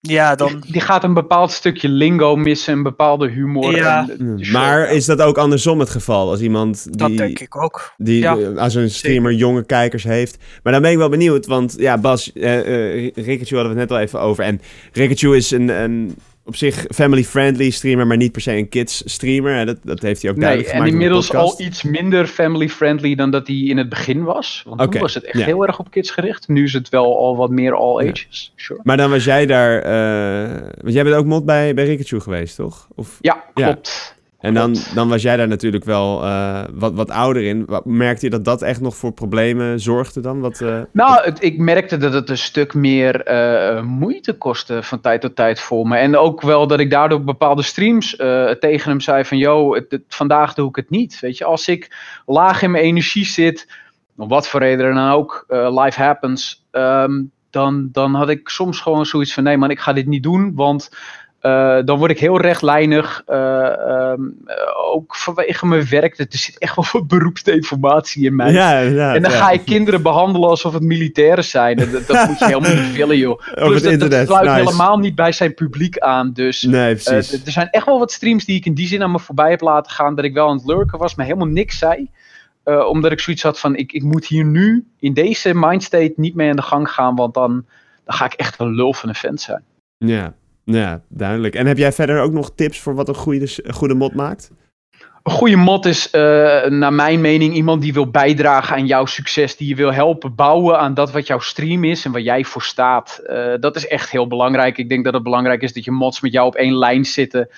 [0.00, 0.62] ja, dan...
[0.66, 3.76] Die, gaat een bepaald stukje lingo missen, een bepaalde humor.
[3.76, 4.08] Ja.
[4.18, 6.30] En, maar is dat ook andersom het geval?
[6.30, 7.92] Als iemand die, dat denk ik ook.
[7.96, 8.36] Die, ja.
[8.36, 10.38] Eh, als een streamer jonge kijkers heeft.
[10.62, 13.88] Maar dan ben ik wel benieuwd, want ja, Bas, uh, uh, Rikachu hadden we het
[13.88, 14.44] net al even over.
[14.44, 14.60] En
[14.92, 16.16] Rikachu is een, een
[16.48, 19.66] op zich family-friendly streamer, maar niet per se een kids streamer.
[19.66, 20.94] Dat, dat heeft hij ook duidelijk nee, gemaakt.
[20.94, 24.62] En inmiddels al iets minder family-friendly dan dat hij in het begin was.
[24.64, 24.92] Want okay.
[24.92, 26.48] toen was het echt heel erg op kids gericht.
[26.48, 28.52] Nu is het wel al wat meer all ages.
[28.56, 28.62] Ja.
[28.62, 28.80] Sure.
[28.82, 29.76] Maar dan was jij daar.
[29.76, 32.88] Uh, want jij bent ook mod bij, bij Rikachu geweest, toch?
[32.94, 34.16] Of, ja, klopt.
[34.38, 37.68] En dan, dan was jij daar natuurlijk wel uh, wat, wat ouder in.
[37.84, 40.40] Merkte je dat dat echt nog voor problemen zorgde dan?
[40.40, 45.00] Wat, uh, nou, het, ik merkte dat het een stuk meer uh, moeite kostte van
[45.00, 45.96] tijd tot tijd voor me.
[45.96, 48.16] En ook wel dat ik daardoor bepaalde streams
[48.60, 49.38] tegen hem zei van...
[49.38, 51.20] Yo, het, het, vandaag doe ik het niet.
[51.20, 51.96] Weet je, als ik
[52.26, 53.68] laag in mijn energie zit...
[54.16, 56.66] Om wat voor reden dan ook, life happens...
[56.72, 59.42] Um, dan, dan had ik soms gewoon zoiets van...
[59.42, 60.90] Nee man, ik ga dit niet doen, want...
[61.42, 63.22] Uh, dan word ik heel rechtlijnig.
[63.28, 64.36] Uh, um,
[64.92, 66.18] ook vanwege mijn werk.
[66.18, 68.52] Er zit echt wel wat beroepsdeformatie in mij.
[68.52, 69.38] Ja, ja, en dan ja.
[69.38, 71.76] ga je kinderen behandelen alsof het militairen zijn.
[71.76, 73.40] Dat, dat moet je helemaal niet willen, joh.
[73.54, 74.58] Plus, dat, dat sluit nice.
[74.58, 76.32] helemaal niet bij zijn publiek aan.
[76.32, 76.94] Dus nee.
[76.94, 79.50] Uh, er zijn echt wel wat streams die ik in die zin aan me voorbij
[79.50, 80.14] heb laten gaan.
[80.14, 82.10] Dat ik wel aan het lurken was, maar helemaal niks zei.
[82.64, 86.50] omdat ik zoiets had van: ik, ik moet hier nu in deze mindstate niet mee
[86.50, 87.14] aan de gang gaan.
[87.14, 87.64] Want dan,
[88.04, 89.62] dan ga ik echt een lul van een vent zijn.
[89.96, 90.34] Ja.
[90.70, 91.54] Ja, duidelijk.
[91.54, 94.50] En heb jij verder ook nog tips voor wat een goede, een goede mod maakt?
[95.22, 96.20] Een goede mod is, uh,
[96.64, 99.56] naar mijn mening, iemand die wil bijdragen aan jouw succes.
[99.56, 102.62] Die je wil helpen bouwen aan dat wat jouw stream is en waar jij voor
[102.62, 103.20] staat.
[103.26, 104.78] Uh, dat is echt heel belangrijk.
[104.78, 107.48] Ik denk dat het belangrijk is dat je mods met jou op één lijn zitten.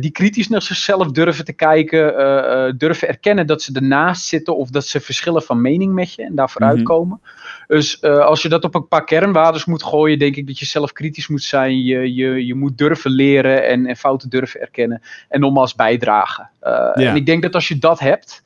[0.00, 4.86] die kritisch naar zichzelf durven te kijken, durven erkennen dat ze ernaast zitten of dat
[4.86, 7.20] ze verschillen van mening met je en daarvoor mm uitkomen.
[7.68, 10.92] Dus als je dat op een paar kernwaarden moet gooien, denk ik dat je zelf
[10.92, 11.82] kritisch moet zijn.
[11.82, 16.50] Je, je, je moet durven leren en, en fouten durven erkennen en nogmaals bijdragen.
[16.92, 18.44] En ik denk dat als je dat hebt,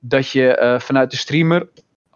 [0.00, 1.68] dat je vanuit de streamer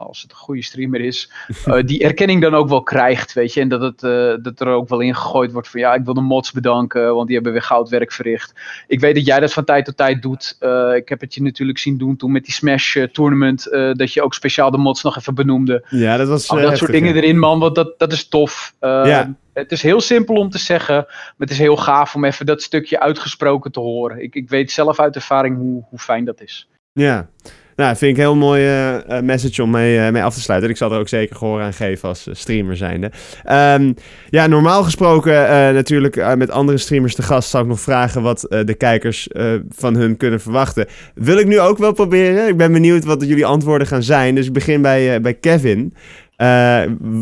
[0.06, 1.30] als het een goede streamer is,
[1.66, 3.60] uh, die erkenning dan ook wel krijgt, weet je.
[3.60, 6.14] En dat, het, uh, dat er ook wel in gegooid wordt van, ja, ik wil
[6.14, 8.52] de mods bedanken, want die hebben weer goudwerk verricht.
[8.86, 10.56] Ik weet dat jij dat van tijd tot tijd doet.
[10.60, 14.22] Uh, ik heb het je natuurlijk zien doen toen met die Smash Tournament, dat je
[14.22, 15.86] ook speciaal de mods nog even benoemde.
[15.88, 18.74] Ja, dat was Al dat soort dingen erin, man, want dat, dat is tof.
[18.80, 19.34] ja.
[19.52, 22.62] Het is heel simpel om te zeggen, maar het is heel gaaf om even dat
[22.62, 24.22] stukje uitgesproken te horen.
[24.22, 26.68] Ik, ik weet zelf uit ervaring hoe, hoe fijn dat is.
[26.92, 27.28] Ja,
[27.76, 30.70] nou, vind ik een heel mooi uh, message om mee, uh, mee af te sluiten.
[30.70, 33.10] Ik zal er ook zeker gehoor aan geven als streamer zijnde.
[33.50, 33.94] Um,
[34.28, 35.32] ja, normaal gesproken
[35.74, 39.28] natuurlijk met andere streamers te gast zou ik nog vragen wat de kijkers
[39.68, 40.86] van hun kunnen verwachten.
[41.14, 42.48] Wil ik nu ook wel proberen.
[42.48, 44.34] Ik ben benieuwd wat jullie antwoorden gaan zijn.
[44.34, 45.94] Dus ik begin bij, bij Kevin.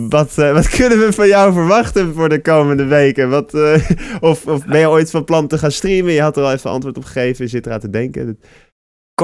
[0.08, 3.30] wat, wat kunnen we van jou verwachten voor de komende weken?
[3.30, 3.54] Wat,
[4.20, 6.12] of, of ben je ooit van plan te gaan streamen?
[6.12, 7.44] Je had er al even antwoord op gegeven.
[7.44, 8.38] Je zit eraan te denken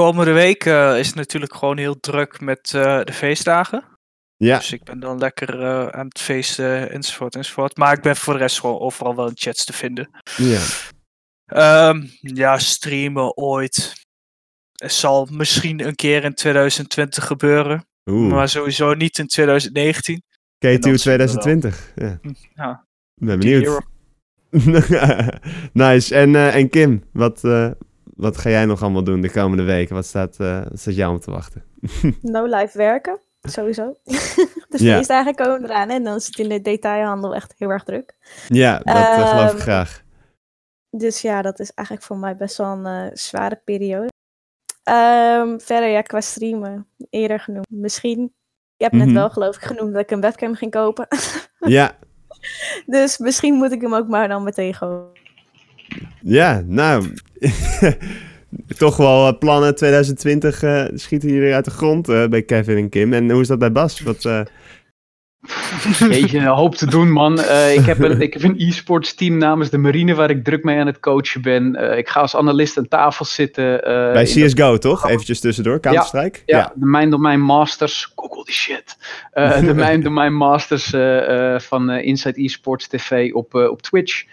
[0.03, 3.83] komende week uh, is het natuurlijk gewoon heel druk met uh, de feestdagen.
[4.35, 4.57] Ja.
[4.57, 7.77] Dus ik ben dan lekker uh, aan het feesten enzovoort enzovoort.
[7.77, 10.09] Maar ik ben voor de rest gewoon overal wel in chats te vinden.
[10.37, 11.89] Ja.
[11.89, 13.93] Um, ja, streamen ooit.
[14.71, 17.87] Het zal misschien een keer in 2020 gebeuren.
[18.09, 18.31] Oeh.
[18.31, 20.23] Maar sowieso niet in 2019.
[20.57, 21.91] KTU 2020.
[21.95, 22.19] Ja.
[22.21, 22.85] Hm, ja.
[23.15, 23.81] Ben benieuwd.
[25.73, 26.15] nice.
[26.15, 27.41] En, en Kim, wat,
[28.17, 29.95] wat ga jij nog allemaal doen de komende weken?
[29.95, 31.63] Wat staat, uh, wat staat jou om te wachten?
[32.21, 33.95] no live werken, sowieso.
[34.69, 34.95] dus ja.
[34.95, 38.15] feestdagen komen eraan en dan is het in de detailhandel echt heel erg druk.
[38.47, 40.03] Ja, dat uh, geloof ik ehm, graag.
[40.89, 44.09] Dus ja, dat is eigenlijk voor mij best wel een uh, zware periode.
[44.89, 47.69] Um, verder, ja, qua streamen, eerder genoemd.
[47.69, 48.23] Misschien,
[48.77, 49.17] ik heb net mm -hmm.
[49.17, 51.07] wel geloof ik genoemd dat ik een webcam ging kopen.
[51.59, 51.97] ja.
[52.85, 55.17] Dus misschien moet ik hem ook maar dan meteen gewoon
[56.21, 57.13] ja, nou,
[58.77, 62.89] toch wel uh, plannen 2020 uh, schieten jullie uit de grond uh, bij Kevin en
[62.89, 63.13] Kim.
[63.13, 64.01] En hoe is dat bij Bas?
[64.01, 64.21] Wat,
[66.09, 67.39] Jeetje, een hoop te doen, man.
[67.73, 70.79] ik, heb een, ik heb een e-sports team namens de Marine waar ik druk mee
[70.79, 71.97] aan het coachen ben.
[71.97, 73.79] ik ga als analist aan tafel zitten.
[74.13, 75.09] Bij CSGO, toch?
[75.09, 76.39] Eventjes tussendoor, Counter-Strike?
[76.45, 78.11] Ja, ja, de Mijn Domein Masters.
[78.15, 78.97] Google die shit.
[79.33, 80.89] de Mijn Domein Masters
[81.67, 84.25] van Inside Esports TV op, op Twitch.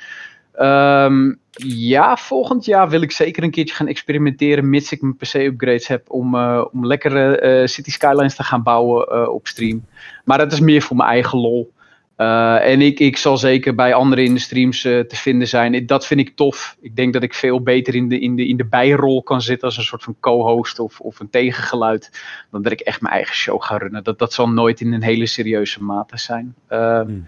[0.59, 5.86] Um, ja, volgend jaar wil ik zeker een keertje gaan experimenteren, mits ik mijn PC-upgrades
[5.86, 9.86] heb, om, uh, om lekkere uh, City Skylines te gaan bouwen uh, op stream.
[10.24, 11.72] Maar dat is meer voor mijn eigen lol.
[12.16, 15.86] en ik, ik zal zeker bij anderen in de streams te vinden zijn.
[15.86, 16.76] Dat vind ik tof.
[16.81, 19.68] Ik denk dat ik veel beter in de, in de, in de bijrol kan zitten
[19.68, 22.10] als een soort van co-host of, of een tegengeluid.
[22.51, 24.05] Dan dat ik echt mijn eigen show ga runnen.
[24.05, 26.55] Dat, dat zal nooit in een hele serieuze mate zijn.
[26.68, 27.26] Hmm.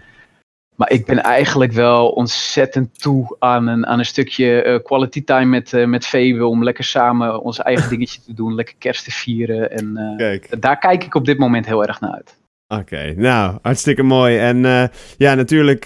[0.77, 5.45] Maar ik ben eigenlijk wel ontzettend toe aan een, aan een stukje uh, quality time
[5.45, 6.45] met, uh, met Febe.
[6.45, 8.55] Om lekker samen ons eigen dingetje te doen.
[8.55, 9.71] Lekker kerst te vieren.
[9.71, 12.37] En uh, daar kijk ik op dit moment heel erg naar uit.
[12.67, 14.37] Oké, nou, hartstikke mooi.
[14.37, 15.85] En ja, natuurlijk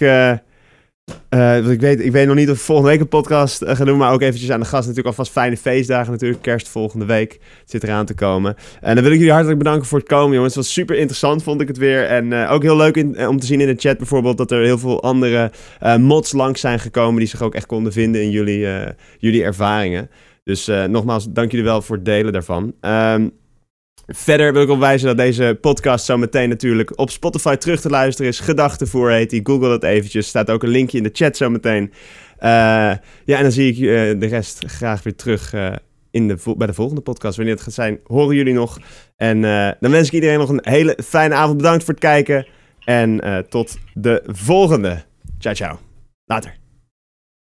[1.34, 3.86] uh, ik, weet, ik weet nog niet of we volgende week een podcast uh, gaan
[3.86, 4.82] doen, maar ook eventjes aan de gast.
[4.82, 6.42] Natuurlijk alvast fijne feestdagen natuurlijk.
[6.42, 8.56] Kerst volgende week zit eraan te komen.
[8.80, 10.54] En dan wil ik jullie hartelijk bedanken voor het komen, jongens.
[10.54, 12.04] Het was super interessant, vond ik het weer.
[12.04, 12.96] En uh, ook heel leuk
[13.28, 15.50] om te zien in de chat bijvoorbeeld dat er heel veel andere
[15.98, 18.66] mods langs zijn gekomen die zich ook echt konden vinden in jullie,
[19.18, 20.10] jullie ervaringen.
[20.44, 22.74] Dus nogmaals, dank jullie wel voor het delen daarvan.
[22.80, 23.32] Um,
[24.14, 28.30] Verder wil ik opwijzen dat deze podcast zo meteen natuurlijk op Spotify terug te luisteren
[28.30, 28.40] is.
[28.40, 29.40] Gedachtenvoer heet die.
[29.44, 30.26] Google dat eventjes.
[30.26, 31.82] Staat ook een linkje in de chat zo meteen.
[31.82, 32.48] Uh,
[33.24, 35.72] ja, en dan zie ik uh, de rest graag weer terug uh,
[36.10, 37.36] in de, bij de volgende podcast.
[37.36, 38.78] Wanneer het gaat zijn, horen jullie nog.
[39.16, 39.40] En
[39.80, 41.56] dan wens ik iedereen nog een hele fijne avond.
[41.56, 42.46] Bedankt voor het kijken.
[42.84, 45.02] En tot de volgende.
[45.38, 45.78] Ciao, ciao.
[46.24, 46.61] Later.